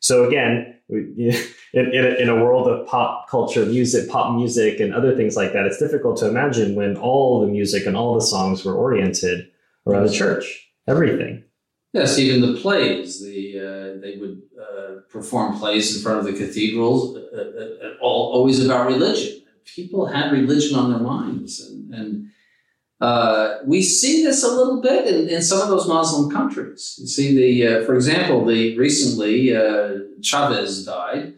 So 0.01 0.24
again, 0.24 0.78
in, 0.88 1.32
in, 1.72 1.84
in, 1.95 2.28
a 2.28 2.34
world 2.34 2.66
of 2.68 2.86
pop 2.86 3.28
culture, 3.28 3.64
music, 3.64 4.11
pop 4.11 4.34
music, 4.34 4.80
and 4.80 4.93
other 4.93 5.16
things 5.16 5.36
like 5.36 5.53
that, 5.53 5.64
it's 5.64 5.78
difficult 5.78 6.18
to 6.18 6.28
imagine 6.28 6.74
when 6.74 6.97
all 6.97 7.40
the 7.40 7.47
music 7.47 7.86
and 7.86 7.97
all 7.97 8.14
the 8.14 8.20
songs 8.20 8.64
were 8.64 8.74
oriented 8.74 9.49
around 9.87 10.07
the 10.07 10.12
church, 10.12 10.70
everything. 10.87 11.45
Yes, 11.93 12.18
even 12.18 12.41
the 12.41 12.59
plays. 12.61 13.22
The 13.22 13.59
uh, 13.59 14.01
they 14.01 14.16
would 14.16 14.43
uh, 14.59 15.01
perform 15.11 15.59
plays 15.59 15.95
in 15.95 16.03
front 16.03 16.20
of 16.20 16.24
the 16.24 16.33
cathedrals, 16.33 17.16
uh, 17.16 17.20
uh, 17.20 17.87
uh 17.87 17.95
all 18.01 18.33
always 18.33 18.64
about 18.64 18.87
religion. 18.87 19.43
People 19.64 20.07
had 20.07 20.33
religion 20.33 20.76
on 20.76 20.91
their 20.91 21.01
minds, 21.01 21.61
and, 21.61 21.95
and 21.95 22.30
uh, 23.03 23.59
we 23.66 23.83
see 23.83 24.24
this 24.24 24.45
a 24.45 24.49
little 24.49 24.80
bit 24.80 25.07
in, 25.07 25.28
in, 25.28 25.43
some 25.43 25.61
of 25.61 25.68
those 25.68 25.89
Muslim 25.89 26.30
countries. 26.30 26.97
You 27.01 27.07
see, 27.09 27.35
the 27.35 27.66
uh, 27.66 27.85
for 27.85 27.95
example, 27.95 28.45
the 28.45 28.78
recently 28.78 29.55
uh, 29.55 29.99
Chavez 30.22 30.87
died, 30.87 31.35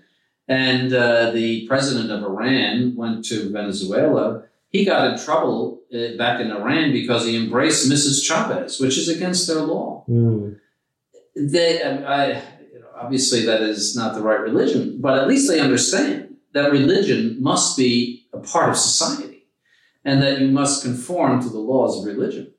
and 0.47 0.92
uh, 0.92 1.30
the 1.30 1.66
president 1.66 2.11
of 2.11 2.22
Iran 2.22 2.95
went 2.97 3.24
to 3.26 3.51
Venezuela. 3.51 4.45
He 4.68 4.84
got 4.84 5.12
in 5.12 5.18
trouble 5.18 5.80
uh, 5.84 5.84
back 6.18 6.40
in 6.40 6.51
Iran 6.51 6.92
because 6.92 7.24
he 7.24 7.36
embraced 7.36 7.88
Mrs. 7.88 8.24
Chavez, 8.24 8.80
which 8.80 8.99
is 8.99 9.09
against 9.09 9.47
their 9.47 9.61
law. 9.61 10.05
Mm. 10.09 10.59
They, 11.36 11.82
I, 11.82 12.32
you 12.72 12.80
know, 12.80 12.86
obviously, 12.97 13.47
that 13.47 13.61
is 13.62 13.97
not 13.97 14.14
the 14.14 14.20
right 14.22 14.40
religion, 14.40 15.01
but 15.01 15.18
at 15.18 15.28
least 15.28 15.49
they 15.49 15.61
understand 15.61 16.36
that 16.53 16.72
religion 16.72 17.40
must 17.40 17.76
be 17.76 18.26
a 18.32 18.38
part 18.38 18.70
of 18.70 18.76
society 18.76 19.47
and 20.05 20.20
that 20.22 20.40
you 20.40 20.49
must 20.49 20.82
conform 20.82 21.42
to 21.42 21.49
the 21.49 21.59
laws 21.59 21.99
of 21.99 22.07
religion. 22.07 22.53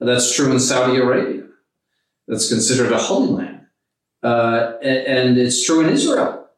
That's 0.00 0.34
true 0.34 0.50
in 0.52 0.60
Saudi 0.60 0.98
Arabia. 0.98 1.44
That's 2.26 2.48
considered 2.48 2.92
a 2.92 2.98
holy 2.98 3.30
land. 3.30 3.66
Uh, 4.22 4.74
and 4.82 5.38
it's 5.38 5.64
true 5.64 5.80
in 5.80 5.90
Israel. 5.90 6.48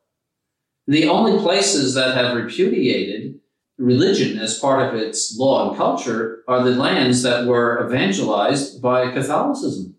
The 0.86 1.08
only 1.08 1.40
places 1.40 1.94
that 1.94 2.16
have 2.16 2.36
repudiated 2.36 3.40
religion 3.82 4.38
as 4.38 4.58
part 4.58 4.86
of 4.86 5.00
its 5.00 5.36
law 5.36 5.68
and 5.68 5.76
culture 5.76 6.42
are 6.46 6.62
the 6.62 6.70
lands 6.70 7.22
that 7.22 7.46
were 7.46 7.84
evangelized 7.84 8.80
by 8.80 9.10
Catholicism. 9.10 9.96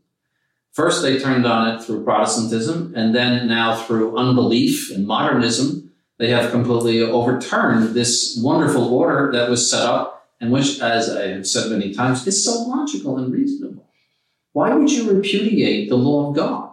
First, 0.71 1.01
they 1.01 1.19
turned 1.19 1.45
on 1.45 1.75
it 1.75 1.83
through 1.83 2.03
Protestantism, 2.03 2.93
and 2.95 3.13
then 3.13 3.47
now 3.47 3.75
through 3.75 4.17
unbelief 4.17 4.89
and 4.89 5.05
modernism, 5.05 5.91
they 6.17 6.29
have 6.29 6.51
completely 6.51 7.01
overturned 7.01 7.89
this 7.89 8.39
wonderful 8.41 8.93
order 8.93 9.31
that 9.33 9.49
was 9.49 9.69
set 9.69 9.81
up 9.81 10.29
and 10.39 10.51
which, 10.51 10.79
as 10.81 11.09
I 11.09 11.27
have 11.27 11.47
said 11.47 11.71
many 11.71 11.93
times, 11.93 12.25
is 12.27 12.43
so 12.43 12.63
logical 12.63 13.17
and 13.17 13.31
reasonable. 13.31 13.85
Why 14.51 14.73
would 14.73 14.91
you 14.91 15.11
repudiate 15.11 15.89
the 15.89 15.95
law 15.95 16.29
of 16.29 16.35
God? 16.35 16.69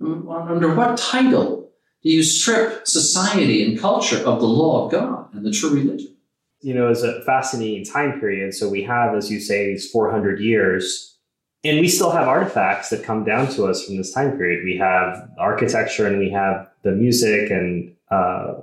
Under 0.00 0.74
what 0.74 0.98
title 0.98 1.70
do 2.02 2.10
you 2.10 2.22
strip 2.22 2.86
society 2.86 3.64
and 3.64 3.78
culture 3.78 4.18
of 4.18 4.40
the 4.40 4.46
law 4.46 4.84
of 4.84 4.92
God 4.92 5.32
and 5.34 5.44
the 5.44 5.50
true 5.50 5.70
religion? 5.70 6.14
You 6.60 6.74
know, 6.74 6.90
is 6.90 7.02
a 7.04 7.22
fascinating 7.22 7.84
time 7.84 8.18
period. 8.18 8.54
So 8.54 8.68
we 8.68 8.82
have, 8.82 9.14
as 9.14 9.30
you 9.30 9.40
say, 9.40 9.66
these 9.68 9.90
400 9.90 10.40
years, 10.40 11.16
and 11.64 11.80
we 11.80 11.88
still 11.88 12.10
have 12.10 12.28
artifacts 12.28 12.90
that 12.90 13.04
come 13.04 13.24
down 13.24 13.48
to 13.52 13.66
us 13.66 13.84
from 13.84 13.96
this 13.96 14.12
time 14.12 14.36
period. 14.36 14.64
We 14.64 14.76
have 14.78 15.28
architecture 15.38 16.06
and 16.06 16.18
we 16.18 16.30
have 16.30 16.68
the 16.82 16.92
music 16.92 17.50
and 17.50 17.94
uh, 18.10 18.54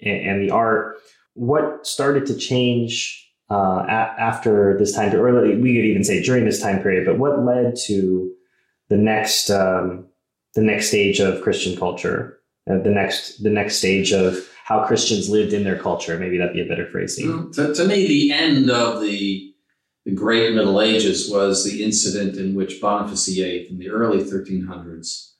and, 0.00 0.42
the 0.42 0.50
art. 0.50 0.96
What 1.34 1.86
started 1.86 2.26
to 2.26 2.36
change 2.36 3.32
uh, 3.50 3.84
a- 3.86 4.14
after 4.20 4.76
this 4.78 4.94
time 4.94 5.10
period, 5.10 5.34
or 5.34 5.60
we 5.60 5.74
could 5.74 5.84
even 5.84 6.04
say 6.04 6.22
during 6.22 6.44
this 6.44 6.60
time 6.60 6.82
period. 6.82 7.06
But 7.06 7.18
what 7.18 7.44
led 7.44 7.76
to 7.86 8.32
the 8.88 8.96
next 8.96 9.50
um, 9.50 10.06
the 10.54 10.62
next 10.62 10.88
stage 10.88 11.20
of 11.20 11.42
Christian 11.42 11.76
culture, 11.76 12.38
uh, 12.70 12.78
the 12.78 12.90
next 12.90 13.42
the 13.42 13.50
next 13.50 13.76
stage 13.76 14.12
of 14.12 14.48
how 14.64 14.84
Christians 14.86 15.28
lived 15.28 15.52
in 15.52 15.64
their 15.64 15.78
culture? 15.78 16.18
Maybe 16.18 16.38
that'd 16.38 16.54
be 16.54 16.62
a 16.62 16.68
better 16.68 16.88
phrasing. 16.90 17.26
Mm, 17.26 17.54
to, 17.54 17.74
to 17.74 17.84
me, 17.86 18.06
the 18.06 18.32
end 18.32 18.70
of 18.70 19.00
the 19.00 19.50
the 20.04 20.12
Great 20.12 20.54
Middle 20.54 20.82
Ages 20.82 21.30
was 21.30 21.64
the 21.64 21.82
incident 21.82 22.36
in 22.36 22.54
which 22.54 22.78
Boniface 22.78 23.26
VIII 23.26 23.68
in 23.70 23.78
the 23.78 23.88
early 23.88 24.22
1300s 24.22 25.30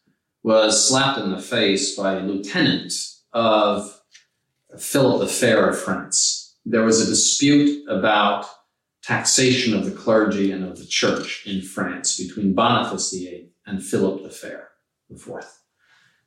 was 0.43 0.89
slapped 0.89 1.20
in 1.20 1.31
the 1.31 1.39
face 1.39 1.95
by 1.95 2.14
a 2.14 2.20
lieutenant 2.20 2.95
of 3.35 4.01
Philip 4.79 5.20
the 5.20 5.29
Fair 5.29 5.68
of 5.68 5.79
France 5.79 6.45
there 6.64 6.85
was 6.85 7.01
a 7.01 7.07
dispute 7.07 7.87
about 7.89 8.47
taxation 9.03 9.75
of 9.75 9.85
the 9.85 9.91
clergy 9.91 10.51
and 10.51 10.64
of 10.64 10.79
the 10.79 10.87
church 10.87 11.45
in 11.47 11.61
France 11.61 12.18
between 12.18 12.55
Boniface 12.55 13.11
VIII 13.11 13.51
and 13.66 13.85
Philip 13.85 14.22
the 14.22 14.31
Fair, 14.31 14.68
the 15.11 15.18
fourth, 15.18 15.61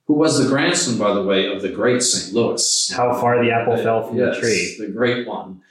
who 0.07 0.13
was 0.13 0.41
the 0.41 0.47
grandson, 0.47 0.97
by 0.97 1.13
the 1.13 1.23
way, 1.23 1.51
of 1.53 1.61
the 1.61 1.69
great 1.69 2.01
St. 2.01 2.33
Louis. 2.33 2.93
How 2.95 3.13
far 3.19 3.43
the 3.43 3.51
apple 3.51 3.77
fell 3.77 4.07
from 4.07 4.17
yes, 4.17 4.35
the 4.35 4.41
tree. 4.41 4.75
The 4.79 4.91
great 4.91 5.27
one, 5.27 5.61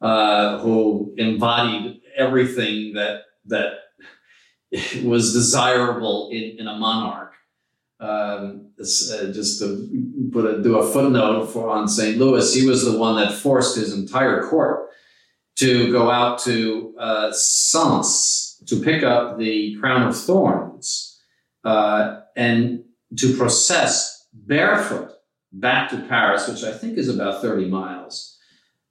uh, 0.00 0.58
who 0.58 1.14
embodied 1.16 2.00
everything 2.16 2.94
that 2.94 3.22
that 3.46 3.72
was 5.02 5.32
desirable 5.32 6.28
in, 6.30 6.58
in 6.58 6.68
a 6.68 6.76
monarch. 6.76 7.34
Um, 8.00 8.70
uh, 8.78 9.32
just 9.32 9.58
to 9.58 10.30
put 10.32 10.44
a, 10.44 10.62
do 10.62 10.78
a 10.78 10.92
footnote 10.92 11.46
for 11.46 11.68
on 11.68 11.88
St. 11.88 12.16
Louis, 12.16 12.54
he 12.54 12.64
was 12.64 12.84
the 12.84 12.96
one 12.96 13.16
that 13.16 13.32
forced 13.32 13.76
his 13.76 13.92
entire 13.92 14.46
court 14.46 14.90
to 15.56 15.90
go 15.90 16.08
out 16.08 16.38
to 16.40 16.94
uh, 16.96 17.32
Sens 17.32 18.62
to 18.66 18.80
pick 18.80 19.02
up 19.02 19.38
the 19.38 19.76
crown 19.80 20.06
of 20.06 20.16
thorns 20.16 21.20
uh, 21.64 22.20
and 22.36 22.84
to 23.16 23.36
process 23.36 24.26
barefoot 24.32 25.12
back 25.52 25.90
to 25.90 26.06
Paris, 26.08 26.48
which 26.48 26.62
I 26.62 26.72
think 26.72 26.98
is 26.98 27.08
about 27.08 27.42
30 27.42 27.68
miles 27.68 28.38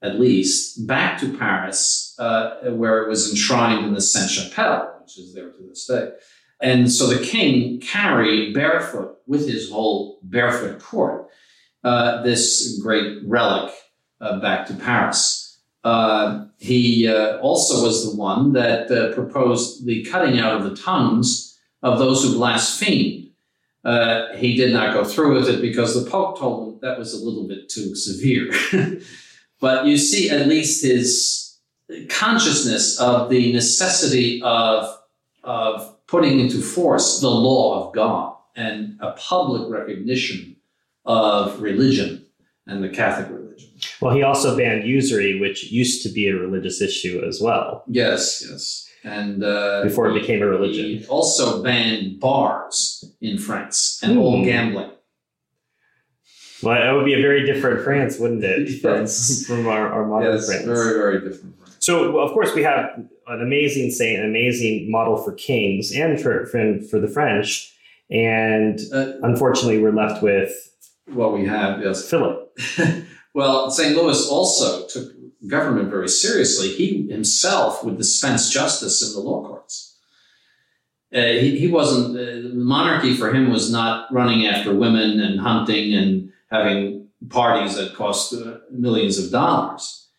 at 0.01 0.19
least, 0.19 0.85
back 0.85 1.19
to 1.19 1.37
Paris, 1.37 2.15
uh, 2.19 2.69
where 2.71 3.03
it 3.03 3.09
was 3.09 3.29
enshrined 3.31 3.85
in 3.85 3.93
the 3.93 4.01
Sainte 4.01 4.29
Chapelle, 4.29 4.99
which 5.01 5.17
is 5.17 5.33
there 5.33 5.49
to 5.49 5.63
this 5.67 5.87
day. 5.87 6.11
And 6.61 6.91
so 6.91 7.07
the 7.07 7.23
king 7.23 7.79
carried 7.79 8.53
barefoot 8.53 9.17
with 9.27 9.47
his 9.47 9.71
whole 9.71 10.19
barefoot 10.23 10.79
court 10.81 11.29
uh, 11.83 12.21
this 12.23 12.79
great 12.81 13.19
relic 13.25 13.71
uh, 14.21 14.39
back 14.39 14.67
to 14.67 14.73
Paris. 14.73 15.59
Uh, 15.83 16.45
he 16.57 17.07
uh, 17.07 17.37
also 17.37 17.83
was 17.83 18.09
the 18.09 18.17
one 18.17 18.53
that 18.53 18.91
uh, 18.91 19.13
proposed 19.13 19.85
the 19.85 20.03
cutting 20.05 20.39
out 20.39 20.59
of 20.59 20.63
the 20.63 20.75
tongues 20.75 21.57
of 21.83 21.99
those 21.99 22.23
who 22.23 22.33
blasphemed. 22.33 23.26
Uh, 23.87 24.35
he 24.35 24.53
did 24.57 24.73
not 24.73 24.93
go 24.93 25.05
through 25.05 25.33
with 25.33 25.47
it 25.47 25.61
because 25.61 25.93
the 25.95 26.11
Pope 26.11 26.37
told 26.37 26.73
him 26.73 26.79
that 26.81 26.99
was 26.99 27.13
a 27.13 27.25
little 27.25 27.47
bit 27.47 27.69
too 27.69 27.95
severe. 27.95 28.51
but 29.61 29.85
you 29.85 29.97
see 29.97 30.29
at 30.29 30.45
least 30.45 30.83
his 30.83 31.57
consciousness 32.09 32.99
of 32.99 33.29
the 33.29 33.53
necessity 33.53 34.41
of, 34.43 34.93
of 35.45 36.05
putting 36.05 36.41
into 36.41 36.61
force 36.61 37.21
the 37.21 37.29
law 37.29 37.87
of 37.87 37.95
God 37.95 38.35
and 38.57 38.97
a 38.99 39.13
public 39.13 39.71
recognition 39.71 40.57
of 41.05 41.61
religion 41.61 42.25
and 42.65 42.83
the 42.83 42.89
Catholic 42.89 43.29
religion. 43.29 43.69
Well, 44.01 44.13
he 44.13 44.21
also 44.21 44.57
banned 44.57 44.83
usury, 44.83 45.39
which 45.39 45.71
used 45.71 46.03
to 46.03 46.09
be 46.09 46.27
a 46.27 46.35
religious 46.35 46.81
issue 46.81 47.23
as 47.25 47.39
well. 47.39 47.85
Yes, 47.87 48.45
yes. 48.49 48.86
And 49.07 49.41
uh, 49.43 49.83
before 49.83 50.09
it 50.09 50.19
became 50.19 50.41
a 50.41 50.47
religion, 50.47 50.85
he 50.99 51.05
also 51.07 51.63
banned 51.63 52.19
bars 52.19 53.05
in 53.21 53.37
France 53.37 53.99
and 54.03 54.17
all 54.19 54.37
Hmm. 54.39 54.43
gambling. 54.43 54.91
well, 56.61 56.75
that 56.75 56.91
would 56.91 57.05
be 57.05 57.13
a 57.13 57.21
very 57.21 57.45
different 57.45 57.83
France, 57.83 58.19
wouldn't 58.19 58.43
it, 58.43 58.79
from, 58.81 59.01
Yes. 59.01 59.45
from 59.47 59.67
our, 59.67 59.87
our 59.93 60.05
modern 60.05 60.33
Yes, 60.33 60.47
France? 60.47 60.65
very, 60.65 60.93
very 60.97 61.19
different. 61.21 61.55
So, 61.79 62.19
of 62.19 62.31
course, 62.33 62.53
we 62.53 62.63
have 62.63 62.85
an 63.27 63.41
amazing 63.41 63.91
saint, 63.91 64.19
an 64.19 64.25
amazing 64.25 64.91
model 64.91 65.15
for 65.17 65.31
kings 65.33 65.91
and 65.95 66.19
for 66.19 66.45
for, 66.47 66.79
for 66.89 66.99
the 66.99 67.07
French, 67.07 67.73
and 68.09 68.79
Uh, 68.91 69.13
unfortunately, 69.23 69.79
we're 69.79 69.93
left 70.03 70.21
with 70.21 70.51
what 71.13 71.31
we 71.33 71.45
have, 71.45 71.81
yes. 71.81 72.09
Philip. 72.09 72.37
well, 73.33 73.69
St. 73.71 73.95
Louis 73.95 74.27
also 74.27 74.85
took 74.87 75.07
government 75.47 75.89
very 75.89 76.09
seriously. 76.09 76.69
He 76.69 77.07
himself 77.09 77.83
would 77.83 77.97
dispense 77.97 78.49
justice 78.49 79.07
in 79.07 79.13
the 79.13 79.27
law 79.27 79.47
courts. 79.47 79.97
Uh, 81.13 81.21
he, 81.21 81.57
he 81.57 81.67
wasn't, 81.67 82.17
uh, 82.17 82.49
the 82.49 82.51
monarchy 82.53 83.15
for 83.15 83.33
him 83.33 83.49
was 83.49 83.71
not 83.71 84.11
running 84.13 84.45
after 84.45 84.75
women 84.75 85.21
and 85.21 85.39
hunting 85.39 85.93
and 85.93 86.31
having 86.51 87.07
parties 87.29 87.75
that 87.75 87.95
cost 87.95 88.33
uh, 88.33 88.57
millions 88.71 89.17
of 89.17 89.31
dollars. 89.31 90.09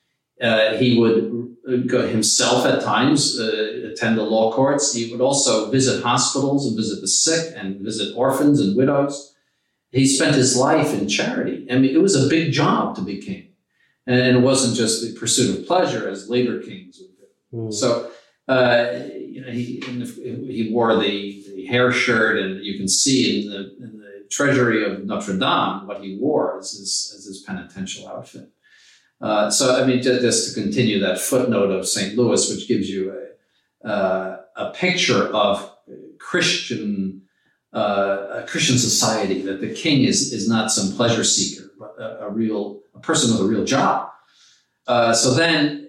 Uh, 0.40 0.76
he 0.76 0.98
would 0.98 1.56
uh, 1.68 1.76
go 1.86 2.06
himself 2.06 2.64
at 2.64 2.82
times 2.82 3.38
uh, 3.38 3.90
attend 3.92 4.16
the 4.16 4.22
law 4.22 4.52
courts. 4.52 4.94
He 4.94 5.10
would 5.10 5.20
also 5.20 5.70
visit 5.70 6.02
hospitals 6.02 6.66
and 6.66 6.76
visit 6.76 7.00
the 7.00 7.08
sick 7.08 7.54
and 7.56 7.80
visit 7.80 8.16
orphans 8.16 8.60
and 8.60 8.76
widows. 8.76 9.34
He 9.90 10.06
spent 10.06 10.36
his 10.36 10.56
life 10.56 10.94
in 10.94 11.08
charity. 11.08 11.66
I 11.70 11.76
mean, 11.76 11.94
it 11.94 12.02
was 12.02 12.14
a 12.14 12.28
big 12.28 12.52
job 12.52 12.94
to 12.96 13.02
be 13.02 13.20
king. 13.20 13.47
And 14.08 14.36
it 14.38 14.40
wasn't 14.40 14.74
just 14.76 14.94
the 15.02 15.12
pursuit 15.20 15.50
of 15.58 15.66
pleasure 15.66 16.08
as 16.08 16.28
later 16.30 16.58
kings 16.60 16.98
would 17.00 17.10
do. 17.18 17.26
So, 17.72 17.88
uh, 18.48 18.86
you 19.34 19.40
know, 19.42 19.50
he, 19.52 19.80
the- 19.80 20.46
he 20.56 20.70
wore 20.72 20.96
the, 20.96 21.44
the 21.54 21.66
hair 21.66 21.92
shirt, 21.92 22.38
and 22.42 22.64
you 22.64 22.74
can 22.78 22.88
see 22.88 23.18
in 23.44 23.50
the, 23.52 23.58
in 23.84 23.90
the 23.98 24.26
treasury 24.30 24.80
of 24.90 25.04
Notre 25.04 25.36
Dame 25.38 25.86
what 25.86 26.02
he 26.02 26.16
wore 26.18 26.58
as 26.58 26.70
his, 26.72 26.92
as 27.16 27.22
his 27.26 27.42
penitential 27.46 28.08
outfit. 28.08 28.48
Uh, 29.20 29.50
so, 29.50 29.64
I 29.82 29.86
mean, 29.86 30.00
ju- 30.00 30.20
just 30.20 30.40
to 30.54 30.60
continue 30.62 30.98
that 31.00 31.18
footnote 31.20 31.70
of 31.70 31.86
St. 31.86 32.16
Louis, 32.16 32.42
which 32.50 32.66
gives 32.68 32.88
you 32.88 33.02
a, 33.12 33.86
uh, 33.88 34.40
a 34.56 34.70
picture 34.70 35.24
of 35.44 35.70
Christian 36.18 37.22
uh, 37.74 38.42
a 38.42 38.46
Christian 38.46 38.78
society 38.78 39.42
that 39.42 39.60
the 39.60 39.72
king 39.74 40.04
is 40.04 40.32
is 40.32 40.48
not 40.48 40.70
some 40.70 40.90
pleasure 40.96 41.22
seeker, 41.24 41.67
a, 41.98 42.30
real 42.30 42.80
a 42.94 43.00
person 43.00 43.32
with 43.32 43.40
a 43.40 43.48
real 43.48 43.64
job. 43.64 44.10
Uh, 44.86 45.12
so 45.12 45.34
then 45.34 45.88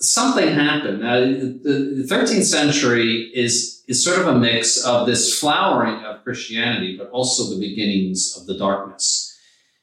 something 0.00 0.48
happened. 0.48 1.00
Now, 1.00 1.20
the, 1.20 1.60
the 1.62 2.06
13th 2.08 2.44
century 2.44 3.30
is 3.34 3.84
is 3.88 4.04
sort 4.04 4.18
of 4.18 4.26
a 4.26 4.38
mix 4.38 4.84
of 4.84 5.06
this 5.06 5.38
flowering 5.38 6.04
of 6.04 6.24
Christianity, 6.24 6.96
but 6.96 7.08
also 7.10 7.54
the 7.54 7.60
beginnings 7.60 8.36
of 8.36 8.46
the 8.46 8.58
darkness. 8.58 9.32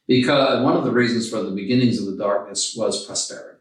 Because 0.08 0.62
one 0.62 0.76
of 0.76 0.84
the 0.84 0.92
reasons 0.92 1.30
for 1.30 1.42
the 1.42 1.52
beginnings 1.52 2.00
of 2.00 2.06
the 2.06 2.18
darkness 2.18 2.76
was 2.78 3.06
prosperity. 3.06 3.60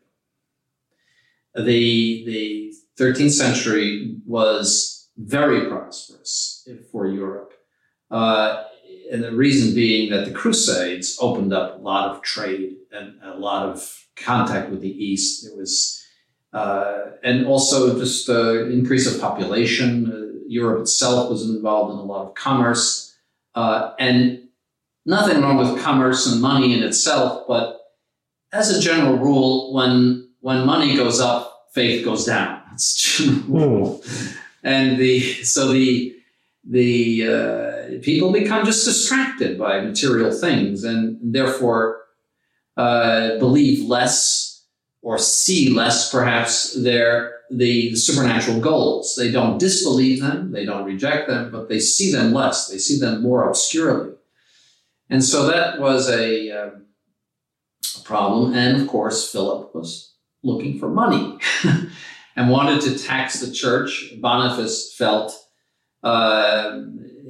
The 1.54 2.24
the 2.24 2.74
13th 2.98 3.32
century 3.32 4.16
was 4.26 5.08
very 5.16 5.68
prosperous 5.68 6.68
for 6.90 7.06
Europe. 7.06 7.52
Uh, 8.10 8.64
and 9.12 9.22
the 9.22 9.30
reason 9.30 9.74
being 9.74 10.10
that 10.10 10.24
the 10.24 10.32
Crusades 10.32 11.18
opened 11.20 11.52
up 11.52 11.78
a 11.78 11.82
lot 11.82 12.10
of 12.10 12.22
trade 12.22 12.76
and 12.90 13.14
a 13.22 13.36
lot 13.36 13.68
of 13.68 14.06
contact 14.16 14.70
with 14.70 14.80
the 14.80 14.90
East. 14.90 15.46
It 15.46 15.54
was, 15.54 16.02
uh, 16.54 17.10
and 17.22 17.46
also 17.46 17.98
just 17.98 18.26
the 18.26 18.70
increase 18.70 19.12
of 19.12 19.20
population. 19.20 20.10
Uh, 20.10 20.38
Europe 20.48 20.80
itself 20.80 21.28
was 21.28 21.48
involved 21.48 21.92
in 21.92 21.98
a 21.98 22.02
lot 22.02 22.26
of 22.26 22.34
commerce, 22.34 23.14
uh, 23.54 23.92
and 23.98 24.48
nothing 25.04 25.42
wrong 25.42 25.58
with 25.58 25.82
commerce 25.82 26.26
and 26.26 26.40
money 26.40 26.74
in 26.74 26.82
itself. 26.82 27.44
But 27.46 27.80
as 28.50 28.70
a 28.70 28.80
general 28.80 29.18
rule, 29.18 29.74
when 29.74 30.30
when 30.40 30.64
money 30.64 30.96
goes 30.96 31.20
up, 31.20 31.68
faith 31.74 32.04
goes 32.04 32.24
down. 32.24 32.60
It's 32.74 33.20
a 33.20 33.24
general 33.24 33.68
rule. 33.68 34.04
And 34.62 34.98
the 34.98 35.20
so 35.44 35.68
the 35.68 36.16
the 36.68 37.26
uh, 37.26 38.02
people 38.02 38.32
become 38.32 38.64
just 38.64 38.84
distracted 38.84 39.58
by 39.58 39.80
material 39.80 40.30
things 40.30 40.84
and 40.84 41.18
therefore 41.20 42.02
uh, 42.76 43.38
believe 43.38 43.88
less 43.88 44.64
or 45.02 45.18
see 45.18 45.70
less 45.70 46.10
perhaps 46.10 46.74
their 46.74 47.32
the 47.50 47.94
supernatural 47.96 48.60
goals. 48.60 49.14
They 49.16 49.30
don't 49.30 49.58
disbelieve 49.58 50.22
them 50.22 50.52
they 50.52 50.64
don't 50.64 50.84
reject 50.84 51.28
them 51.28 51.50
but 51.50 51.68
they 51.68 51.80
see 51.80 52.12
them 52.12 52.32
less 52.32 52.68
they 52.68 52.78
see 52.78 52.98
them 52.98 53.22
more 53.22 53.48
obscurely. 53.48 54.14
And 55.10 55.22
so 55.22 55.48
that 55.48 55.80
was 55.80 56.08
a, 56.08 56.50
um, 56.50 56.86
a 57.98 58.02
problem 58.04 58.54
and 58.54 58.80
of 58.80 58.88
course 58.88 59.30
philip 59.30 59.74
was 59.74 60.14
looking 60.44 60.78
for 60.78 60.88
money 60.88 61.38
and 62.36 62.50
wanted 62.50 62.80
to 62.82 62.98
tax 62.98 63.40
the 63.40 63.52
church. 63.52 64.14
Boniface 64.20 64.94
felt 64.96 65.41
uh, 66.02 66.80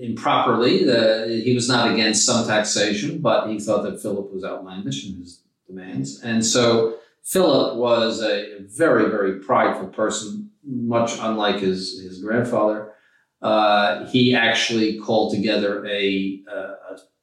improperly. 0.00 0.84
The, 0.84 1.42
he 1.44 1.54
was 1.54 1.68
not 1.68 1.92
against 1.92 2.26
some 2.26 2.46
taxation, 2.46 3.20
but 3.20 3.48
he 3.48 3.58
thought 3.58 3.82
that 3.82 4.00
Philip 4.00 4.32
was 4.32 4.44
outlandish 4.44 5.06
in 5.06 5.16
his 5.16 5.42
demands. 5.66 6.20
And 6.22 6.44
so 6.44 6.96
Philip 7.22 7.76
was 7.76 8.22
a 8.22 8.60
very, 8.60 9.10
very 9.10 9.40
prideful 9.40 9.88
person, 9.88 10.50
much 10.64 11.18
unlike 11.20 11.60
his, 11.60 12.00
his 12.00 12.22
grandfather. 12.22 12.92
Uh, 13.40 14.06
he 14.06 14.34
actually 14.34 15.00
called 15.00 15.34
together 15.34 15.84
a, 15.86 16.40
a, 16.48 16.72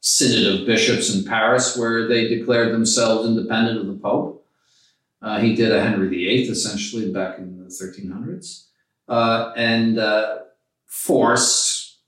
synod 0.01 0.61
of 0.61 0.65
bishops 0.65 1.13
in 1.13 1.25
Paris 1.25 1.75
where 1.75 2.07
they 2.07 2.27
declared 2.27 2.73
themselves 2.73 3.27
independent 3.27 3.79
of 3.79 3.87
the 3.87 3.99
Pope. 3.99 4.45
Uh, 5.21 5.39
he 5.39 5.53
did 5.55 5.73
a 5.73 5.81
Henry 5.81 6.07
VIII 6.07 6.43
essentially 6.43 7.11
back 7.11 7.37
in 7.37 7.57
the 7.57 7.65
1300s. 7.65 8.67
Uh, 9.09 9.51
and 9.57 9.99
uh, 9.99 10.37
forced 10.89 12.01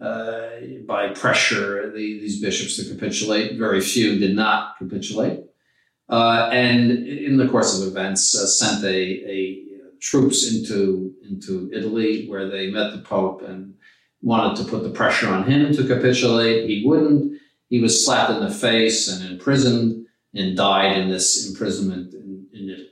uh, 0.00 0.48
by 0.86 1.08
pressure 1.08 1.90
the, 1.92 2.20
these 2.20 2.40
bishops 2.40 2.76
to 2.76 2.94
capitulate. 2.94 3.58
Very 3.58 3.80
few 3.82 4.18
did 4.18 4.34
not 4.34 4.78
capitulate. 4.78 5.40
uh, 6.08 6.48
and 6.52 6.90
in 6.90 7.36
the 7.36 7.48
course 7.48 7.80
of 7.80 7.86
events, 7.86 8.34
uh, 8.34 8.46
sent 8.46 8.84
a, 8.84 8.88
a 8.88 9.62
troops 10.00 10.50
into 10.50 11.14
into 11.28 11.70
Italy, 11.72 12.26
where 12.28 12.48
they 12.48 12.70
met 12.70 12.92
the 12.92 13.02
Pope 13.02 13.42
and 13.42 13.74
wanted 14.22 14.56
to 14.56 14.70
put 14.70 14.82
the 14.82 14.90
pressure 14.90 15.28
on 15.28 15.44
him 15.50 15.72
to 15.74 15.86
capitulate. 15.86 16.68
He 16.68 16.84
wouldn't. 16.86 17.38
He 17.68 17.80
was 17.80 18.04
slapped 18.04 18.30
in 18.32 18.40
the 18.40 18.50
face 18.50 19.08
and 19.08 19.30
imprisoned 19.30 20.06
and 20.34 20.56
died 20.56 20.96
in 20.96 21.10
this 21.10 21.48
imprisonment 21.48 22.14
in, 22.14 22.46
in 22.52 22.70
Italy. 22.70 22.88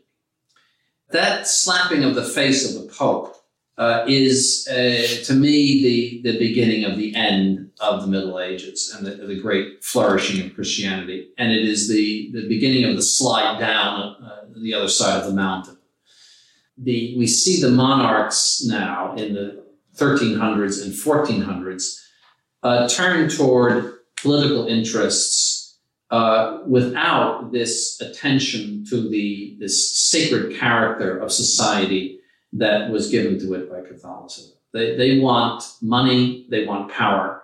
That 1.10 1.46
slapping 1.46 2.04
of 2.04 2.14
the 2.14 2.24
face 2.24 2.68
of 2.68 2.82
the 2.82 2.92
Pope 2.92 3.35
uh, 3.78 4.04
is, 4.08 4.66
uh, 4.70 5.24
to 5.24 5.34
me, 5.34 6.22
the, 6.22 6.32
the 6.32 6.38
beginning 6.38 6.84
of 6.84 6.96
the 6.96 7.14
end 7.14 7.70
of 7.80 8.00
the 8.00 8.06
Middle 8.06 8.40
Ages 8.40 8.94
and 8.96 9.06
the, 9.06 9.26
the, 9.26 9.38
great 9.38 9.84
flourishing 9.84 10.46
of 10.46 10.54
Christianity. 10.54 11.28
And 11.36 11.52
it 11.52 11.68
is 11.68 11.88
the, 11.88 12.30
the 12.32 12.48
beginning 12.48 12.84
of 12.84 12.96
the 12.96 13.02
slide 13.02 13.60
down 13.60 14.16
uh, 14.24 14.46
the 14.56 14.72
other 14.72 14.88
side 14.88 15.20
of 15.20 15.26
the 15.26 15.34
mountain. 15.34 15.76
The, 16.78 17.16
we 17.18 17.26
see 17.26 17.60
the 17.60 17.70
monarchs 17.70 18.64
now 18.66 19.14
in 19.14 19.34
the 19.34 19.62
1300s 19.96 20.82
and 20.82 20.92
1400s 20.92 22.02
uh, 22.62 22.88
turn 22.88 23.28
toward 23.28 23.98
political 24.16 24.66
interests 24.66 25.78
uh, 26.10 26.60
without 26.66 27.52
this 27.52 28.00
attention 28.00 28.84
to 28.88 29.08
the 29.08 29.56
this 29.58 29.96
sacred 29.96 30.56
character 30.56 31.18
of 31.18 31.32
society 31.32 32.20
that 32.58 32.90
was 32.90 33.10
given 33.10 33.38
to 33.40 33.54
it 33.54 33.70
by 33.70 33.82
Catholicism. 33.82 34.56
They, 34.72 34.96
they 34.96 35.18
want 35.18 35.64
money, 35.80 36.46
they 36.50 36.66
want 36.66 36.92
power. 36.92 37.42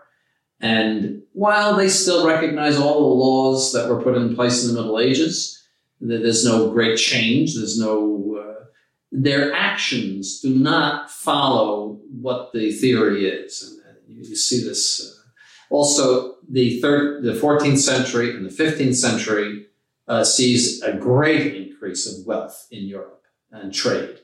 And 0.61 1.23
while 1.33 1.77
they 1.77 1.89
still 1.89 2.27
recognize 2.27 2.77
all 2.77 3.01
the 3.01 3.15
laws 3.15 3.73
that 3.73 3.89
were 3.89 4.03
put 4.03 4.17
in 4.17 4.35
place 4.35 4.63
in 4.63 4.75
the 4.75 4.81
Middle 4.81 5.01
Ages, 5.01 5.63
there's 6.01 6.45
no 6.45 6.71
great 6.71 6.99
change, 6.99 7.55
there's 7.55 7.79
no, 7.79 8.39
uh, 8.41 8.65
their 9.11 9.53
actions 9.53 10.41
do 10.41 10.55
not 10.59 11.11
follow 11.11 12.01
what 12.11 12.53
the 12.53 12.73
theory 12.73 13.27
is. 13.27 13.81
And 13.89 14.27
you 14.27 14.37
see 14.37 14.63
this. 14.63 15.01
Uh, 15.01 15.19
also, 15.71 16.35
the 16.49 16.81
third, 16.81 17.23
the 17.23 17.33
14th 17.33 17.79
century 17.79 18.37
and 18.37 18.45
the 18.45 18.51
15th 18.51 18.97
century 18.97 19.67
uh, 20.07 20.23
sees 20.23 20.83
a 20.83 20.93
great 20.93 21.55
increase 21.55 22.07
of 22.07 22.27
wealth 22.27 22.67
in 22.71 22.85
Europe 22.85 23.23
and 23.51 23.73
trade 23.73 24.22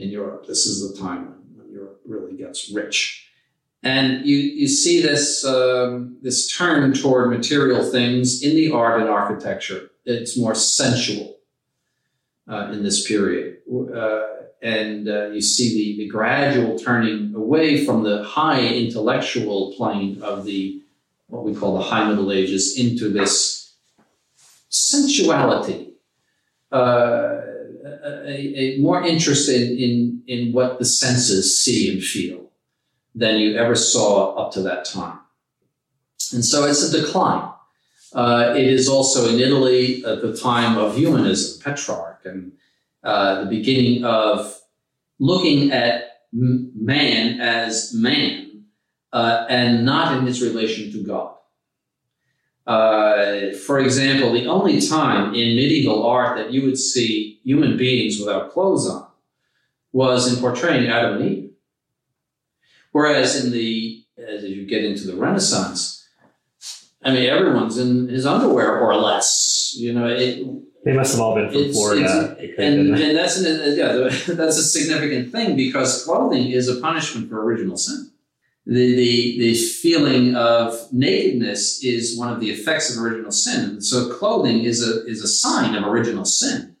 in 0.00 0.08
Europe. 0.10 0.46
This 0.46 0.66
is 0.66 0.76
the 0.80 0.98
time 0.98 1.34
when 1.56 1.70
Europe 1.70 2.00
really 2.06 2.36
gets 2.36 2.70
rich. 2.70 3.28
And 3.82 4.26
you, 4.26 4.36
you 4.36 4.68
see 4.68 5.00
this, 5.00 5.44
um, 5.44 6.18
this 6.22 6.54
turn 6.54 6.92
toward 6.92 7.30
material 7.30 7.82
things 7.84 8.42
in 8.42 8.54
the 8.54 8.72
art 8.72 9.00
and 9.00 9.08
architecture. 9.08 9.90
It's 10.04 10.36
more 10.38 10.54
sensual 10.54 11.38
uh, 12.48 12.70
in 12.72 12.82
this 12.82 13.06
period. 13.06 13.58
Uh, 13.94 14.26
and 14.62 15.08
uh, 15.08 15.28
you 15.28 15.40
see 15.40 15.96
the, 15.96 16.04
the 16.04 16.08
gradual 16.10 16.78
turning 16.78 17.34
away 17.34 17.84
from 17.84 18.02
the 18.02 18.22
high 18.24 18.66
intellectual 18.66 19.74
plane 19.76 20.22
of 20.22 20.44
the 20.44 20.82
what 21.28 21.44
we 21.44 21.54
call 21.54 21.78
the 21.78 21.84
High 21.84 22.08
Middle 22.08 22.32
Ages 22.32 22.76
into 22.76 23.08
this 23.08 23.74
sensuality. 24.68 25.92
Uh, 26.72 27.40
a, 27.84 28.58
a, 28.58 28.78
more 28.78 29.02
interest 29.02 29.48
in, 29.48 29.76
in, 29.78 30.22
in 30.26 30.52
what 30.52 30.78
the 30.78 30.84
senses 30.84 31.60
see 31.60 31.92
and 31.92 32.02
feel 32.02 32.50
than 33.14 33.38
you 33.38 33.56
ever 33.56 33.74
saw 33.74 34.34
up 34.34 34.52
to 34.52 34.62
that 34.62 34.84
time. 34.84 35.18
And 36.32 36.44
so 36.44 36.64
it's 36.64 36.82
a 36.82 37.00
decline. 37.00 37.50
Uh, 38.12 38.54
it 38.56 38.66
is 38.66 38.88
also 38.88 39.28
in 39.28 39.40
Italy 39.40 40.04
at 40.04 40.22
the 40.22 40.36
time 40.36 40.76
of 40.78 40.96
humanism, 40.96 41.62
Petrarch, 41.62 42.20
and 42.24 42.52
uh, 43.02 43.44
the 43.44 43.46
beginning 43.46 44.04
of 44.04 44.60
looking 45.18 45.70
at 45.72 46.22
man 46.32 47.40
as 47.40 47.92
man 47.94 48.64
uh, 49.12 49.46
and 49.48 49.84
not 49.84 50.16
in 50.18 50.26
his 50.26 50.42
relation 50.42 50.92
to 50.92 51.02
God. 51.02 51.34
Uh, 52.70 53.52
for 53.66 53.80
example, 53.80 54.32
the 54.32 54.46
only 54.46 54.80
time 54.80 55.34
in 55.34 55.56
medieval 55.56 56.06
art 56.06 56.36
that 56.36 56.52
you 56.52 56.62
would 56.62 56.78
see 56.78 57.40
human 57.42 57.76
beings 57.76 58.20
without 58.20 58.52
clothes 58.52 58.88
on 58.88 59.08
was 59.92 60.32
in 60.32 60.40
portraying 60.40 60.88
Adam 60.88 61.20
and 61.20 61.30
Eve. 61.30 61.50
Whereas 62.92 63.44
in 63.44 63.50
the, 63.50 64.04
as 64.16 64.44
you 64.44 64.66
get 64.66 64.84
into 64.84 65.08
the 65.08 65.16
Renaissance, 65.16 66.08
I 67.02 67.10
mean, 67.10 67.28
everyone's 67.28 67.76
in 67.76 68.06
his 68.06 68.24
underwear 68.24 68.78
or 68.78 68.94
less. 68.94 69.74
You 69.76 69.92
know, 69.92 70.06
it, 70.06 70.46
they 70.84 70.92
must 70.92 71.10
have 71.10 71.20
all 71.20 71.34
been 71.34 71.50
from 71.50 71.72
Florida. 71.72 72.36
It's, 72.38 72.56
and, 72.56 72.94
and 72.94 73.16
that's 73.16 73.36
an, 73.36 73.76
yeah, 73.76 73.94
that's 74.36 74.58
a 74.58 74.62
significant 74.62 75.32
thing 75.32 75.56
because 75.56 76.04
clothing 76.04 76.52
is 76.52 76.68
a 76.68 76.80
punishment 76.80 77.30
for 77.30 77.42
original 77.42 77.76
sin 77.76 78.12
the, 78.70 78.94
the, 78.94 79.38
the 79.40 79.54
feeling 79.54 80.36
of 80.36 80.92
nakedness 80.92 81.82
is 81.82 82.16
one 82.16 82.32
of 82.32 82.38
the 82.38 82.52
effects 82.52 82.94
of 82.94 83.02
original 83.02 83.32
sin. 83.32 83.80
So 83.80 84.14
clothing 84.14 84.62
is 84.62 84.86
a, 84.86 85.04
is 85.06 85.24
a 85.24 85.28
sign 85.28 85.74
of 85.74 85.84
original 85.84 86.24
sin. 86.24 86.76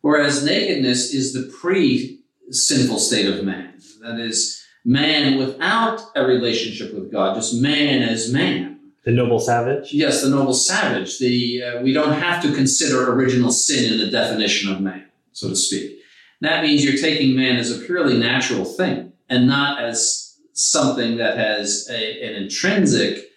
Whereas 0.00 0.42
nakedness 0.42 1.12
is 1.12 1.34
the 1.34 1.52
pre 1.60 2.22
sinful 2.50 2.98
state 2.98 3.26
of 3.26 3.44
man. 3.44 3.74
That 4.00 4.18
is, 4.18 4.64
man 4.82 5.36
without 5.36 6.00
a 6.16 6.24
relationship 6.24 6.94
with 6.94 7.12
God, 7.12 7.34
just 7.34 7.60
man 7.60 8.02
as 8.02 8.32
man. 8.32 8.80
The 9.04 9.12
noble 9.12 9.40
savage? 9.40 9.92
Yes, 9.92 10.22
the 10.22 10.30
noble 10.30 10.54
savage. 10.54 11.18
The, 11.18 11.62
uh, 11.62 11.82
we 11.82 11.92
don't 11.92 12.14
have 12.14 12.42
to 12.44 12.54
consider 12.54 13.12
original 13.12 13.52
sin 13.52 13.92
in 13.92 13.98
the 13.98 14.10
definition 14.10 14.72
of 14.72 14.80
man, 14.80 15.04
so 15.32 15.50
to 15.50 15.56
speak. 15.56 15.98
That 16.40 16.62
means 16.62 16.82
you're 16.82 16.96
taking 16.96 17.36
man 17.36 17.56
as 17.56 17.70
a 17.70 17.84
purely 17.84 18.16
natural 18.16 18.64
thing 18.64 19.12
and 19.28 19.46
not 19.46 19.84
as 19.84 20.29
something 20.60 21.16
that 21.16 21.36
has 21.38 21.88
a, 21.90 22.22
an 22.24 22.42
intrinsic 22.42 23.30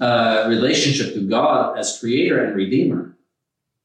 uh, 0.00 0.46
relationship 0.48 1.14
to 1.14 1.28
God 1.28 1.78
as 1.78 1.98
creator 1.98 2.44
and 2.44 2.56
redeemer. 2.56 3.16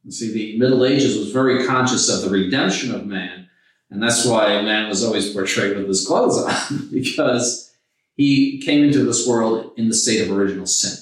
You 0.04 0.12
see, 0.12 0.34
the 0.34 0.58
Middle 0.58 0.84
Ages 0.86 1.18
was 1.18 1.32
very 1.32 1.66
conscious 1.66 2.10
of 2.10 2.22
the 2.24 2.30
redemption 2.30 2.94
of 2.94 3.06
man, 3.06 3.50
and 3.90 4.02
that's 4.02 4.26
why 4.26 4.62
man 4.62 4.90
was 4.90 5.04
always 5.04 5.32
portrayed 5.32 5.78
with 5.78 5.88
his 5.88 6.06
clothes 6.06 6.38
on, 6.38 6.90
because 6.92 7.72
he 8.16 8.60
came 8.60 8.84
into 8.84 9.04
this 9.04 9.28
world 9.28 9.72
in 9.78 9.88
the 9.88 9.94
state 9.94 10.28
of 10.28 10.36
original 10.36 10.66
sin. 10.66 10.98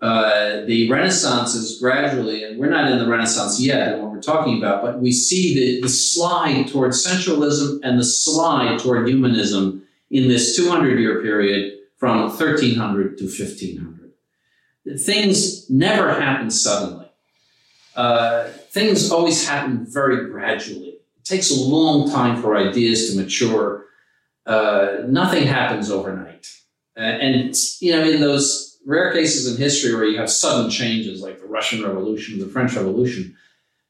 Uh, 0.00 0.64
the 0.66 0.90
Renaissance 0.90 1.54
is 1.54 1.80
gradually, 1.80 2.44
and 2.44 2.58
we're 2.58 2.68
not 2.68 2.90
in 2.90 2.98
the 2.98 3.08
Renaissance 3.08 3.58
yet 3.58 3.94
and 3.94 4.02
what 4.02 4.12
we're 4.12 4.20
talking 4.20 4.58
about, 4.58 4.82
but 4.82 5.00
we 5.00 5.10
see 5.10 5.54
the, 5.54 5.80
the 5.80 5.88
slide 5.88 6.68
toward 6.68 6.94
sensualism 6.94 7.80
and 7.82 7.98
the 7.98 8.04
slide 8.04 8.78
toward 8.78 9.08
humanism 9.08 9.83
in 10.14 10.28
this 10.28 10.54
200 10.56 10.98
year 11.00 11.20
period 11.20 11.80
from 11.96 12.20
1300 12.28 13.18
to 13.18 13.24
1500. 13.24 15.00
Things 15.00 15.68
never 15.68 16.14
happen 16.14 16.50
suddenly. 16.50 17.10
Uh, 17.96 18.44
things 18.70 19.10
always 19.10 19.46
happen 19.46 19.84
very 19.88 20.30
gradually. 20.30 21.00
It 21.16 21.24
takes 21.24 21.50
a 21.50 21.60
long 21.60 22.10
time 22.10 22.40
for 22.40 22.56
ideas 22.56 23.10
to 23.10 23.20
mature. 23.20 23.86
Uh, 24.46 24.98
nothing 25.08 25.48
happens 25.48 25.90
overnight. 25.90 26.48
Uh, 26.96 27.00
and, 27.00 27.56
you 27.80 27.92
know, 27.92 28.08
in 28.08 28.20
those 28.20 28.78
rare 28.86 29.12
cases 29.12 29.52
in 29.52 29.60
history 29.60 29.94
where 29.96 30.04
you 30.04 30.18
have 30.18 30.30
sudden 30.30 30.70
changes 30.70 31.22
like 31.22 31.40
the 31.40 31.46
Russian 31.46 31.82
Revolution, 31.82 32.38
the 32.38 32.46
French 32.46 32.74
Revolution, 32.74 33.36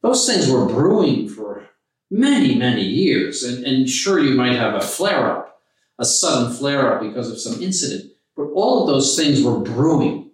those 0.01 0.27
things 0.27 0.51
were 0.51 0.65
brewing 0.65 1.29
for 1.29 1.67
many, 2.11 2.55
many 2.55 2.85
years. 2.85 3.43
And, 3.43 3.65
and 3.65 3.91
sure, 3.91 4.19
you 4.19 4.35
might 4.35 4.55
have 4.55 4.75
a 4.75 4.81
flare 4.81 5.31
up 5.31 5.54
a 5.99 6.05
sudden 6.05 6.55
flare 6.55 6.93
up 6.93 7.01
because 7.01 7.31
of 7.31 7.39
some 7.39 7.63
incident. 7.63 8.13
But 8.37 8.51
all 8.55 8.83
of 8.83 8.89
those 8.89 9.17
things 9.17 9.43
were 9.43 9.59
brewing. 9.59 10.31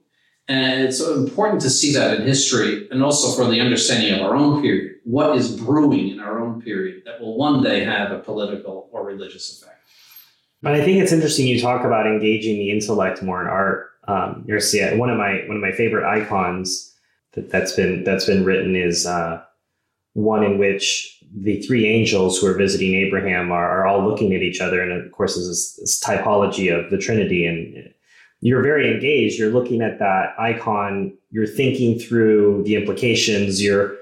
And 0.48 0.82
it's 0.82 1.00
important 1.00 1.60
to 1.62 1.70
see 1.70 1.92
that 1.92 2.18
in 2.18 2.26
history 2.26 2.88
and 2.90 3.04
also 3.04 3.40
for 3.40 3.48
the 3.48 3.60
understanding 3.60 4.14
of 4.14 4.22
our 4.22 4.34
own 4.34 4.60
period. 4.60 4.96
What 5.04 5.36
is 5.36 5.56
brewing 5.56 6.08
in 6.08 6.20
our 6.20 6.40
own 6.40 6.60
period 6.60 7.02
that 7.04 7.20
will 7.20 7.36
one 7.36 7.62
day 7.62 7.84
have 7.84 8.10
a 8.10 8.18
political 8.18 8.88
or 8.90 9.04
religious 9.04 9.62
effect? 9.62 9.80
But 10.62 10.74
I 10.74 10.84
think 10.84 11.00
it's 11.00 11.12
interesting 11.12 11.46
you 11.46 11.60
talk 11.60 11.84
about 11.84 12.06
engaging 12.06 12.58
the 12.58 12.70
intellect 12.70 13.22
more 13.22 13.40
in 13.40 13.48
art. 13.48 13.90
Um, 14.08 14.44
see 14.60 14.84
one 14.96 15.08
of 15.08 15.16
my 15.16 15.44
one 15.46 15.56
of 15.56 15.62
my 15.62 15.72
favorite 15.72 16.04
icons 16.04 16.94
that, 17.32 17.50
that's 17.50 17.72
been 17.72 18.02
that's 18.02 18.24
been 18.24 18.44
written 18.44 18.74
is 18.74 19.06
uh, 19.06 19.42
one 20.14 20.42
in 20.42 20.58
which 20.58 21.19
the 21.36 21.60
three 21.62 21.86
angels 21.86 22.38
who 22.38 22.46
are 22.46 22.56
visiting 22.56 22.94
Abraham 22.94 23.52
are, 23.52 23.68
are 23.68 23.86
all 23.86 24.06
looking 24.06 24.34
at 24.34 24.42
each 24.42 24.60
other. 24.60 24.80
And 24.80 24.92
of 24.92 25.12
course, 25.12 25.34
there's 25.34 25.48
this, 25.48 25.76
this, 25.76 26.02
typology 26.02 26.76
of 26.76 26.90
the 26.90 26.98
Trinity. 26.98 27.46
And 27.46 27.92
you're 28.40 28.62
very 28.62 28.92
engaged. 28.92 29.38
You're 29.38 29.52
looking 29.52 29.80
at 29.80 29.98
that 30.00 30.34
icon. 30.38 31.16
You're 31.30 31.46
thinking 31.46 31.98
through 31.98 32.64
the 32.64 32.74
implications. 32.74 33.62
You're, 33.62 33.96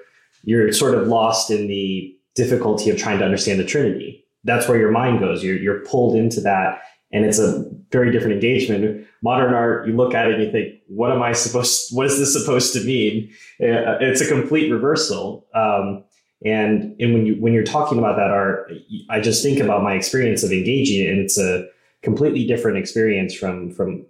you're 0.45 0.73
sort 0.73 0.95
of 0.95 1.07
lost 1.07 1.51
in 1.51 1.67
the 1.67 2.17
difficulty 2.35 2.89
of 2.89 2.97
trying 2.97 3.19
to 3.19 3.25
understand 3.25 3.61
the 3.61 3.65
Trinity. 3.65 4.25
That's 4.45 4.69
where 4.69 4.79
your 4.79 4.93
mind 4.93 5.21
goes. 5.21 5.45
You're, 5.45 5.59
you're 5.59 5.81
pulled 5.81 6.17
into 6.17 6.41
that. 6.43 6.83
and 7.13 7.25
it's 7.25 7.39
a 7.39 7.65
very 7.91 8.13
different 8.13 8.35
engagement. 8.35 9.07
Modern 9.23 9.53
art, 9.53 9.87
you 9.87 9.95
look 9.95 10.15
at 10.15 10.29
it 10.29 10.35
and 10.35 10.45
you 10.45 10.53
think, 10.53 10.81
what 10.87 11.11
am 11.11 11.23
I 11.23 11.33
supposed? 11.33 11.95
What 11.95 12.07
is 12.07 12.19
this 12.19 12.33
supposed 12.33 12.73
to 12.75 12.85
mean? 12.85 13.31
Uh, 13.61 13.99
it's 14.01 14.21
a 14.21 14.29
complete 14.29 14.71
reversal. 14.71 15.47
Um, 15.55 16.05
and 16.45 16.95
and 17.01 17.13
when 17.15 17.27
you 17.27 17.35
when 17.41 17.53
you're 17.53 17.65
talking 17.65 17.99
about 17.99 18.17
that 18.17 18.31
art, 18.31 18.73
I 19.11 19.21
just 19.21 19.43
think 19.43 19.59
about 19.61 19.83
my 19.83 19.95
experience 19.95 20.43
of 20.43 20.53
engaging 20.53 21.05
it, 21.05 21.11
and 21.11 21.19
it's 21.19 21.39
a 21.39 21.67
completely 22.03 22.47
different 22.47 22.79
experience 22.79 23.35
from 23.35 23.71
from 23.71 24.07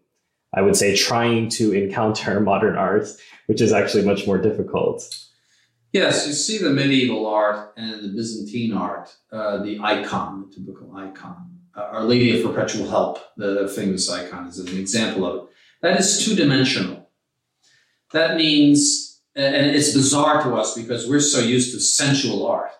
I 0.54 0.62
would 0.62 0.76
say 0.76 0.96
trying 0.96 1.48
to 1.50 1.72
encounter 1.72 2.40
modern 2.52 2.76
art, 2.76 3.08
which 3.46 3.60
is 3.60 3.72
actually 3.72 4.04
much 4.04 4.26
more 4.26 4.38
difficult. 4.38 5.02
Yes, 5.92 6.26
you 6.26 6.34
see 6.34 6.58
the 6.58 6.70
medieval 6.70 7.26
art 7.26 7.72
and 7.78 8.02
the 8.04 8.08
Byzantine 8.08 8.74
art, 8.74 9.14
uh, 9.32 9.62
the 9.62 9.78
icon, 9.82 10.44
the 10.48 10.56
typical 10.56 10.94
icon. 10.94 11.58
Uh, 11.74 11.80
Our 11.80 12.04
Lady 12.04 12.38
of 12.38 12.44
Perpetual 12.44 12.90
Help, 12.90 13.18
the 13.38 13.72
famous 13.74 14.10
icon, 14.10 14.48
is 14.48 14.58
an 14.58 14.76
example 14.76 15.24
of 15.24 15.36
it. 15.36 15.50
That 15.80 15.98
is 15.98 16.22
two 16.22 16.34
dimensional. 16.34 17.08
That 18.12 18.36
means, 18.36 19.07
and 19.38 19.66
it's 19.66 19.92
bizarre 19.92 20.42
to 20.42 20.54
us 20.56 20.74
because 20.74 21.08
we're 21.08 21.20
so 21.20 21.38
used 21.40 21.72
to 21.72 21.80
sensual 21.80 22.46
art. 22.46 22.70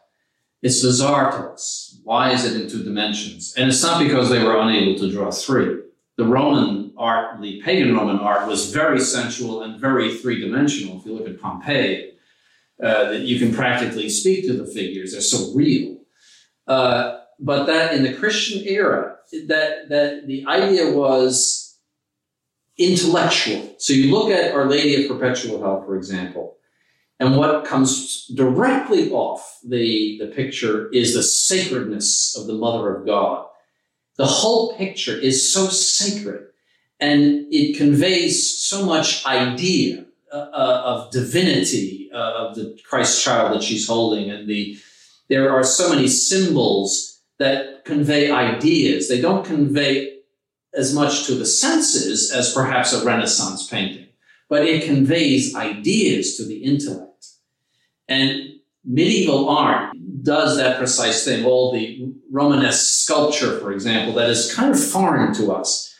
It's 0.61 0.83
bizarre 0.83 1.31
to 1.31 1.51
us. 1.51 2.01
Why 2.03 2.33
is 2.33 2.45
it 2.45 2.61
in 2.61 2.69
two 2.69 2.83
dimensions? 2.83 3.55
And 3.57 3.69
it's 3.69 3.83
not 3.83 4.03
because 4.03 4.29
they 4.29 4.43
were 4.43 4.59
unable 4.59 4.99
to 4.99 5.11
draw 5.11 5.31
three. 5.31 5.83
The 6.17 6.25
Roman 6.25 6.93
art, 6.99 7.41
the 7.41 7.63
pagan 7.63 7.95
Roman 7.95 8.19
art, 8.19 8.49
was 8.49 8.73
very 8.73 8.99
sensual 8.99 9.63
and 9.63 9.81
very 9.81 10.17
three 10.17 10.41
dimensional. 10.41 10.99
If 10.99 11.07
you 11.07 11.15
look 11.15 11.29
at 11.29 11.41
Pompeii, 11.41 12.11
uh, 12.83 13.11
that 13.11 13.21
you 13.21 13.39
can 13.39 13.55
practically 13.55 14.09
speak 14.09 14.47
to 14.47 14.55
the 14.55 14.67
figures; 14.67 15.13
they're 15.13 15.21
so 15.21 15.55
real. 15.55 15.99
Uh, 16.67 17.21
but 17.39 17.67
that 17.67 17.95
in 17.95 18.03
the 18.03 18.15
Christian 18.15 18.67
era, 18.67 19.17
that 19.47 19.89
that 19.91 20.27
the 20.27 20.45
idea 20.47 20.91
was 20.91 21.68
intellectual. 22.79 23.74
So 23.79 23.93
you 23.93 24.11
look 24.11 24.31
at 24.31 24.55
Our 24.55 24.66
Lady 24.66 25.03
of 25.03 25.11
Perpetual 25.11 25.61
Help, 25.61 25.87
for 25.87 25.97
example, 25.97 26.57
and 27.20 27.37
what 27.37 27.64
comes 27.64 28.26
directly 28.29 29.11
off 29.11 29.59
the, 29.64 30.18
the 30.20 30.29
picture 30.29 30.89
is 30.91 31.14
the 31.14 31.22
sacredness 31.22 32.37
of 32.39 32.47
the 32.47 32.55
Mother 32.55 32.95
of 32.95 33.07
God. 33.07 33.47
The 34.16 34.26
whole 34.26 34.76
picture 34.76 35.16
is 35.16 35.53
so 35.53 35.66
sacred 35.66 36.47
and 37.01 37.47
it 37.51 37.76
conveys 37.76 38.59
so 38.59 38.85
much 38.85 39.24
idea 39.26 40.05
uh, 40.33 40.37
uh, 40.37 40.83
of 40.85 41.11
divinity 41.11 42.11
uh, 42.12 42.33
of 42.35 42.55
the 42.55 42.79
Christ 42.85 43.24
child 43.24 43.55
that 43.55 43.62
she's 43.62 43.87
holding. 43.87 44.31
And 44.31 44.49
the, 44.49 44.79
there 45.29 45.51
are 45.51 45.64
so 45.64 45.89
many 45.91 46.09
symbols 46.09 47.20
that 47.39 47.85
convey 47.85 48.31
ideas. 48.31 49.09
They 49.09 49.20
don't 49.20 49.45
convey 49.45 50.18
as 50.75 50.95
much 50.95 51.27
to 51.27 51.35
the 51.35 51.47
senses 51.47 52.31
as 52.31 52.53
perhaps 52.53 52.93
a 52.93 53.05
Renaissance 53.05 53.66
painting, 53.69 54.07
but 54.49 54.64
it 54.64 54.85
conveys 54.85 55.55
ideas 55.55 56.37
to 56.37 56.45
the 56.45 56.62
intellect. 56.62 57.27
And 58.09 58.61
medieval 58.85 59.49
art 59.49 59.95
does 60.23 60.57
that 60.57 60.79
precise 60.79 61.25
thing. 61.25 61.45
All 61.45 61.73
the 61.73 62.12
Romanesque 62.31 63.03
sculpture, 63.05 63.59
for 63.61 63.73
example, 63.73 64.14
that 64.14 64.31
is 64.31 64.55
kind 64.55 64.71
of 64.71 64.83
foreign 64.83 65.35
to 65.35 65.53
us. 65.53 65.95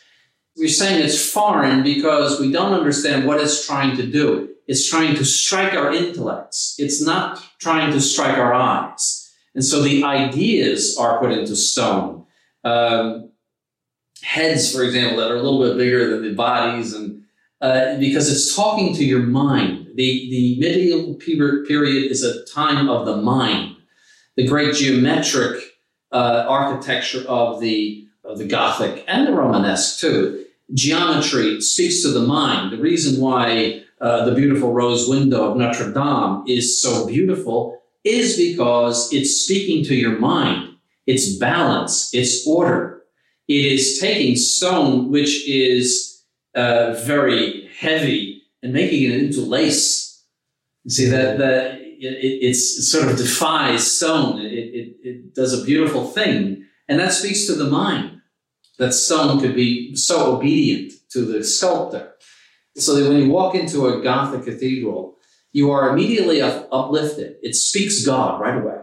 We're 0.57 0.67
saying 0.67 1.03
it's 1.03 1.31
foreign 1.31 1.83
because 1.83 2.39
we 2.39 2.51
don't 2.51 2.73
understand 2.73 3.25
what 3.25 3.39
it's 3.39 3.65
trying 3.65 3.95
to 3.97 4.05
do. 4.05 4.49
It's 4.67 4.89
trying 4.89 5.15
to 5.15 5.25
strike 5.25 5.73
our 5.73 5.91
intellects. 5.93 6.75
It's 6.77 7.01
not 7.01 7.41
trying 7.59 7.91
to 7.93 8.01
strike 8.01 8.37
our 8.37 8.53
eyes. 8.53 9.33
And 9.55 9.63
so 9.63 9.81
the 9.81 10.03
ideas 10.03 10.97
are 10.97 11.19
put 11.19 11.31
into 11.31 11.55
stone. 11.55 12.25
Um, 12.63 13.28
heads, 14.21 14.73
for 14.73 14.83
example, 14.83 15.17
that 15.17 15.31
are 15.31 15.37
a 15.37 15.41
little 15.41 15.61
bit 15.61 15.77
bigger 15.77 16.09
than 16.09 16.23
the 16.23 16.33
bodies, 16.33 16.93
and 16.93 17.23
uh, 17.61 17.97
because 17.97 18.31
it's 18.31 18.55
talking 18.55 18.95
to 18.95 19.03
your 19.03 19.21
mind. 19.21 19.87
The, 19.95 20.29
the 20.29 20.59
medieval 20.59 21.15
period 21.15 22.11
is 22.11 22.23
a 22.23 22.45
time 22.45 22.89
of 22.89 23.05
the 23.05 23.17
mind. 23.17 23.75
The 24.37 24.47
great 24.47 24.75
geometric 24.75 25.61
uh, 26.11 26.45
architecture 26.47 27.25
of 27.27 27.59
the, 27.59 28.07
of 28.23 28.37
the 28.37 28.45
Gothic 28.45 29.03
and 29.07 29.27
the 29.27 29.33
Romanesque, 29.33 29.99
too. 29.99 30.45
Geometry 30.73 31.59
speaks 31.61 32.01
to 32.03 32.09
the 32.09 32.21
mind. 32.21 32.71
The 32.71 32.77
reason 32.77 33.19
why 33.21 33.83
uh, 33.99 34.23
the 34.25 34.35
beautiful 34.35 34.71
rose 34.71 35.09
window 35.09 35.51
of 35.51 35.57
Notre 35.57 35.91
Dame 35.91 36.43
is 36.47 36.81
so 36.81 37.05
beautiful 37.05 37.81
is 38.03 38.37
because 38.37 39.11
it's 39.11 39.41
speaking 39.41 39.83
to 39.85 39.95
your 39.95 40.17
mind. 40.17 40.75
It's 41.05 41.35
balance, 41.37 42.13
it's 42.13 42.47
order. 42.47 42.98
It 43.49 43.65
is 43.65 43.99
taking 43.99 44.35
stone, 44.35 45.11
which 45.11 45.49
is 45.49 46.23
uh, 46.53 46.93
very 47.03 47.67
heavy, 47.77 48.43
and 48.61 48.71
making 48.71 49.03
it 49.03 49.11
into 49.11 49.41
lace. 49.41 50.23
You 50.83 50.91
see 50.91 51.05
that 51.07 51.39
that 51.39 51.81
it, 51.81 52.43
it 52.49 52.53
sort 52.53 53.09
of 53.09 53.17
defies 53.17 53.95
stone. 53.95 54.39
It, 54.39 54.53
it, 54.53 54.95
it 55.03 55.35
does 55.35 55.59
a 55.59 55.65
beautiful 55.65 56.05
thing, 56.05 56.65
and 56.87 56.99
that 56.99 57.11
speaks 57.11 57.47
to 57.47 57.55
the 57.55 57.69
mind. 57.69 58.21
That 58.77 58.93
stone 58.93 59.41
could 59.41 59.55
be 59.55 59.95
so 59.95 60.35
obedient 60.35 60.93
to 61.09 61.25
the 61.25 61.43
sculptor. 61.43 62.13
So 62.77 62.95
that 62.95 63.09
when 63.09 63.21
you 63.21 63.29
walk 63.29 63.55
into 63.55 63.87
a 63.87 64.01
Gothic 64.01 64.45
cathedral, 64.45 65.17
you 65.51 65.71
are 65.71 65.89
immediately 65.89 66.41
uplifted. 66.41 67.37
It 67.41 67.55
speaks 67.55 68.05
God 68.05 68.39
right 68.39 68.61
away. 68.61 68.77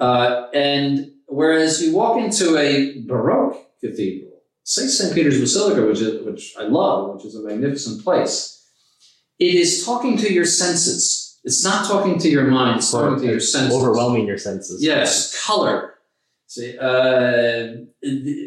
Uh, 0.00 0.46
and 0.54 1.10
whereas 1.28 1.82
you 1.82 1.94
walk 1.94 2.18
into 2.18 2.56
a 2.56 3.00
Baroque 3.02 3.56
cathedral, 3.80 4.42
say 4.64 4.86
St. 4.86 5.14
Peter's 5.14 5.40
Basilica, 5.40 5.86
which, 5.86 6.00
is, 6.00 6.24
which 6.24 6.54
I 6.58 6.64
love, 6.64 7.14
which 7.14 7.24
is 7.24 7.34
a 7.34 7.42
magnificent 7.42 8.02
place, 8.02 8.66
it 9.38 9.54
is 9.54 9.84
talking 9.84 10.16
to 10.18 10.32
your 10.32 10.44
senses. 10.44 11.38
It's 11.44 11.64
not 11.64 11.86
talking 11.86 12.18
to 12.18 12.28
your 12.28 12.46
mind, 12.46 12.78
it's 12.78 12.90
talking 12.90 13.20
to 13.20 13.30
your 13.30 13.40
senses. 13.40 13.74
Overwhelming 13.74 14.26
your 14.26 14.38
senses. 14.38 14.82
Yes, 14.82 15.44
color. 15.46 15.94
See, 16.46 16.78
uh, 16.78 17.74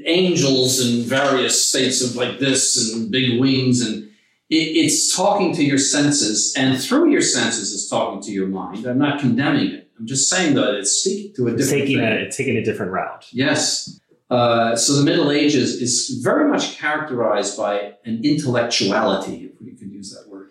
angels 0.06 0.80
in 0.86 1.04
various 1.04 1.68
states 1.68 2.02
of 2.04 2.16
like 2.16 2.40
this 2.40 2.94
and 2.94 3.12
big 3.12 3.40
wings 3.40 3.88
and 3.88 4.12
it's 4.54 5.16
talking 5.16 5.54
to 5.56 5.64
your 5.64 5.78
senses, 5.78 6.54
and 6.58 6.80
through 6.80 7.10
your 7.10 7.22
senses, 7.22 7.74
it's 7.74 7.90
talking 7.90 8.22
to 8.24 8.32
your 8.32 8.48
mind. 8.48 8.86
I'm 8.86 8.98
not 8.98 9.22
condemning 9.22 9.72
it. 9.72 9.91
I'm 10.02 10.08
just 10.08 10.30
saying 10.32 10.56
that 10.56 10.74
it's 10.74 10.92
speaking 10.92 11.36
to 11.36 11.48
a 11.48 11.52
different 11.52 11.70
taking 11.70 11.98
thing. 12.00 12.08
a 12.08 12.32
taking 12.32 12.58
a 12.58 12.64
different 12.64 12.92
route. 12.92 13.28
Yes. 13.32 14.00
Uh, 14.32 14.76
so 14.76 14.94
the 14.94 15.04
Middle 15.04 15.30
Ages 15.30 15.80
is 15.80 16.20
very 16.24 16.50
much 16.50 16.76
characterized 16.80 17.56
by 17.56 17.94
an 18.04 18.22
intellectuality, 18.24 19.52
if 19.54 19.62
we 19.62 19.74
can 19.76 19.92
use 19.92 20.12
that 20.16 20.28
word. 20.28 20.50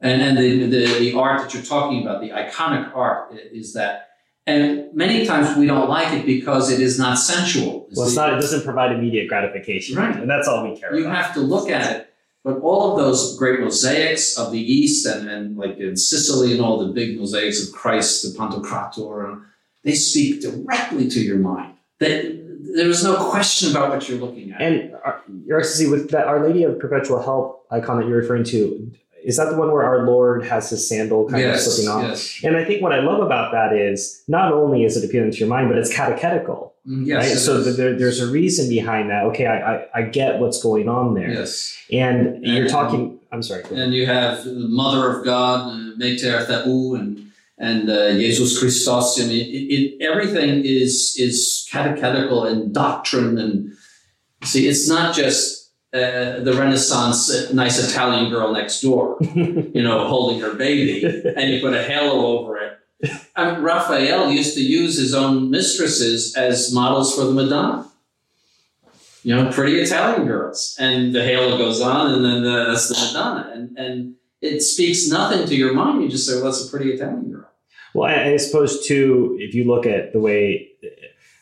And, 0.00 0.22
and 0.22 0.38
the, 0.38 0.66
the, 0.66 0.98
the 0.98 1.14
art 1.14 1.42
that 1.42 1.52
you're 1.52 1.62
talking 1.62 2.02
about, 2.02 2.22
the 2.22 2.30
iconic 2.30 2.96
art, 2.96 3.34
is 3.52 3.74
that. 3.74 4.06
And 4.46 4.94
many 4.94 5.26
times 5.26 5.54
we 5.58 5.66
don't 5.66 5.90
like 5.90 6.14
it 6.14 6.24
because 6.24 6.72
it 6.72 6.80
is 6.80 6.98
not 6.98 7.18
sensual. 7.18 7.86
Well, 7.94 8.06
it's 8.06 8.16
not. 8.16 8.32
It 8.32 8.40
doesn't 8.40 8.64
provide 8.64 8.92
immediate 8.92 9.28
gratification, 9.28 9.96
Right. 9.96 10.16
And 10.16 10.30
that's 10.30 10.48
all 10.48 10.66
we 10.66 10.80
care 10.80 10.94
You 10.94 11.02
about. 11.02 11.10
You 11.10 11.22
have 11.22 11.34
to 11.34 11.40
look 11.40 11.68
at 11.68 11.94
it. 11.94 12.09
But 12.42 12.60
all 12.60 12.92
of 12.92 12.98
those 12.98 13.36
great 13.38 13.60
mosaics 13.60 14.38
of 14.38 14.50
the 14.50 14.60
East 14.60 15.06
and, 15.06 15.28
and 15.28 15.56
like 15.58 15.76
in 15.76 15.96
Sicily 15.96 16.52
and 16.52 16.62
all 16.62 16.78
the 16.78 16.92
big 16.92 17.18
mosaics 17.18 17.66
of 17.66 17.74
Christ, 17.74 18.22
the 18.22 18.38
Pantocrator, 18.38 19.42
they 19.84 19.94
speak 19.94 20.40
directly 20.42 21.08
to 21.08 21.20
your 21.20 21.38
mind. 21.38 21.74
They, 21.98 22.40
there 22.74 22.88
is 22.88 23.04
no 23.04 23.30
question 23.30 23.70
about 23.70 23.90
what 23.90 24.08
you're 24.08 24.18
looking 24.18 24.52
at. 24.52 24.62
And 24.62 24.94
our, 25.04 25.22
Your 25.44 25.58
Excellency, 25.58 25.90
with 25.90 26.10
that 26.10 26.26
Our 26.26 26.46
Lady 26.46 26.62
of 26.64 26.78
Perpetual 26.78 27.22
Help 27.22 27.66
icon 27.70 27.98
that 28.00 28.08
you're 28.08 28.18
referring 28.18 28.44
to, 28.44 28.90
is 29.22 29.36
that 29.36 29.50
the 29.50 29.56
one 29.56 29.70
where 29.70 29.84
our 29.84 30.06
Lord 30.06 30.46
has 30.46 30.70
his 30.70 30.88
sandal 30.88 31.28
kind 31.28 31.44
of 31.44 31.58
slipping 31.58 31.90
off? 31.90 32.02
yes, 32.02 32.40
And 32.42 32.56
I 32.56 32.64
think 32.64 32.82
what 32.82 32.92
I 32.92 33.00
love 33.00 33.20
about 33.20 33.52
that 33.52 33.74
is 33.74 34.22
not 34.28 34.52
only 34.52 34.84
is 34.84 34.96
it 34.96 35.04
appealing 35.04 35.32
to 35.32 35.38
your 35.38 35.48
mind, 35.48 35.68
but 35.68 35.76
it's 35.76 35.94
catechetical, 35.94 36.69
yes. 36.84 37.16
right? 37.28 37.38
So 37.38 37.62
there, 37.62 37.98
there's 37.98 38.20
a 38.20 38.30
reason 38.30 38.68
behind 38.68 39.10
that. 39.10 39.24
Okay, 39.26 39.46
I, 39.46 39.74
I, 39.76 39.86
I 39.94 40.02
get 40.02 40.38
what's 40.40 40.62
going 40.62 40.88
on 40.88 41.14
there. 41.14 41.30
yes. 41.30 41.76
And 41.92 42.44
you're 42.44 42.62
And- 42.62 42.70
talking. 42.70 43.18
I'm 43.32 43.42
sorry. 43.44 43.62
And 43.70 43.94
you 43.94 44.06
have 44.06 44.44
the 44.44 44.52
Mother 44.54 45.16
of 45.18 45.24
God, 45.24 45.68
uh, 45.70 45.96
Mater 45.96 46.44
Theou, 46.46 46.98
and 46.98 47.30
and 47.58 47.88
uh, 47.88 48.12
Jesus 48.14 48.58
Christos. 48.58 49.20
I 49.20 49.26
mean, 49.26 49.40
it, 49.46 49.74
it, 49.74 50.02
everything 50.02 50.64
is 50.64 51.14
is 51.16 51.68
catechetical 51.70 52.44
and 52.44 52.74
doctrine, 52.74 53.38
and 53.38 53.72
see, 54.42 54.66
it's 54.66 54.88
not 54.88 55.14
just 55.14 55.70
uh, 55.94 56.40
the 56.40 56.54
Renaissance 56.58 57.30
uh, 57.30 57.52
nice 57.52 57.78
Italian 57.88 58.30
girl 58.32 58.52
next 58.52 58.80
door, 58.80 59.16
you 59.34 59.82
know, 59.82 60.08
holding 60.08 60.40
her 60.40 60.54
baby, 60.54 61.04
and 61.36 61.50
you 61.52 61.60
put 61.60 61.72
a 61.74 61.84
halo 61.84 62.26
over 62.38 62.56
it. 62.56 62.78
Raphael 63.36 64.30
used 64.30 64.54
to 64.54 64.60
use 64.60 64.98
his 64.98 65.14
own 65.14 65.50
mistresses 65.50 66.36
as 66.36 66.72
models 66.72 67.14
for 67.14 67.24
the 67.24 67.32
Madonna. 67.32 67.90
You 69.22 69.36
know, 69.36 69.50
pretty 69.50 69.78
Italian 69.80 70.26
girls, 70.26 70.76
and 70.78 71.14
the 71.14 71.22
halo 71.22 71.58
goes 71.58 71.80
on, 71.82 72.14
and 72.14 72.24
then 72.24 72.46
uh, 72.46 72.68
that's 72.68 72.88
the 72.88 72.94
Madonna, 72.94 73.50
and 73.52 73.76
and 73.76 74.14
it 74.40 74.62
speaks 74.62 75.08
nothing 75.08 75.46
to 75.46 75.54
your 75.54 75.74
mind. 75.74 76.02
You 76.02 76.08
just 76.08 76.26
say, 76.26 76.36
"Well, 76.36 76.44
that's 76.44 76.66
a 76.66 76.70
pretty 76.70 76.90
Italian 76.92 77.30
girl." 77.30 77.50
Well, 77.94 78.08
I, 78.08 78.32
I 78.32 78.36
suppose 78.38 78.86
too, 78.86 79.36
if 79.38 79.54
you 79.54 79.64
look 79.64 79.84
at 79.84 80.14
the 80.14 80.20
way 80.20 80.69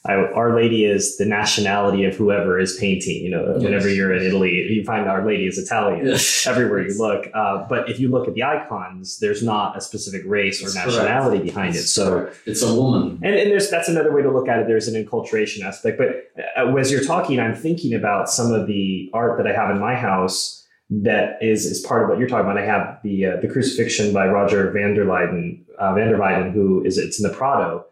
I, 0.07 0.14
Our 0.14 0.55
Lady 0.55 0.84
is 0.84 1.16
the 1.16 1.26
nationality 1.26 2.05
of 2.05 2.14
whoever 2.14 2.59
is 2.59 2.76
painting. 2.78 3.22
You 3.24 3.30
know, 3.30 3.53
Yes. 3.55 3.62
whenever 3.64 3.88
you're 3.88 4.12
in 4.14 4.22
Italy, 4.22 4.53
you 4.70 4.84
find 4.84 5.09
Our 5.09 5.26
Lady 5.26 5.46
is 5.46 5.59
Italian 5.59 6.07
Yes. 6.07 6.46
everywhere 6.46 6.80
you 6.86 6.96
look. 6.96 7.26
Uh, 7.34 7.66
but 7.68 7.90
if 7.90 7.99
you 7.99 8.09
look 8.09 8.28
at 8.28 8.34
the 8.34 8.44
icons, 8.44 9.18
there's 9.18 9.42
not 9.42 9.76
a 9.76 9.80
specific 9.80 10.22
race 10.24 10.61
or 10.62 10.66
That's 10.66 10.76
correct. 10.94 10.96
nationality 10.99 11.42
behind 11.42 11.74
it. 11.74 11.82
So 11.82 12.11
correct. 12.20 12.36
it's 12.46 12.62
a 12.62 12.72
woman. 12.74 13.18
and, 13.22 13.34
and 13.34 13.51
there's 13.51 13.70
that's 13.70 13.88
another 13.88 14.12
way 14.14 14.22
to 14.22 14.30
look 14.30 14.49
at 14.49 14.61
it. 14.61 14.66
There's 14.68 14.88
an 14.88 15.03
enculturation 15.05 15.62
aspect. 15.64 15.99
But 15.99 16.30
uh, 16.57 16.74
as 16.76 16.92
you're 16.92 17.03
talking, 17.05 17.40
I'm 17.40 17.55
thinking 17.57 17.92
about 17.92 18.30
some 18.30 18.53
of 18.53 18.66
the 18.68 19.11
art 19.12 19.36
that 19.38 19.46
I 19.46 19.53
have 19.53 19.70
in 19.70 19.78
my 19.80 19.94
house 19.96 20.64
that 20.90 21.42
is 21.42 21.66
is 21.66 21.80
part 21.84 22.05
of 22.05 22.09
what 22.09 22.18
you're 22.18 22.28
talking 22.28 22.46
about. 22.49 22.57
I 22.57 22.64
have 22.64 22.99
the 23.03 23.26
uh, 23.26 23.36
the 23.42 23.49
crucifixion 23.49 24.12
by 24.14 24.26
Roger 24.28 24.70
van 24.70 24.94
der 24.94 25.05
Leyden, 25.05 25.64
uh, 25.78 25.92
van 25.94 26.09
der 26.09 26.18
Weyden, 26.18 26.53
who 26.53 26.82
is 26.84 26.96
it's 26.96 27.20
in 27.22 27.28
the 27.28 27.36
Prado, 27.36 27.84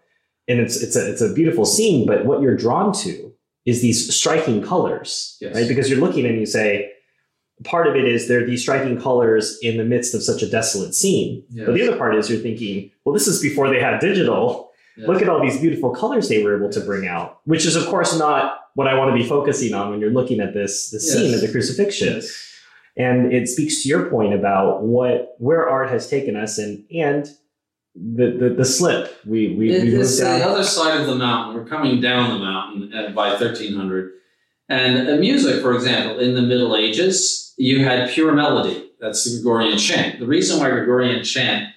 and 0.49 0.61
it's 0.61 0.83
it's 0.83 0.97
a 0.97 1.11
it's 1.11 1.21
a 1.21 1.33
beautiful 1.33 1.65
scene. 1.65 2.07
But 2.07 2.25
what 2.27 2.41
you're 2.43 2.57
drawn 2.57 2.93
to 3.05 3.33
is 3.65 3.83
these 3.83 4.15
striking 4.15 4.63
colors, 4.63 5.37
Yes. 5.41 5.55
right? 5.55 5.67
Because 5.69 5.91
you're 5.91 6.01
looking 6.01 6.27
and 6.27 6.39
you 6.39 6.47
say. 6.47 6.93
Part 7.65 7.87
of 7.87 7.97
it 7.97 8.05
is 8.05 8.29
there 8.29 8.43
are 8.43 8.47
these 8.47 8.61
striking 8.61 9.01
colors 9.01 9.59
in 9.63 9.79
the 9.79 9.85
midst 9.85 10.15
of 10.15 10.23
such 10.23 10.43
a 10.43 10.47
desolate 10.51 10.95
scene. 10.95 11.43
But 11.65 11.73
the 11.73 11.89
other 11.89 11.97
part 11.97 12.15
is 12.15 12.29
you're 12.29 12.39
thinking, 12.39 12.91
well, 13.07 13.15
this 13.15 13.27
is 13.27 13.41
before 13.41 13.71
they 13.71 13.81
had 13.81 13.99
digital 13.99 14.71
Yes. 14.99 15.09
look 15.09 15.23
at 15.23 15.29
all 15.31 15.43
these 15.43 15.59
beautiful 15.61 15.91
colors 15.91 16.29
they 16.31 16.43
were 16.43 16.57
able 16.57 16.71
to 16.73 16.81
bring 16.81 17.07
out 17.07 17.41
which 17.45 17.67
is 17.67 17.77
of 17.77 17.85
course 17.87 18.19
not 18.19 18.61
what 18.77 18.89
i 18.89 18.95
want 18.95 19.11
to 19.11 19.15
be 19.23 19.29
focusing 19.29 19.75
on 19.75 19.91
when 19.91 20.01
you're 20.01 20.11
looking 20.11 20.41
at 20.41 20.55
this 20.55 20.89
the 20.91 20.99
scene 20.99 21.35
of 21.35 21.43
the 21.43 21.49
crucifixion 21.53 22.15
Yes. 22.15 22.33
and 22.97 23.31
it 23.31 23.47
speaks 23.47 23.83
to 23.83 23.91
your 23.91 24.09
point 24.09 24.33
about 24.33 24.85
what 24.85 25.35
where 25.39 25.69
art 25.69 25.91
has 25.91 26.09
taken 26.09 26.35
us 26.35 26.57
and 26.57 26.83
and 26.91 27.29
the 27.97 28.37
the, 28.39 28.55
the 28.59 28.65
slip 28.65 29.19
we 29.25 29.55
we, 29.55 29.71
It 29.71 29.85
we 29.85 29.91
moved 29.91 30.03
is 30.03 30.19
the 30.19 30.25
down 30.25 30.43
other 30.43 30.65
side 30.65 31.01
of 31.01 31.07
the 31.07 31.15
mountain. 31.15 31.57
We're 31.57 31.69
coming 31.69 32.01
down 32.01 32.31
the 32.31 32.45
mountain 32.45 32.93
at, 32.93 33.15
by 33.15 33.31
1300. 33.31 34.13
And 34.69 35.09
uh, 35.09 35.17
music, 35.17 35.63
for 35.63 35.75
example, 35.75 36.19
in 36.19 36.35
the 36.35 36.43
Middle 36.43 36.77
Ages, 36.77 37.55
you 37.57 37.85
had 37.85 38.11
pure 38.11 38.33
melody. 38.33 38.91
That's 39.01 39.25
the 39.25 39.37
Gregorian 39.37 39.79
chant. 39.79 40.19
The 40.19 40.27
reason 40.27 40.59
why 40.59 40.71
Gregorian 40.71 41.23
chant 41.25 41.73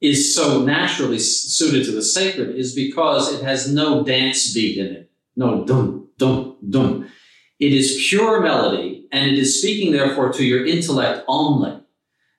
is 0.00 0.34
so 0.34 0.62
naturally 0.62 1.18
suited 1.18 1.84
to 1.86 1.92
the 1.92 2.02
sacred 2.02 2.54
is 2.54 2.74
because 2.74 3.32
it 3.32 3.42
has 3.42 3.72
no 3.72 4.04
dance 4.04 4.52
beat 4.52 4.78
in 4.78 4.86
it. 4.86 5.10
No 5.36 5.64
dum, 5.64 6.08
dum, 6.18 6.56
dum. 6.68 7.10
It 7.58 7.72
is 7.72 8.06
pure 8.08 8.40
melody, 8.40 9.08
and 9.10 9.30
it 9.30 9.38
is 9.38 9.60
speaking, 9.60 9.92
therefore, 9.92 10.32
to 10.32 10.44
your 10.44 10.64
intellect 10.64 11.24
only, 11.26 11.80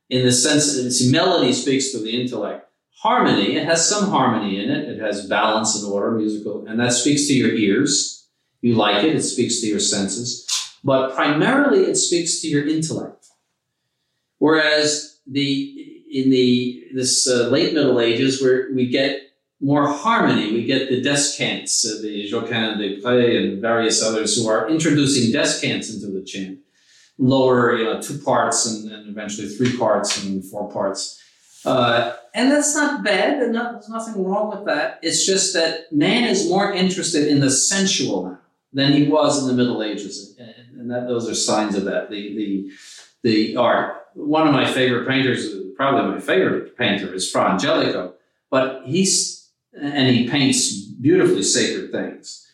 in 0.09 0.25
the 0.25 0.31
sense 0.31 0.75
that 0.75 0.85
its 0.85 1.05
melody 1.05 1.51
speaks 1.51 1.91
to 1.91 1.99
the 1.99 2.21
intellect 2.21 2.68
harmony. 2.99 3.55
It 3.55 3.65
has 3.65 3.87
some 3.87 4.09
harmony 4.09 4.63
in 4.63 4.69
it. 4.69 4.89
It 4.89 4.99
has 4.99 5.27
balance 5.27 5.81
and 5.81 5.91
order, 5.91 6.11
musical, 6.11 6.65
and 6.67 6.79
that 6.79 6.93
speaks 6.93 7.27
to 7.27 7.33
your 7.33 7.51
ears. 7.51 8.27
You 8.61 8.75
like 8.75 9.03
it. 9.03 9.15
It 9.15 9.21
speaks 9.23 9.61
to 9.61 9.67
your 9.67 9.79
senses, 9.79 10.45
but 10.83 11.15
primarily 11.15 11.85
it 11.85 11.95
speaks 11.95 12.41
to 12.41 12.47
your 12.47 12.67
intellect. 12.67 13.27
Whereas 14.37 15.19
the 15.25 16.03
in 16.11 16.29
the 16.29 16.83
this 16.93 17.27
uh, 17.27 17.47
late 17.49 17.73
Middle 17.73 17.99
Ages, 18.01 18.41
where 18.41 18.69
we 18.73 18.87
get 18.87 19.21
more 19.61 19.87
harmony, 19.87 20.51
we 20.51 20.65
get 20.65 20.89
the 20.89 21.01
descants, 21.01 21.85
uh, 21.85 22.01
the 22.01 22.27
Josquin 22.27 22.77
des 22.77 23.01
Prez 23.01 23.35
and 23.35 23.61
various 23.61 24.01
others 24.01 24.35
who 24.35 24.49
are 24.49 24.69
introducing 24.69 25.31
descants 25.31 25.93
into 25.93 26.07
the 26.07 26.23
chant, 26.23 26.59
lower, 27.17 27.77
you 27.77 27.83
know, 27.83 28.01
two 28.01 28.17
parts 28.19 28.65
and, 28.65 28.91
and 28.91 29.09
eventually 29.09 29.47
three 29.47 29.77
parts 29.77 30.23
and 30.23 30.43
four 30.45 30.71
parts. 30.71 31.21
Uh, 31.65 32.15
and 32.33 32.51
that's 32.51 32.73
not 32.75 33.03
bad. 33.03 33.39
There's, 33.41 33.53
not, 33.53 33.73
there's 33.73 33.89
nothing 33.89 34.23
wrong 34.23 34.49
with 34.55 34.65
that. 34.67 34.99
It's 35.01 35.25
just 35.25 35.53
that 35.53 35.91
man 35.91 36.23
is 36.25 36.47
more 36.49 36.71
interested 36.71 37.27
in 37.27 37.39
the 37.39 37.49
sensual 37.51 38.23
now 38.29 38.39
than 38.71 38.93
he 38.93 39.07
was 39.07 39.41
in 39.41 39.47
the 39.47 39.53
Middle 39.55 39.81
Ages, 39.83 40.35
and, 40.39 40.79
and 40.79 40.91
that 40.91 41.07
those 41.07 41.27
are 41.29 41.33
signs 41.35 41.75
of 41.75 41.85
that. 41.85 42.09
The 42.09 42.35
the 42.35 42.71
the 43.23 43.55
art. 43.57 43.95
One 44.13 44.47
of 44.47 44.53
my 44.53 44.71
favorite 44.71 45.07
painters, 45.07 45.53
probably 45.75 46.11
my 46.15 46.19
favorite 46.19 46.77
painter, 46.77 47.13
is 47.13 47.29
Fra 47.31 47.51
Angelico, 47.51 48.13
but 48.49 48.83
he's 48.85 49.49
and 49.79 50.07
he 50.15 50.27
paints 50.29 50.71
beautifully 50.81 51.43
sacred 51.43 51.91
things. 51.91 52.45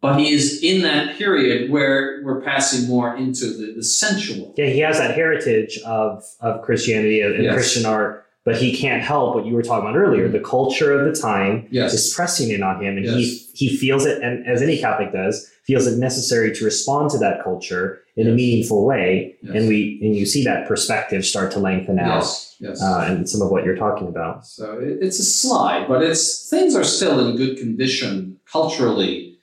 But 0.00 0.18
he 0.20 0.30
is 0.32 0.62
in 0.62 0.82
that 0.82 1.16
period 1.16 1.70
where 1.70 2.22
we're 2.22 2.40
passing 2.42 2.86
more 2.88 3.16
into 3.16 3.46
the, 3.46 3.72
the 3.74 3.82
sensual. 3.82 4.54
yeah 4.56 4.66
he 4.66 4.78
has 4.80 4.98
that 4.98 5.14
heritage 5.14 5.78
of 5.84 6.24
of 6.40 6.62
christianity 6.62 7.22
and 7.22 7.42
Yes. 7.42 7.54
christian 7.54 7.86
art 7.86 8.25
but 8.46 8.56
he 8.56 8.74
can't 8.74 9.02
help 9.02 9.34
what 9.34 9.44
you 9.44 9.52
were 9.54 9.62
talking 9.62 9.86
about 9.88 9.98
earlier 10.04 10.26
the 10.28 10.40
culture 10.56 10.90
of 10.98 11.02
the 11.08 11.20
time 11.20 11.66
Yes. 11.70 11.92
is 11.92 12.14
pressing 12.14 12.48
in 12.50 12.62
on 12.62 12.76
him 12.82 12.96
and 12.96 13.04
Yes. 13.04 13.14
he 13.16 13.66
he 13.68 13.76
feels 13.76 14.06
it 14.06 14.22
and 14.22 14.46
as 14.46 14.62
any 14.62 14.78
catholic 14.78 15.12
does 15.12 15.34
feels 15.70 15.84
it 15.90 15.98
necessary 15.98 16.54
to 16.56 16.64
respond 16.64 17.10
to 17.10 17.18
that 17.18 17.42
culture 17.48 17.86
in 18.16 18.26
a 18.28 18.34
meaningful 18.42 18.80
way 18.92 19.34
Yes. 19.42 19.54
and 19.56 19.62
we 19.68 19.78
and 20.02 20.12
you 20.16 20.24
see 20.24 20.42
that 20.50 20.60
perspective 20.72 21.22
start 21.32 21.48
to 21.52 21.58
lengthen 21.68 21.98
out 21.98 22.18
Yes. 22.22 22.56
Yes. 22.66 22.82
uh, 22.82 23.04
and 23.08 23.28
some 23.28 23.42
of 23.44 23.50
what 23.50 23.64
you're 23.64 23.76
talking 23.86 24.08
about 24.14 24.46
So 24.46 24.78
it, 24.78 24.98
it's 25.06 25.18
a 25.18 25.28
slide, 25.42 25.82
but 25.88 26.00
it's 26.08 26.48
things 26.48 26.74
are 26.78 26.84
still 26.98 27.16
in 27.24 27.36
good 27.36 27.54
condition 27.58 28.38
culturally 28.50 29.38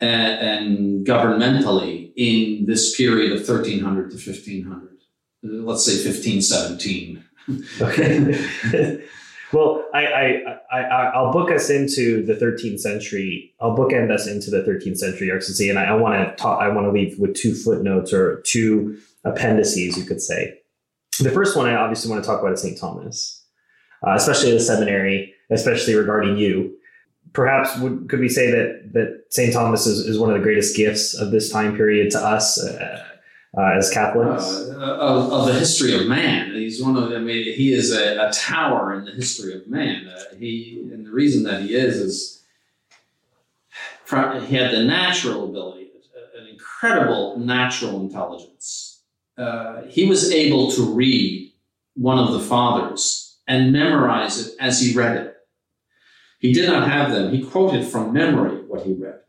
and, 0.00 0.32
and 0.50 1.06
governmentally 1.06 2.12
in 2.16 2.64
this 2.66 2.96
period 2.96 3.30
of 3.32 3.38
1300 3.46 4.10
to 4.12 4.16
1500. 4.16 4.88
Uh, 5.44 5.62
Let's 5.68 5.84
say 5.84 5.92
1517. 5.92 7.22
Okay. 7.80 9.02
Well 9.52 9.84
I, 9.94 10.06
I 10.06 10.58
i 10.72 10.80
I- 10.80 11.10
i'll 11.14 11.32
book 11.32 11.52
us 11.52 11.70
into 11.70 12.26
the 12.26 12.34
13th 12.34 12.80
century 12.80 13.54
i'll 13.60 13.76
bookend 13.76 14.10
us 14.10 14.26
into 14.26 14.50
the 14.50 14.62
13th 14.62 14.98
century 14.98 15.30
excellency 15.30 15.70
and 15.70 15.78
i, 15.78 15.84
I 15.84 15.94
want 15.94 16.14
to 16.28 16.34
talk 16.42 16.60
i 16.60 16.68
want 16.68 16.88
to 16.88 16.90
leave 16.90 17.16
with 17.20 17.36
two 17.36 17.54
footnotes 17.54 18.12
or 18.12 18.42
two 18.44 18.98
appendices 19.24 19.96
you 19.96 20.04
could 20.04 20.20
say. 20.20 20.58
The 21.20 21.30
first 21.30 21.56
one 21.56 21.66
i 21.66 21.76
obviously 21.76 22.10
want 22.10 22.24
to 22.24 22.28
talk 22.28 22.40
about 22.40 22.54
is 22.54 22.62
st 22.62 22.76
thomas 22.78 23.44
uh, 24.04 24.14
especially 24.14 24.50
the 24.50 24.60
seminary 24.60 25.32
especially 25.50 25.94
regarding 25.94 26.36
you. 26.36 26.76
Perhaps 27.32 27.78
would, 27.78 28.08
could 28.08 28.18
we 28.20 28.28
say 28.28 28.50
that 28.50 28.92
that 28.94 29.24
st 29.30 29.52
thomas 29.52 29.86
is, 29.86 30.00
is 30.06 30.18
one 30.18 30.28
of 30.28 30.36
the 30.36 30.42
greatest 30.42 30.76
gifts 30.76 31.14
of 31.14 31.30
this 31.30 31.50
time 31.50 31.76
period 31.76 32.10
to 32.10 32.18
us? 32.18 32.60
Uh, 32.62 33.04
uh, 33.56 33.78
as 33.78 33.90
catholics 33.90 34.44
Uh, 34.76 34.96
of, 35.10 35.32
of 35.32 35.46
the 35.46 35.54
history 35.54 35.94
of 35.94 36.06
man. 36.06 36.52
He's 36.52 36.82
one 36.82 36.96
of, 36.96 37.10
I 37.10 37.18
mean, 37.18 37.44
he 37.54 37.72
is 37.72 37.92
a, 37.92 38.28
a 38.28 38.30
tower 38.32 38.94
in 38.94 39.04
the 39.04 39.12
history 39.12 39.54
of 39.54 39.66
man. 39.66 40.08
Uh, 40.08 40.34
he, 40.38 40.80
and 40.92 41.06
the 41.06 41.10
reason 41.10 41.44
that 41.44 41.62
he 41.62 41.74
is, 41.74 41.96
is 41.96 42.42
he 44.48 44.54
had 44.56 44.70
the 44.72 44.84
natural 44.84 45.48
ability, 45.48 45.88
an 46.38 46.46
incredible 46.46 47.38
natural 47.38 48.00
intelligence. 48.00 49.00
Uh, 49.38 49.82
he 49.88 50.06
was 50.06 50.30
able 50.32 50.70
to 50.70 50.82
read 50.94 51.52
one 51.94 52.18
of 52.18 52.32
the 52.32 52.40
fathers 52.40 53.38
and 53.48 53.72
memorize 53.72 54.46
it 54.46 54.54
as 54.60 54.80
he 54.80 54.94
read 54.94 55.16
it. 55.16 55.36
He 56.38 56.52
did 56.52 56.68
not 56.68 56.88
have 56.88 57.10
them. 57.10 57.32
He 57.32 57.42
quoted 57.42 57.86
from 57.86 58.12
memory 58.12 58.62
what 58.68 58.82
he 58.82 58.92
read. 58.92 59.20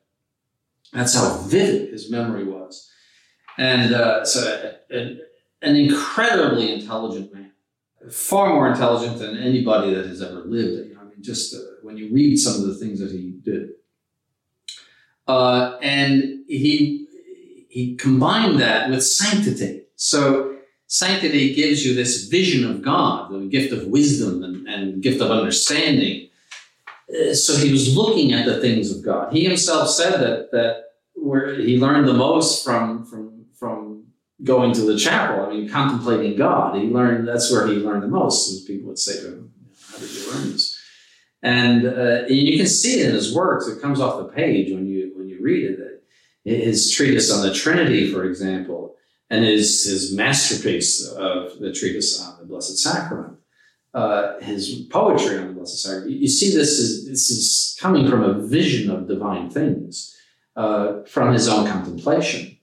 That's 0.91 1.15
how 1.15 1.37
vivid 1.47 1.89
his 1.91 2.11
memory 2.11 2.43
was. 2.43 2.91
And 3.57 3.93
uh, 3.93 4.23
so, 4.23 4.73
an, 4.89 5.21
an 5.61 5.75
incredibly 5.75 6.71
intelligent 6.71 7.33
man, 7.33 7.51
far 8.09 8.53
more 8.53 8.69
intelligent 8.69 9.19
than 9.19 9.37
anybody 9.37 9.93
that 9.93 10.05
has 10.05 10.21
ever 10.21 10.41
lived. 10.45 10.89
You 10.89 10.95
know, 10.95 11.01
I 11.01 11.03
mean, 11.05 11.21
just 11.21 11.55
uh, 11.55 11.59
when 11.81 11.97
you 11.97 12.13
read 12.13 12.37
some 12.37 12.61
of 12.61 12.67
the 12.67 12.75
things 12.75 12.99
that 12.99 13.11
he 13.11 13.39
did, 13.43 13.69
uh, 15.27 15.77
and 15.81 16.43
he 16.47 17.07
he 17.69 17.95
combined 17.95 18.59
that 18.59 18.89
with 18.89 19.03
sanctity. 19.03 19.83
So 19.95 20.57
sanctity 20.87 21.53
gives 21.53 21.85
you 21.85 21.93
this 21.93 22.27
vision 22.27 22.69
of 22.69 22.81
God, 22.81 23.31
the 23.31 23.47
gift 23.47 23.73
of 23.73 23.87
wisdom 23.87 24.43
and, 24.43 24.67
and 24.67 25.01
gift 25.03 25.21
of 25.21 25.31
understanding. 25.31 26.29
Uh, 27.09 27.33
so 27.33 27.57
he 27.57 27.71
was 27.71 27.95
looking 27.95 28.33
at 28.33 28.45
the 28.45 28.59
things 28.61 28.95
of 28.95 29.03
God. 29.03 29.33
He 29.33 29.43
himself 29.43 29.89
said 29.89 30.19
that 30.21 30.51
that 30.51 30.83
where 31.13 31.55
he 31.55 31.79
learned 31.79 32.07
the 32.07 32.13
most 32.13 32.63
from 32.63 33.05
from 33.05 33.36
from 33.57 34.05
going 34.43 34.73
to 34.73 34.81
the 34.81 34.97
chapel. 34.97 35.45
I 35.45 35.49
mean, 35.49 35.69
contemplating 35.69 36.37
God. 36.37 36.75
He 36.75 36.83
learned 36.83 37.27
that's 37.27 37.51
where 37.51 37.67
he 37.67 37.75
learned 37.75 38.03
the 38.03 38.07
most. 38.07 38.51
As 38.51 38.61
people 38.61 38.89
would 38.89 38.99
say 38.99 39.21
to 39.21 39.27
him, 39.27 39.51
"How 39.91 39.97
did 39.97 40.11
you 40.11 40.31
learn 40.31 40.51
this?" 40.51 40.77
And, 41.43 41.85
uh, 41.85 42.25
and 42.27 42.35
you 42.35 42.57
can 42.57 42.67
see 42.67 42.99
it 42.99 43.09
in 43.09 43.15
his 43.15 43.33
works. 43.33 43.67
It 43.67 43.81
comes 43.81 43.99
off 43.99 44.17
the 44.17 44.33
page 44.33 44.71
when 44.71 44.87
you 44.87 45.11
when 45.15 45.27
you 45.27 45.39
read 45.41 45.65
it. 45.65 46.03
His 46.43 46.91
treatise 46.91 47.31
on 47.31 47.45
the 47.45 47.53
Trinity, 47.53 48.11
for 48.11 48.23
example, 48.23 48.95
and 49.29 49.43
his 49.43 49.83
his 49.85 50.13
masterpiece 50.15 51.05
of 51.05 51.59
the 51.59 51.73
treatise 51.73 52.21
on 52.21 52.39
the 52.39 52.45
Blessed 52.45 52.77
Sacrament. 52.77 53.37
Uh, 53.93 54.39
his 54.39 54.85
poetry 54.89 55.37
on 55.37 55.47
the 55.47 55.53
Blessed 55.53 55.81
Sacrament. 55.81 56.11
You, 56.11 56.17
you 56.19 56.27
see, 56.27 56.55
this 56.55 56.79
is 56.79 57.07
this 57.07 57.29
is 57.29 57.77
coming 57.79 58.07
from 58.07 58.23
a 58.23 58.45
vision 58.47 58.89
of 58.91 59.07
divine 59.07 59.49
things 59.49 60.15
uh, 60.55 61.03
from 61.03 61.33
his 61.33 61.47
own 61.47 61.67
contemplation. 61.67 62.56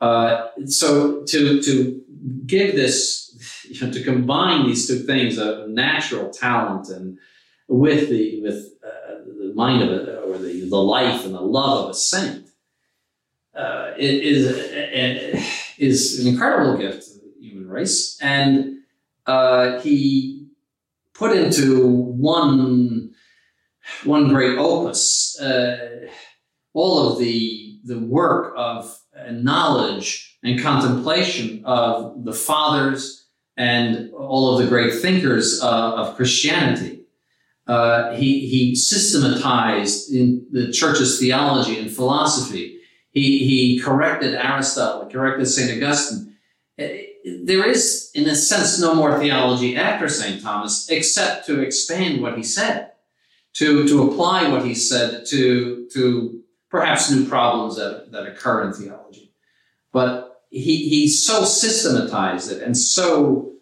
Uh, 0.00 0.48
so 0.66 1.22
to 1.24 1.62
to 1.62 2.02
give 2.46 2.74
this, 2.74 3.64
you 3.68 3.86
know, 3.86 3.92
to 3.92 4.02
combine 4.02 4.66
these 4.66 4.86
two 4.86 4.98
things 4.98 5.38
of 5.38 5.68
natural 5.68 6.30
talent 6.30 6.88
and 6.88 7.18
with 7.68 8.08
the 8.08 8.40
with 8.42 8.72
uh, 8.84 9.14
the 9.26 9.52
mind 9.54 9.82
of 9.82 9.90
a 9.90 10.20
or 10.22 10.38
the, 10.38 10.68
the 10.68 10.76
life 10.76 11.24
and 11.24 11.34
the 11.34 11.40
love 11.40 11.84
of 11.84 11.90
a 11.90 11.94
saint 11.94 12.48
uh, 13.58 13.92
is, 13.98 14.46
is 15.78 16.20
an 16.20 16.32
incredible 16.32 16.78
gift 16.78 17.02
to 17.04 17.18
the 17.18 17.32
human 17.40 17.68
race. 17.68 18.18
And 18.22 18.78
uh, 19.26 19.80
he 19.80 20.46
put 21.12 21.36
into 21.36 21.86
one, 21.86 23.10
one 24.04 24.28
great 24.28 24.58
opus 24.58 25.38
uh, 25.40 26.08
all 26.72 27.12
of 27.12 27.18
the, 27.18 27.80
the 27.84 27.98
work 27.98 28.54
of 28.56 28.96
knowledge 29.30 30.38
and 30.42 30.60
contemplation 30.60 31.64
of 31.64 32.24
the 32.24 32.32
fathers 32.32 33.26
and 33.56 34.12
all 34.12 34.52
of 34.56 34.62
the 34.62 34.68
great 34.68 34.94
thinkers 34.94 35.60
uh, 35.62 35.94
of 35.94 36.16
Christianity. 36.16 37.02
Uh, 37.66 38.14
he, 38.14 38.48
he 38.48 38.74
systematized 38.74 40.12
in 40.14 40.46
the 40.50 40.72
church's 40.72 41.18
theology 41.18 41.78
and 41.78 41.90
philosophy. 41.90 42.78
He, 43.10 43.46
he 43.46 43.80
corrected 43.80 44.34
Aristotle, 44.34 45.10
corrected 45.10 45.48
St. 45.48 45.76
Augustine. 45.76 46.36
Uh, 46.78 46.86
there 47.42 47.68
is, 47.68 48.10
in 48.14 48.26
a 48.28 48.34
sense, 48.34 48.80
no 48.80 48.94
more 48.94 49.18
theology 49.18 49.76
after 49.76 50.08
St. 50.08 50.40
Thomas 50.40 50.88
except 50.88 51.46
to 51.46 51.60
expand 51.60 52.22
what 52.22 52.36
he 52.36 52.42
said, 52.42 52.92
to, 53.54 53.86
to 53.88 54.10
apply 54.10 54.48
what 54.48 54.64
he 54.64 54.74
said 54.74 55.26
to, 55.26 55.88
to 55.92 56.37
perhaps 56.70 57.10
new 57.10 57.26
problems 57.26 57.76
that, 57.76 58.12
that 58.12 58.26
occur 58.26 58.64
in 58.66 58.72
theology. 58.72 59.32
But 59.92 60.42
he, 60.50 60.88
he 60.88 61.08
so 61.08 61.44
systematized 61.44 62.50
it 62.52 62.62
and 62.62 62.76
so 62.76 63.52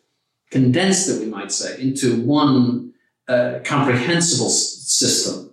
condensed 0.50 1.08
it, 1.08 1.20
we 1.20 1.26
might 1.26 1.52
say, 1.52 1.80
into 1.80 2.22
one 2.22 2.92
uh, 3.28 3.60
comprehensible 3.64 4.46
s- 4.46 4.84
system 4.86 5.52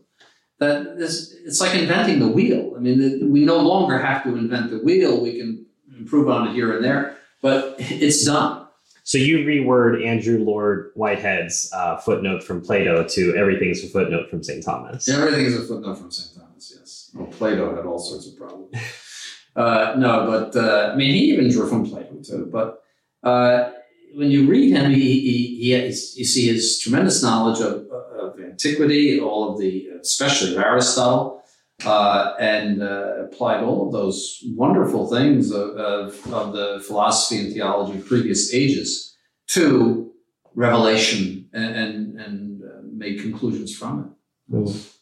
that 0.59 0.97
this, 0.97 1.33
it's 1.45 1.59
like 1.59 1.75
inventing 1.75 2.19
the 2.19 2.27
wheel. 2.27 2.73
I 2.75 2.79
mean, 2.79 2.99
the, 2.99 3.25
we 3.25 3.45
no 3.45 3.57
longer 3.57 3.99
have 3.99 4.23
to 4.23 4.35
invent 4.35 4.69
the 4.69 4.79
wheel. 4.79 5.21
We 5.21 5.39
can 5.39 5.65
improve 5.97 6.29
on 6.29 6.47
it 6.47 6.53
here 6.53 6.75
and 6.75 6.83
there, 6.83 7.17
but 7.41 7.75
it's 7.79 8.25
done. 8.25 8.67
So 9.05 9.17
you 9.17 9.39
reword 9.39 10.05
Andrew 10.05 10.39
Lord 10.43 10.91
Whitehead's 10.95 11.69
uh, 11.73 11.97
footnote 11.97 12.41
from 12.41 12.61
Plato 12.61 13.05
to 13.05 13.35
everything's 13.35 13.83
a 13.83 13.87
footnote 13.87 14.29
from 14.29 14.41
St. 14.43 14.63
Thomas. 14.63 15.09
Everything 15.09 15.45
is 15.45 15.59
a 15.59 15.67
footnote 15.67 15.97
from 15.97 16.09
St. 16.09 16.32
Well, 17.13 17.27
Plato 17.27 17.75
had 17.75 17.85
all 17.85 17.99
sorts 17.99 18.27
of 18.27 18.37
problems. 18.37 18.75
uh, 19.55 19.95
no, 19.97 20.25
but 20.27 20.55
uh, 20.55 20.91
I 20.93 20.95
mean, 20.95 21.13
he 21.13 21.31
even 21.31 21.49
drew 21.49 21.67
from 21.67 21.85
Plato 21.85 22.15
too. 22.23 22.49
But 22.51 22.81
uh, 23.23 23.71
when 24.15 24.31
you 24.31 24.47
read 24.47 24.75
him, 24.75 24.91
he, 24.91 25.19
he, 25.19 25.57
he 25.61 25.69
has, 25.71 26.17
you 26.17 26.25
see 26.25 26.47
his 26.47 26.79
tremendous 26.79 27.21
knowledge 27.23 27.59
of, 27.59 27.87
of 28.19 28.39
antiquity, 28.39 29.19
all 29.19 29.51
of 29.51 29.59
the, 29.59 29.87
especially 30.01 30.55
of 30.55 30.61
Aristotle, 30.61 31.43
uh, 31.85 32.33
and 32.39 32.81
uh, 32.81 33.25
applied 33.25 33.63
all 33.63 33.87
of 33.87 33.93
those 33.93 34.39
wonderful 34.55 35.09
things 35.09 35.51
of, 35.51 35.71
of, 35.71 36.33
of, 36.33 36.53
the 36.53 36.81
philosophy 36.85 37.41
and 37.43 37.53
theology 37.53 37.97
of 37.97 38.05
previous 38.05 38.53
ages 38.53 39.15
to 39.47 40.11
revelation 40.55 41.49
and, 41.53 41.75
and, 41.75 42.19
and 42.19 42.61
uh, 42.63 43.21
conclusions 43.21 43.75
from 43.75 44.15
it. 44.49 44.55
Mm. 44.55 44.93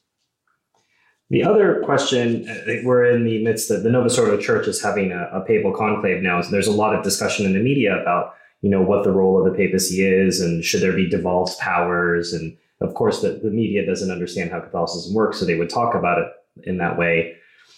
The 1.32 1.44
other 1.46 1.82
question, 1.86 2.46
we're 2.84 3.06
in 3.06 3.24
the 3.24 3.42
midst 3.42 3.72
of 3.72 3.84
the 3.84 3.90
Novus 3.90 4.20
Ordo 4.20 4.38
Church 4.38 4.68
is 4.68 4.84
having 4.84 5.14
a, 5.14 5.30
a 5.32 5.40
papal 5.40 5.72
conclave 5.72 6.22
now. 6.22 6.42
So 6.42 6.52
there's 6.52 6.68
a 6.68 6.74
lot 6.74 6.94
of 6.94 7.06
discussion 7.06 7.46
in 7.46 7.54
the 7.54 7.60
media 7.60 8.00
about 8.00 8.36
you 8.62 8.70
know 8.70 8.82
what 8.82 9.04
the 9.04 9.12
role 9.12 9.40
of 9.40 9.52
the 9.52 9.58
papacy 9.58 10.06
is 10.06 10.40
and 10.40 10.64
should 10.64 10.82
there 10.82 10.94
be 10.94 11.10
devolved 11.10 11.58
powers 11.60 12.32
and 12.34 12.56
of 12.80 12.94
course 12.94 13.22
the, 13.22 13.40
the 13.44 13.50
media 13.50 13.86
doesn't 13.86 14.12
understand 14.12 14.52
how 14.52 14.60
catholicism 14.60 15.14
works 15.14 15.40
so 15.40 15.46
they 15.46 15.58
would 15.58 15.70
talk 15.70 15.96
about 15.96 16.20
it 16.20 16.28
in 16.70 16.78
that 16.78 16.98
way 16.98 17.36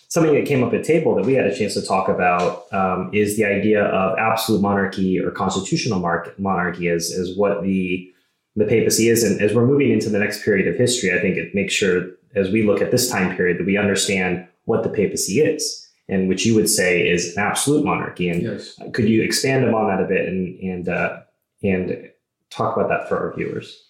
something 0.10 0.34
that 0.34 0.46
came 0.46 0.64
up 0.64 0.74
at 0.74 0.84
table 0.84 1.16
that 1.16 1.26
we 1.26 1.34
had 1.34 1.46
a 1.46 1.58
chance 1.58 1.74
to 1.74 1.82
talk 1.82 2.10
about 2.10 2.66
um, 2.74 3.10
is 3.14 3.38
the 3.38 3.46
idea 3.46 3.86
of 3.86 4.18
absolute 4.20 4.62
monarchy 4.62 5.20
or 5.20 5.32
constitutional 5.32 6.00
monarchy 6.38 6.90
as, 6.90 7.12
as 7.12 7.36
what 7.38 7.64
the 7.64 8.10
the 8.56 8.66
papacy 8.66 9.08
is 9.08 9.24
and 9.24 9.42
as 9.42 9.54
we're 9.54 9.66
moving 9.66 9.90
into 9.90 10.10
the 10.10 10.20
next 10.20 10.44
period 10.44 10.68
of 10.68 10.76
history 10.76 11.18
i 11.18 11.22
think 11.22 11.38
it 11.38 11.56
makes 11.56 11.74
sure 11.74 12.08
as 12.36 12.50
we 12.50 12.64
look 12.64 12.82
at 12.82 12.92
this 12.92 13.10
time 13.10 13.36
period 13.36 13.60
that 13.60 13.66
we 13.66 13.78
understand 13.78 14.48
what 14.66 14.84
the 14.84 14.90
papacy 14.90 15.42
is 15.42 15.84
and 16.10 16.28
which 16.28 16.46
you 16.46 16.56
would 16.56 16.70
say 16.70 17.08
is 17.08 17.36
an 17.36 17.44
absolute 17.44 17.86
monarchy. 17.86 18.30
And 18.30 18.42
yes. 18.42 18.80
could 18.94 19.08
you 19.08 19.22
expand 19.22 19.66
upon 19.66 19.88
that 19.88 20.04
a 20.04 20.08
bit 20.08 20.28
and 20.28 20.60
and 20.60 20.90
uh, 20.90 21.22
and 21.64 22.10
talk 22.50 22.76
about 22.76 22.90
that 22.90 23.08
for 23.08 23.18
our 23.18 23.36
viewers? 23.36 23.82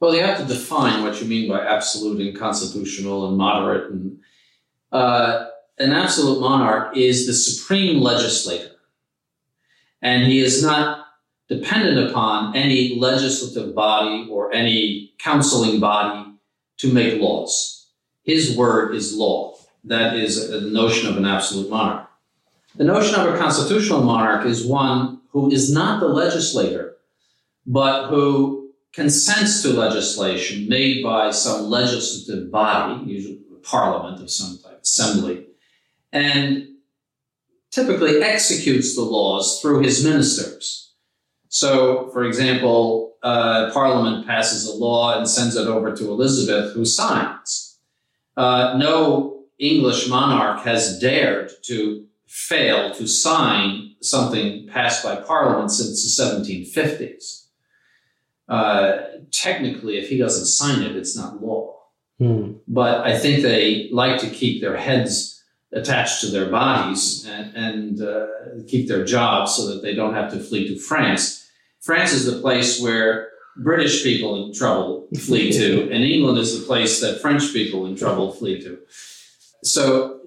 Well, 0.00 0.14
you 0.14 0.22
have 0.22 0.38
to 0.38 0.44
define 0.44 1.02
what 1.02 1.20
you 1.20 1.28
mean 1.28 1.48
by 1.48 1.64
absolute 1.64 2.20
and 2.20 2.38
constitutional 2.38 3.28
and 3.28 3.38
moderate. 3.38 3.90
And 3.90 4.18
uh, 4.92 5.46
an 5.78 5.92
absolute 5.92 6.40
monarch 6.40 6.96
is 6.96 7.26
the 7.26 7.32
supreme 7.32 8.02
legislator, 8.02 8.72
and 10.02 10.24
he 10.24 10.40
is 10.40 10.62
not 10.62 11.06
dependent 11.48 12.10
upon 12.10 12.56
any 12.56 12.98
legislative 12.98 13.74
body 13.74 14.28
or 14.30 14.52
any 14.52 15.12
counseling 15.18 15.78
body 15.78 16.33
to 16.78 16.92
make 16.92 17.20
laws. 17.20 17.88
His 18.22 18.56
word 18.56 18.94
is 18.94 19.16
law. 19.16 19.56
That 19.84 20.16
is 20.16 20.50
the 20.50 20.62
notion 20.62 21.10
of 21.10 21.16
an 21.16 21.26
absolute 21.26 21.70
monarch. 21.70 22.08
The 22.76 22.84
notion 22.84 23.14
of 23.14 23.32
a 23.32 23.38
constitutional 23.38 24.02
monarch 24.02 24.46
is 24.46 24.66
one 24.66 25.20
who 25.30 25.50
is 25.50 25.72
not 25.72 26.00
the 26.00 26.08
legislator, 26.08 26.96
but 27.66 28.08
who 28.08 28.70
consents 28.92 29.62
to 29.62 29.68
legislation 29.68 30.68
made 30.68 31.02
by 31.02 31.30
some 31.30 31.64
legislative 31.64 32.50
body, 32.50 33.04
usually 33.04 33.40
a 33.54 33.58
parliament 33.58 34.22
of 34.22 34.30
some 34.30 34.58
type, 34.58 34.80
assembly, 34.82 35.46
and 36.12 36.68
typically 37.70 38.22
executes 38.22 38.94
the 38.94 39.02
laws 39.02 39.60
through 39.60 39.80
his 39.80 40.04
ministers. 40.04 40.92
So, 41.48 42.08
for 42.12 42.24
example, 42.24 43.13
uh, 43.24 43.70
Parliament 43.72 44.26
passes 44.26 44.68
a 44.68 44.74
law 44.74 45.16
and 45.16 45.28
sends 45.28 45.56
it 45.56 45.66
over 45.66 45.96
to 45.96 46.10
Elizabeth, 46.10 46.74
who 46.74 46.84
signs. 46.84 47.78
Uh, 48.36 48.76
no 48.76 49.44
English 49.58 50.08
monarch 50.08 50.62
has 50.64 50.98
dared 50.98 51.50
to 51.62 52.06
fail 52.26 52.92
to 52.94 53.06
sign 53.06 53.94
something 54.02 54.68
passed 54.68 55.02
by 55.02 55.16
Parliament 55.16 55.70
since 55.70 56.16
the 56.16 56.22
1750s. 56.22 57.46
Uh, 58.46 58.98
technically, 59.30 59.96
if 59.96 60.10
he 60.10 60.18
doesn't 60.18 60.46
sign 60.46 60.82
it, 60.82 60.94
it's 60.94 61.16
not 61.16 61.42
law. 61.42 61.76
Hmm. 62.18 62.52
But 62.68 63.06
I 63.06 63.18
think 63.18 63.42
they 63.42 63.88
like 63.90 64.20
to 64.20 64.28
keep 64.28 64.60
their 64.60 64.76
heads 64.76 65.42
attached 65.72 66.20
to 66.20 66.26
their 66.26 66.50
bodies 66.50 67.26
and, 67.26 67.56
and 67.56 68.02
uh, 68.02 68.26
keep 68.68 68.86
their 68.86 69.04
jobs 69.04 69.54
so 69.54 69.66
that 69.68 69.82
they 69.82 69.94
don't 69.94 70.14
have 70.14 70.30
to 70.32 70.38
flee 70.38 70.68
to 70.68 70.78
France. 70.78 71.43
France 71.84 72.12
is 72.12 72.24
the 72.24 72.40
place 72.40 72.80
where 72.80 73.28
British 73.58 74.02
people 74.02 74.42
in 74.42 74.54
trouble 74.54 75.06
flee 75.20 75.52
to, 75.52 75.82
and 75.92 76.02
England 76.02 76.38
is 76.38 76.58
the 76.58 76.66
place 76.66 77.00
that 77.00 77.20
French 77.20 77.52
people 77.52 77.86
in 77.86 77.94
trouble 77.94 78.32
flee 78.32 78.60
to. 78.62 78.78
So 79.62 80.20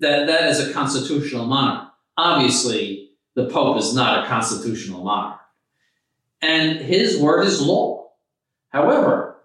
that, 0.00 0.26
that 0.26 0.50
is 0.50 0.58
a 0.58 0.72
constitutional 0.72 1.46
monarch. 1.46 1.88
Obviously, 2.16 3.10
the 3.34 3.48
Pope 3.48 3.78
is 3.78 3.94
not 3.94 4.24
a 4.24 4.28
constitutional 4.28 5.04
monarch. 5.04 5.40
And 6.42 6.80
his 6.80 7.18
word 7.18 7.46
is 7.46 7.62
law. 7.62 8.10
However, 8.70 9.36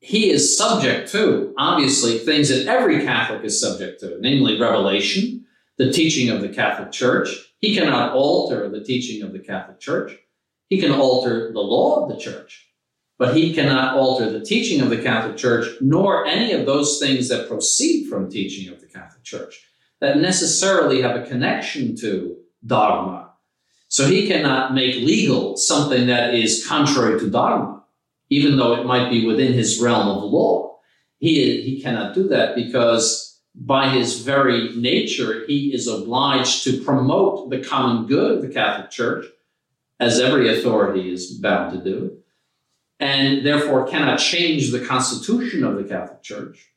he 0.00 0.30
is 0.30 0.56
subject 0.56 1.12
to, 1.12 1.54
obviously, 1.58 2.18
things 2.18 2.48
that 2.48 2.66
every 2.66 3.04
Catholic 3.04 3.44
is 3.44 3.60
subject 3.60 4.00
to, 4.00 4.16
namely 4.20 4.58
revelation, 4.58 5.44
the 5.76 5.92
teaching 5.92 6.30
of 6.30 6.40
the 6.40 6.48
Catholic 6.48 6.92
Church. 6.92 7.28
He 7.58 7.74
cannot 7.74 8.14
alter 8.14 8.68
the 8.68 8.82
teaching 8.82 9.22
of 9.22 9.32
the 9.32 9.38
Catholic 9.38 9.78
Church. 9.78 10.16
He 10.72 10.80
can 10.80 10.92
alter 10.92 11.52
the 11.52 11.60
law 11.60 12.02
of 12.02 12.08
the 12.10 12.16
Church 12.16 12.72
but 13.22 13.36
he 13.36 13.54
cannot 13.54 13.96
alter 13.96 14.28
the 14.28 14.44
teaching 14.44 14.80
of 14.80 14.90
the 14.90 15.00
Catholic 15.00 15.36
Church, 15.36 15.68
nor 15.80 16.26
any 16.26 16.50
of 16.54 16.66
those 16.66 16.98
things 16.98 17.28
that 17.28 17.46
proceed 17.46 18.08
from 18.08 18.28
teaching 18.28 18.72
of 18.72 18.80
the 18.80 18.88
Catholic 18.88 19.22
Church 19.22 19.64
that 20.00 20.18
necessarily 20.18 21.02
have 21.02 21.14
a 21.14 21.24
connection 21.24 21.94
to 21.98 22.36
dogma. 22.66 23.30
So 23.86 24.08
he 24.08 24.26
cannot 24.26 24.74
make 24.74 24.96
legal 24.96 25.56
something 25.56 26.08
that 26.08 26.34
is 26.34 26.66
contrary 26.66 27.20
to 27.20 27.30
dogma, 27.30 27.84
even 28.28 28.56
though 28.56 28.74
it 28.74 28.86
might 28.86 29.08
be 29.08 29.24
within 29.24 29.52
his 29.52 29.80
realm 29.80 30.08
of 30.08 30.24
law. 30.24 30.78
He, 31.18 31.62
he 31.62 31.80
cannot 31.80 32.14
do 32.14 32.26
that 32.26 32.56
because 32.56 33.40
by 33.54 33.90
his 33.90 34.22
very 34.22 34.74
nature, 34.74 35.44
he 35.46 35.72
is 35.72 35.86
obliged 35.86 36.64
to 36.64 36.82
promote 36.82 37.50
the 37.50 37.62
common 37.62 38.06
good 38.06 38.38
of 38.38 38.42
the 38.42 38.52
Catholic 38.52 38.90
Church, 38.90 39.26
as 40.02 40.18
every 40.18 40.48
authority 40.58 41.12
is 41.12 41.30
bound 41.30 41.72
to 41.72 41.82
do 41.82 42.18
and 42.98 43.46
therefore 43.46 43.86
cannot 43.86 44.18
change 44.18 44.72
the 44.72 44.84
constitution 44.84 45.62
of 45.62 45.76
the 45.76 45.84
Catholic 45.84 46.22
Church 46.22 46.72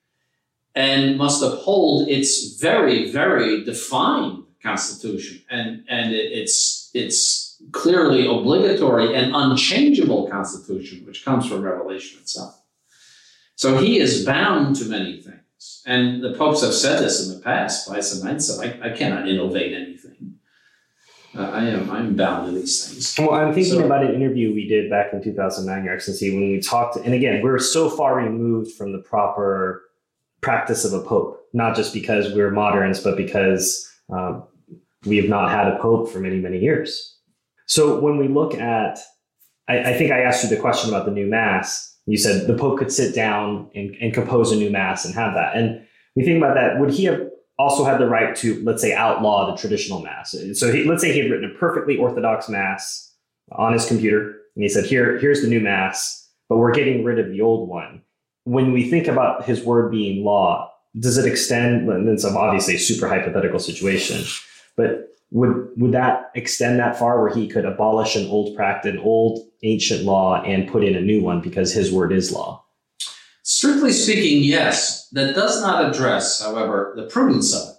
and 0.75 1.17
must 1.17 1.41
uphold 1.41 2.07
its 2.07 2.59
very, 2.59 3.11
very 3.11 3.63
defined 3.63 4.43
constitution. 4.61 5.41
And, 5.49 5.83
and 5.87 6.13
it's, 6.13 6.91
it's 6.93 7.59
clearly 7.71 8.27
obligatory 8.27 9.15
and 9.15 9.35
unchangeable 9.35 10.29
constitution, 10.29 11.03
which 11.05 11.25
comes 11.25 11.47
from 11.47 11.61
Revelation 11.61 12.19
itself. 12.19 12.61
So 13.55 13.77
he 13.77 13.99
is 13.99 14.23
bound 14.23 14.75
to 14.77 14.85
many 14.85 15.19
things. 15.21 15.83
And 15.87 16.23
the 16.23 16.33
popes 16.33 16.61
have 16.61 16.73
said 16.73 17.01
this 17.01 17.25
in 17.25 17.35
the 17.35 17.41
past. 17.41 17.87
Pius 17.87 18.23
IX 18.23 18.45
said, 18.45 18.79
I, 18.83 18.89
I 18.89 18.95
cannot 18.95 19.27
innovate 19.27 19.73
anything. 19.73 19.94
I 21.37 21.65
am 21.65 21.91
I'm 21.91 22.15
bound 22.15 22.47
to 22.47 22.51
these 22.59 22.87
things. 22.87 23.15
Well, 23.17 23.33
I'm 23.33 23.53
thinking 23.53 23.73
so, 23.73 23.85
about 23.85 24.05
an 24.05 24.13
interview 24.13 24.53
we 24.53 24.67
did 24.67 24.89
back 24.89 25.13
in 25.13 25.21
2009, 25.21 25.83
Your 25.83 25.93
Excellency, 25.93 26.31
when 26.31 26.51
we 26.51 26.59
talked. 26.59 26.95
And 26.97 27.13
again, 27.13 27.41
we're 27.43 27.59
so 27.59 27.89
far 27.89 28.15
removed 28.15 28.71
from 28.71 28.93
the 28.93 28.99
proper 28.99 29.83
practice 30.41 30.85
of 30.85 30.93
a 30.93 31.03
pope, 31.03 31.45
not 31.53 31.75
just 31.75 31.93
because 31.93 32.33
we're 32.33 32.51
moderns, 32.51 33.01
but 33.01 33.17
because 33.17 33.91
um, 34.09 34.43
we 35.05 35.17
have 35.17 35.27
not 35.27 35.51
had 35.51 35.67
a 35.67 35.77
pope 35.79 36.09
for 36.09 36.19
many, 36.19 36.39
many 36.39 36.59
years. 36.59 37.17
So 37.65 37.99
when 37.99 38.17
we 38.17 38.27
look 38.27 38.53
at, 38.55 38.99
I, 39.67 39.79
I 39.79 39.97
think 39.97 40.11
I 40.11 40.21
asked 40.21 40.43
you 40.43 40.49
the 40.49 40.61
question 40.61 40.89
about 40.89 41.05
the 41.05 41.11
new 41.11 41.27
mass. 41.27 41.97
You 42.05 42.17
said 42.17 42.47
the 42.47 42.55
pope 42.55 42.77
could 42.77 42.91
sit 42.91 43.15
down 43.15 43.69
and, 43.73 43.95
and 43.99 44.13
compose 44.13 44.51
a 44.51 44.55
new 44.55 44.69
mass 44.69 45.05
and 45.05 45.15
have 45.15 45.33
that. 45.33 45.55
And 45.55 45.85
we 46.15 46.23
think 46.23 46.37
about 46.37 46.55
that. 46.55 46.79
Would 46.79 46.91
he 46.91 47.05
have 47.05 47.27
also 47.57 47.83
had 47.85 47.99
the 47.99 48.07
right 48.07 48.35
to, 48.37 48.61
let's 48.63 48.81
say, 48.81 48.93
outlaw 48.93 49.51
the 49.51 49.57
traditional 49.57 50.01
mass? 50.01 50.35
So 50.53 50.71
he, 50.71 50.83
let's 50.83 51.01
say 51.01 51.13
he 51.13 51.19
had 51.19 51.31
written 51.31 51.49
a 51.49 51.57
perfectly 51.57 51.97
orthodox 51.97 52.49
mass 52.49 53.13
on 53.51 53.73
his 53.73 53.85
computer, 53.85 54.41
and 54.55 54.63
he 54.63 54.69
said, 54.69 54.85
"Here, 54.85 55.17
here's 55.19 55.41
the 55.41 55.47
new 55.47 55.59
mass, 55.59 56.29
but 56.49 56.57
we're 56.57 56.73
getting 56.73 57.03
rid 57.03 57.19
of 57.19 57.29
the 57.29 57.41
old 57.41 57.69
one." 57.69 58.01
when 58.45 58.71
we 58.71 58.89
think 58.89 59.07
about 59.07 59.43
his 59.43 59.63
word 59.63 59.91
being 59.91 60.23
law, 60.23 60.71
does 60.99 61.17
it 61.17 61.29
extend? 61.29 61.89
And 61.89 62.07
it's 62.07 62.23
obviously 62.23 62.75
a 62.75 62.79
super 62.79 63.07
hypothetical 63.07 63.59
situation, 63.59 64.23
but 64.77 65.09
would 65.31 65.69
would 65.75 65.91
that 65.91 66.31
extend 66.35 66.79
that 66.79 66.97
far 66.97 67.21
where 67.21 67.33
he 67.33 67.47
could 67.47 67.65
abolish 67.65 68.15
an 68.15 68.27
old 68.27 68.55
practice, 68.55 68.93
an 68.93 68.99
old 68.99 69.45
ancient 69.63 70.03
law, 70.03 70.41
and 70.43 70.71
put 70.71 70.83
in 70.83 70.95
a 70.95 71.01
new 71.01 71.21
one 71.21 71.41
because 71.41 71.73
his 71.73 71.91
word 71.91 72.13
is 72.13 72.31
law? 72.31 72.63
Strictly 73.65 73.91
speaking, 73.93 74.43
yes. 74.43 75.07
That 75.09 75.33
does 75.33 75.59
not 75.59 75.89
address, 75.89 76.39
however, 76.39 76.93
the 76.95 77.07
prudence 77.07 77.51
of 77.55 77.69
it. 77.69 77.75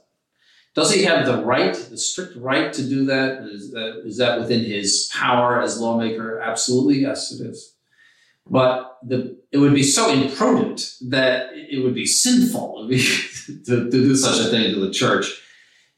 Does 0.74 0.93
he 0.93 1.05
have 1.05 1.26
the 1.26 1.45
right, 1.45 1.74
the 1.74 1.97
strict 1.97 2.37
right 2.37 2.72
to 2.72 2.82
do 2.82 3.07
that? 3.07 3.43
Is 3.45 3.70
that, 3.70 4.03
is 4.05 4.18
that 4.18 4.41
within 4.41 4.64
his 4.64 5.09
power 5.14 5.62
as 5.62 5.78
lawmaker? 5.78 6.41
Absolutely, 6.41 6.97
yes, 6.97 7.30
it 7.32 7.47
is. 7.47 7.74
But 8.49 8.99
the, 9.05 9.39
it 9.53 9.59
would 9.59 9.74
be 9.74 9.84
so 9.84 10.11
imprudent 10.11 10.93
that 11.03 11.51
it 11.53 11.84
would 11.84 11.95
be 11.95 12.05
sinful 12.05 12.89
to, 12.91 13.64
to 13.64 13.91
do 13.91 14.16
such 14.16 14.45
a 14.45 14.51
thing 14.51 14.74
to 14.74 14.80
the 14.80 14.91
church 14.91 15.41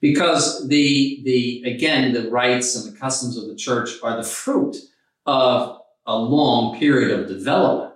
because 0.03 0.69
the, 0.69 1.23
the, 1.25 1.63
again, 1.67 2.13
the 2.13 2.31
rites 2.31 2.77
and 2.77 2.93
the 2.93 2.99
customs 2.99 3.39
of 3.39 3.49
the 3.49 3.57
church 3.57 3.91
are 4.03 4.17
the 4.17 4.23
fruit 4.23 4.77
of 5.25 5.81
a 6.07 6.17
long 6.17 6.79
period 6.79 7.19
of 7.19 7.27
development. 7.27 7.88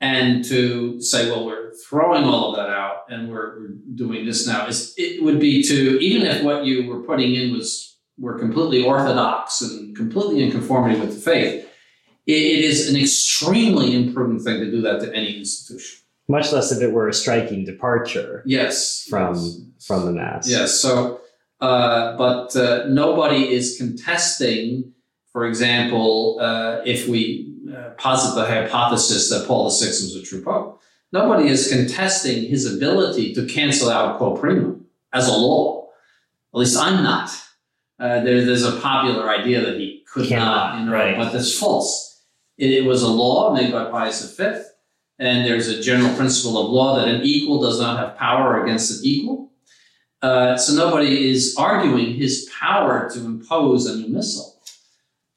And 0.00 0.44
to 0.46 1.00
say, 1.02 1.30
well, 1.30 1.44
we're 1.44 1.74
throwing 1.74 2.24
all 2.24 2.50
of 2.50 2.56
that 2.56 2.70
out 2.70 3.04
and 3.10 3.30
we're, 3.30 3.60
we're 3.60 3.68
doing 3.94 4.24
this 4.24 4.46
now 4.46 4.66
is 4.66 4.94
it 4.96 5.22
would 5.22 5.38
be 5.38 5.62
to, 5.64 5.98
even 6.00 6.26
if 6.26 6.42
what 6.42 6.64
you 6.64 6.88
were 6.88 7.02
putting 7.02 7.34
in 7.34 7.52
was, 7.52 7.98
were 8.18 8.38
completely 8.38 8.82
orthodox 8.82 9.60
and 9.60 9.94
completely 9.94 10.42
in 10.42 10.50
conformity 10.50 10.98
with 10.98 11.14
the 11.14 11.20
faith, 11.20 11.68
it 12.26 12.64
is 12.64 12.88
an 12.88 13.00
extremely 13.00 13.94
imprudent 13.94 14.42
thing 14.42 14.60
to 14.60 14.70
do 14.70 14.80
that 14.82 15.00
to 15.00 15.14
any 15.14 15.38
institution. 15.38 16.00
Much 16.28 16.52
less 16.52 16.70
if 16.70 16.80
it 16.80 16.92
were 16.92 17.08
a 17.08 17.12
striking 17.12 17.64
departure. 17.64 18.42
Yes. 18.46 19.06
From 19.08 19.34
yes. 19.34 19.60
from 19.84 20.06
the 20.06 20.12
mass. 20.12 20.48
Yes. 20.48 20.80
So, 20.80 21.20
uh, 21.60 22.16
but 22.16 22.54
uh, 22.54 22.84
nobody 22.88 23.52
is 23.52 23.76
contesting. 23.76 24.92
For 25.32 25.44
example, 25.46 26.38
uh, 26.40 26.82
if 26.84 27.08
we 27.08 27.52
uh, 27.74 27.90
posit 27.90 28.34
the 28.34 28.46
hypothesis 28.46 29.30
that 29.30 29.46
Paul 29.46 29.70
VI 29.70 29.86
was 29.86 30.16
a 30.16 30.22
true 30.22 30.42
pope, 30.42 30.80
nobody 31.12 31.48
is 31.48 31.68
contesting 31.68 32.48
his 32.48 32.72
ability 32.72 33.34
to 33.34 33.46
cancel 33.46 33.90
out 33.90 34.18
quo 34.18 34.36
primum 34.36 34.86
as 35.12 35.28
a 35.28 35.32
law. 35.32 35.88
At 36.54 36.58
least 36.58 36.76
I'm 36.76 37.02
not. 37.02 37.30
Uh, 37.98 38.24
there, 38.24 38.44
there's 38.44 38.64
a 38.64 38.80
popular 38.80 39.28
idea 39.28 39.60
that 39.60 39.78
he 39.78 40.02
could 40.10 40.26
Cannot, 40.26 40.74
not, 40.74 40.80
you 40.80 40.86
know, 40.86 40.92
right. 40.92 41.16
but 41.16 41.32
that's 41.32 41.56
false. 41.56 42.22
It 42.56 42.84
was 42.84 43.02
a 43.02 43.08
law 43.08 43.54
made 43.54 43.72
by 43.72 43.90
Pius 43.90 44.36
V, 44.36 44.44
and 45.18 45.46
there's 45.46 45.68
a 45.68 45.80
general 45.80 46.14
principle 46.14 46.58
of 46.58 46.70
law 46.70 46.96
that 46.96 47.08
an 47.08 47.22
equal 47.22 47.60
does 47.60 47.80
not 47.80 47.98
have 47.98 48.16
power 48.18 48.62
against 48.62 48.90
an 48.90 49.00
equal. 49.04 49.52
Uh, 50.22 50.56
so 50.56 50.74
nobody 50.74 51.30
is 51.30 51.54
arguing 51.58 52.14
his 52.14 52.50
power 52.58 53.08
to 53.10 53.20
impose 53.24 53.86
a 53.86 53.96
new 53.96 54.08
missal. 54.08 54.49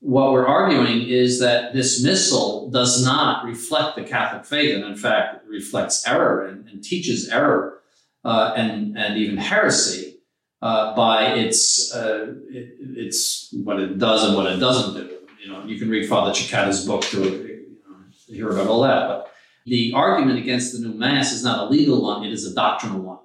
What 0.03 0.33
we're 0.33 0.45
arguing 0.45 1.07
is 1.07 1.39
that 1.39 1.73
this 1.73 2.03
missal 2.03 2.69
does 2.69 3.03
not 3.03 3.45
reflect 3.45 3.95
the 3.95 4.03
Catholic 4.03 4.45
faith, 4.45 4.75
and 4.75 4.83
in 4.83 4.97
fact 4.97 5.47
reflects 5.47 6.05
error 6.05 6.45
and, 6.45 6.67
and 6.67 6.83
teaches 6.83 7.29
error 7.29 7.79
uh, 8.25 8.53
and 8.55 8.97
and 8.97 9.17
even 9.17 9.37
heresy 9.37 10.19
uh, 10.61 10.95
by 10.95 11.27
its 11.27 11.93
uh, 11.95 12.33
it, 12.49 12.75
its 12.79 13.53
what 13.63 13.79
it 13.79 13.97
does 13.97 14.25
and 14.25 14.35
what 14.35 14.51
it 14.51 14.57
doesn't 14.57 14.93
do 14.95 15.13
you 15.43 15.51
know, 15.51 15.63
you 15.65 15.77
can 15.77 15.89
read 15.89 16.07
Father 16.07 16.31
Cekada's 16.31 16.85
book 16.85 17.01
to 17.03 17.21
you 17.21 17.77
know, 17.87 17.95
hear 18.27 18.49
about 18.49 18.67
all 18.67 18.81
that. 18.83 19.07
But 19.07 19.31
the 19.65 19.93
argument 19.93 20.39
against 20.39 20.73
the 20.73 20.87
new 20.87 20.93
mass 20.93 21.33
is 21.33 21.43
not 21.43 21.67
a 21.67 21.69
legal 21.69 22.01
one; 22.01 22.23
it 22.23 22.31
is 22.31 22.49
a 22.49 22.53
doctrinal 22.53 23.01
one, 23.01 23.19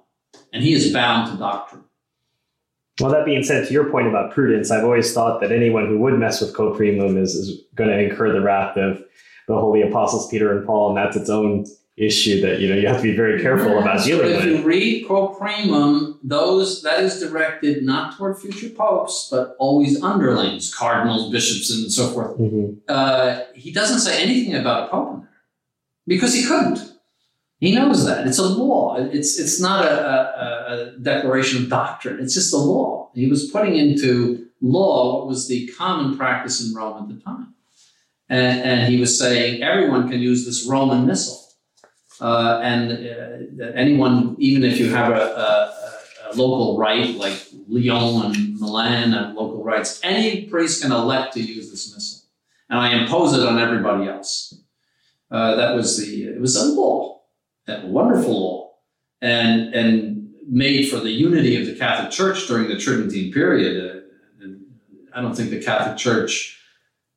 and 0.51 0.63
he 0.63 0.73
is 0.73 0.91
bound 0.91 1.31
to 1.31 1.37
doctrine. 1.37 1.83
Well, 2.99 3.11
that 3.11 3.25
being 3.25 3.43
said, 3.43 3.67
to 3.67 3.73
your 3.73 3.89
point 3.89 4.07
about 4.07 4.31
prudence, 4.31 4.71
I've 4.71 4.83
always 4.83 5.13
thought 5.13 5.39
that 5.41 5.51
anyone 5.51 5.87
who 5.87 5.97
would 5.99 6.17
mess 6.19 6.41
with 6.41 6.53
quo 6.53 6.75
primum 6.75 7.17
is, 7.17 7.35
is 7.35 7.61
going 7.75 7.89
to 7.89 7.97
incur 7.97 8.33
the 8.33 8.41
wrath 8.41 8.77
of 8.77 9.03
the 9.47 9.55
holy 9.55 9.81
apostles 9.81 10.29
Peter 10.29 10.55
and 10.55 10.65
Paul, 10.65 10.89
and 10.89 10.97
that's 10.97 11.15
its 11.15 11.29
own 11.29 11.65
issue 11.99 12.39
that 12.39 12.61
you 12.61 12.69
know 12.69 12.75
you 12.75 12.87
have 12.87 12.97
to 12.97 13.03
be 13.03 13.15
very 13.15 13.41
careful 13.41 13.77
about 13.77 14.05
dealing 14.05 14.31
if 14.31 14.37
with. 14.37 14.45
If 14.45 14.59
you 14.59 14.63
read 14.63 15.05
quo 15.05 15.35
those 16.23 16.81
that 16.83 17.03
is 17.03 17.19
directed 17.19 17.83
not 17.83 18.17
toward 18.17 18.39
future 18.39 18.69
popes, 18.69 19.27
but 19.29 19.55
always 19.59 20.01
underlings, 20.01 20.73
cardinals, 20.73 21.31
bishops, 21.31 21.69
and 21.71 21.91
so 21.91 22.07
forth. 22.07 22.37
Mm-hmm. 22.37 22.79
Uh, 22.87 23.41
he 23.53 23.71
doesn't 23.71 23.99
say 23.99 24.23
anything 24.23 24.55
about 24.55 24.87
a 24.87 24.91
pope 24.91 25.13
in 25.15 25.19
there 25.21 25.29
because 26.07 26.33
he 26.33 26.45
couldn't. 26.45 26.88
He 27.59 27.75
knows 27.75 28.05
that 28.05 28.25
it's 28.25 28.37
a 28.37 28.47
law. 28.47 28.95
It's 28.97 29.37
it's 29.37 29.59
not 29.59 29.85
a, 29.85 29.91
a, 29.91 30.95
a 30.95 30.99
declaration 30.99 31.63
of 31.63 31.69
doctrine. 31.69 32.19
It's 32.19 32.33
just 32.33 32.53
a 32.53 32.57
law. 32.57 33.11
He 33.13 33.27
was 33.27 33.51
putting 33.51 33.75
into 33.75 34.47
law 34.61 35.17
what 35.17 35.27
was 35.27 35.47
the 35.47 35.67
common 35.67 36.17
practice 36.17 36.65
in 36.65 36.73
Rome 36.73 37.03
at 37.03 37.15
the 37.15 37.21
time. 37.21 37.53
And, 38.29 38.61
and, 38.61 38.93
he 38.93 38.99
was 38.99 39.17
saying 39.17 39.63
everyone 39.63 40.07
can 40.07 40.19
use 40.19 40.45
this 40.45 40.67
Roman 40.67 41.07
missal. 41.07 41.49
Uh, 42.21 42.59
and 42.61 42.91
uh, 42.91 43.65
anyone, 43.73 44.35
even 44.37 44.63
if 44.63 44.77
you 44.77 44.93
have 44.93 45.11
a, 45.11 45.73
a, 46.31 46.35
local 46.35 46.77
rite 46.77 47.15
like 47.15 47.41
Lyon 47.67 48.25
and 48.25 48.59
Milan 48.59 49.15
and 49.15 49.35
local 49.35 49.63
rites, 49.63 49.99
any 50.03 50.45
priest 50.45 50.83
can 50.83 50.91
elect 50.91 51.33
to 51.33 51.41
use 51.41 51.71
this 51.71 51.91
missal, 51.91 52.21
and 52.69 52.77
I 52.77 53.01
impose 53.01 53.35
it 53.35 53.43
on 53.43 53.57
everybody 53.57 54.07
else. 54.07 54.53
Uh, 55.31 55.55
that 55.55 55.75
was 55.75 55.97
the 55.97 56.25
it 56.25 56.39
was 56.39 56.55
a 56.55 56.65
law, 56.65 57.18
a 57.69 57.87
wonderful 57.87 58.39
law, 58.39 58.71
and 59.21 59.73
and 59.73 60.33
made 60.47 60.89
for 60.89 60.97
the 60.97 61.11
unity 61.11 61.59
of 61.59 61.67
the 61.67 61.75
Catholic 61.75 62.11
Church 62.11 62.47
during 62.47 62.67
the 62.67 62.77
Tridentine 62.77 63.31
period. 63.31 64.05
Uh, 64.41 64.47
I 65.13 65.21
don't 65.21 65.35
think 65.35 65.49
the 65.49 65.61
Catholic 65.61 65.97
Church 65.97 66.59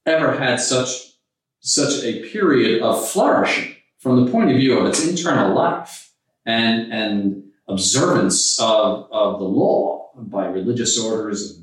ever 0.06 0.36
had 0.36 0.60
such 0.60 1.12
such 1.60 2.02
a 2.02 2.28
period 2.30 2.82
of 2.82 3.08
flourishing 3.08 3.74
from 3.98 4.24
the 4.24 4.32
point 4.32 4.50
of 4.50 4.56
view 4.56 4.78
of 4.78 4.86
its 4.86 5.06
internal 5.06 5.54
life 5.54 6.12
and, 6.44 6.92
and 6.92 7.44
observance 7.68 8.58
of, 8.60 9.06
of 9.12 9.38
the 9.38 9.44
law 9.44 10.10
by 10.16 10.46
religious 10.46 10.98
orders 10.98 11.52
and 11.52 11.62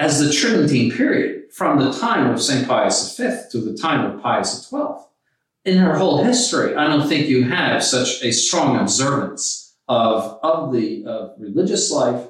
as 0.00 0.18
the 0.18 0.32
Tridentine 0.32 0.90
period, 0.90 1.52
from 1.52 1.78
the 1.78 1.92
time 1.92 2.30
of 2.30 2.40
St. 2.40 2.66
Pius 2.66 3.14
V 3.18 3.36
to 3.52 3.60
the 3.60 3.76
time 3.76 4.10
of 4.10 4.22
Pius 4.22 4.66
XII. 4.66 5.04
In 5.64 5.78
her 5.78 5.96
whole 5.96 6.24
history, 6.24 6.74
I 6.74 6.86
don't 6.86 7.06
think 7.06 7.28
you 7.28 7.44
have 7.44 7.84
such 7.84 8.22
a 8.22 8.32
strong 8.32 8.78
observance 8.78 9.76
of, 9.88 10.38
of 10.42 10.72
the 10.72 11.04
of 11.04 11.34
religious 11.38 11.90
life 11.90 12.26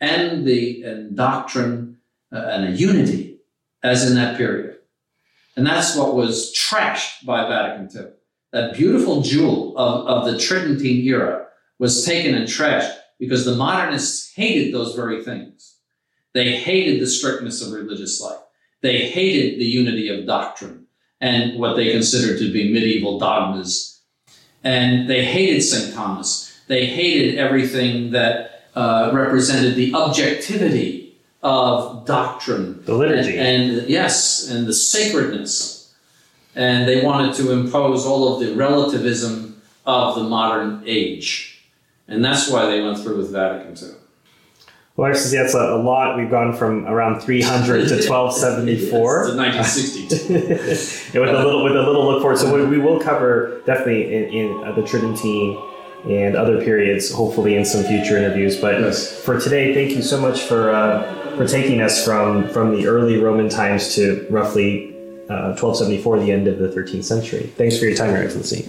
and 0.00 0.46
the 0.46 0.82
and 0.82 1.14
doctrine 1.14 1.98
uh, 2.32 2.38
and 2.38 2.68
a 2.68 2.70
unity 2.70 3.40
as 3.82 4.08
in 4.08 4.16
that 4.16 4.38
period. 4.38 4.78
And 5.56 5.66
that's 5.66 5.94
what 5.94 6.14
was 6.14 6.54
trashed 6.54 7.26
by 7.26 7.46
Vatican 7.46 7.88
II 7.94 8.12
that 8.52 8.74
beautiful 8.74 9.22
jewel 9.22 9.76
of, 9.76 10.06
of 10.06 10.24
the 10.24 10.38
Tridentine 10.38 11.04
era 11.04 11.46
was 11.78 12.04
taken 12.04 12.34
and 12.34 12.48
trashed 12.48 12.96
because 13.18 13.44
the 13.44 13.54
modernists 13.54 14.32
hated 14.34 14.74
those 14.74 14.94
very 14.94 15.22
things. 15.22 15.76
They 16.32 16.56
hated 16.56 17.00
the 17.00 17.06
strictness 17.06 17.62
of 17.62 17.72
religious 17.72 18.20
life. 18.20 18.40
They 18.82 19.08
hated 19.08 19.60
the 19.60 19.66
unity 19.66 20.08
of 20.08 20.26
doctrine 20.26 20.86
and 21.20 21.58
what 21.58 21.76
they 21.76 21.92
considered 21.92 22.38
to 22.38 22.52
be 22.52 22.72
medieval 22.72 23.18
dogmas. 23.18 24.00
And 24.62 25.08
they 25.08 25.24
hated 25.24 25.62
St. 25.62 25.94
Thomas. 25.94 26.58
They 26.66 26.86
hated 26.86 27.38
everything 27.38 28.12
that 28.12 28.64
uh, 28.74 29.10
represented 29.12 29.74
the 29.74 29.94
objectivity 29.94 31.18
of 31.42 32.06
doctrine. 32.06 32.84
The 32.84 32.94
liturgy. 32.94 33.38
And, 33.38 33.80
and 33.80 33.88
yes, 33.88 34.48
and 34.50 34.66
the 34.66 34.74
sacredness 34.74 35.80
and 36.54 36.88
they 36.88 37.02
wanted 37.02 37.34
to 37.34 37.52
impose 37.52 38.04
all 38.06 38.34
of 38.34 38.40
the 38.40 38.54
relativism 38.54 39.62
of 39.86 40.14
the 40.16 40.24
modern 40.24 40.82
age. 40.86 41.64
And 42.08 42.24
that's 42.24 42.50
why 42.50 42.66
they 42.66 42.80
went 42.80 42.98
through 42.98 43.18
with 43.18 43.30
Vatican 43.30 43.76
II. 43.76 43.94
Well, 45.00 45.10
actually, 45.10 45.38
that's 45.38 45.54
a, 45.54 45.58
a 45.58 45.80
lot. 45.80 46.18
We've 46.18 46.28
gone 46.30 46.52
from 46.54 46.86
around 46.86 47.20
300 47.20 47.88
to 47.88 47.94
1274. 48.06 49.28
to 49.28 49.34
1962. 49.34 50.32
yeah, 50.34 51.20
with 51.24 51.30
a 51.34 51.42
little 51.42 51.64
with 51.64 51.74
a 51.74 51.82
little 51.82 52.04
look 52.04 52.20
forward. 52.20 52.36
So 52.36 52.54
we, 52.54 52.66
we 52.66 52.76
will 52.78 53.00
cover 53.00 53.62
definitely 53.64 54.14
in, 54.14 54.24
in 54.24 54.62
uh, 54.62 54.72
the 54.72 54.82
Tridentine 54.82 55.56
and 56.04 56.36
other 56.36 56.62
periods, 56.62 57.10
hopefully 57.10 57.56
in 57.56 57.64
some 57.64 57.82
future 57.84 58.18
interviews. 58.18 58.60
But 58.60 58.78
Yes. 58.78 59.18
for 59.24 59.40
today, 59.40 59.72
thank 59.72 59.96
you 59.96 60.02
so 60.02 60.20
much 60.20 60.42
for 60.42 60.70
uh, 60.70 61.34
for 61.38 61.46
taking 61.48 61.80
us 61.80 62.04
from 62.04 62.46
from 62.48 62.76
the 62.76 62.86
early 62.86 63.16
Roman 63.16 63.48
times 63.48 63.94
to 63.94 64.26
roughly 64.28 64.90
uh, 65.30 65.56
1274, 65.56 66.18
the 66.18 66.30
end 66.30 66.46
of 66.46 66.58
the 66.58 66.68
13th 66.68 67.04
century. 67.04 67.50
Thanks 67.56 67.78
for 67.78 67.86
your 67.86 67.96
time, 67.96 68.10
Your 68.10 68.22
Excellency. 68.22 68.68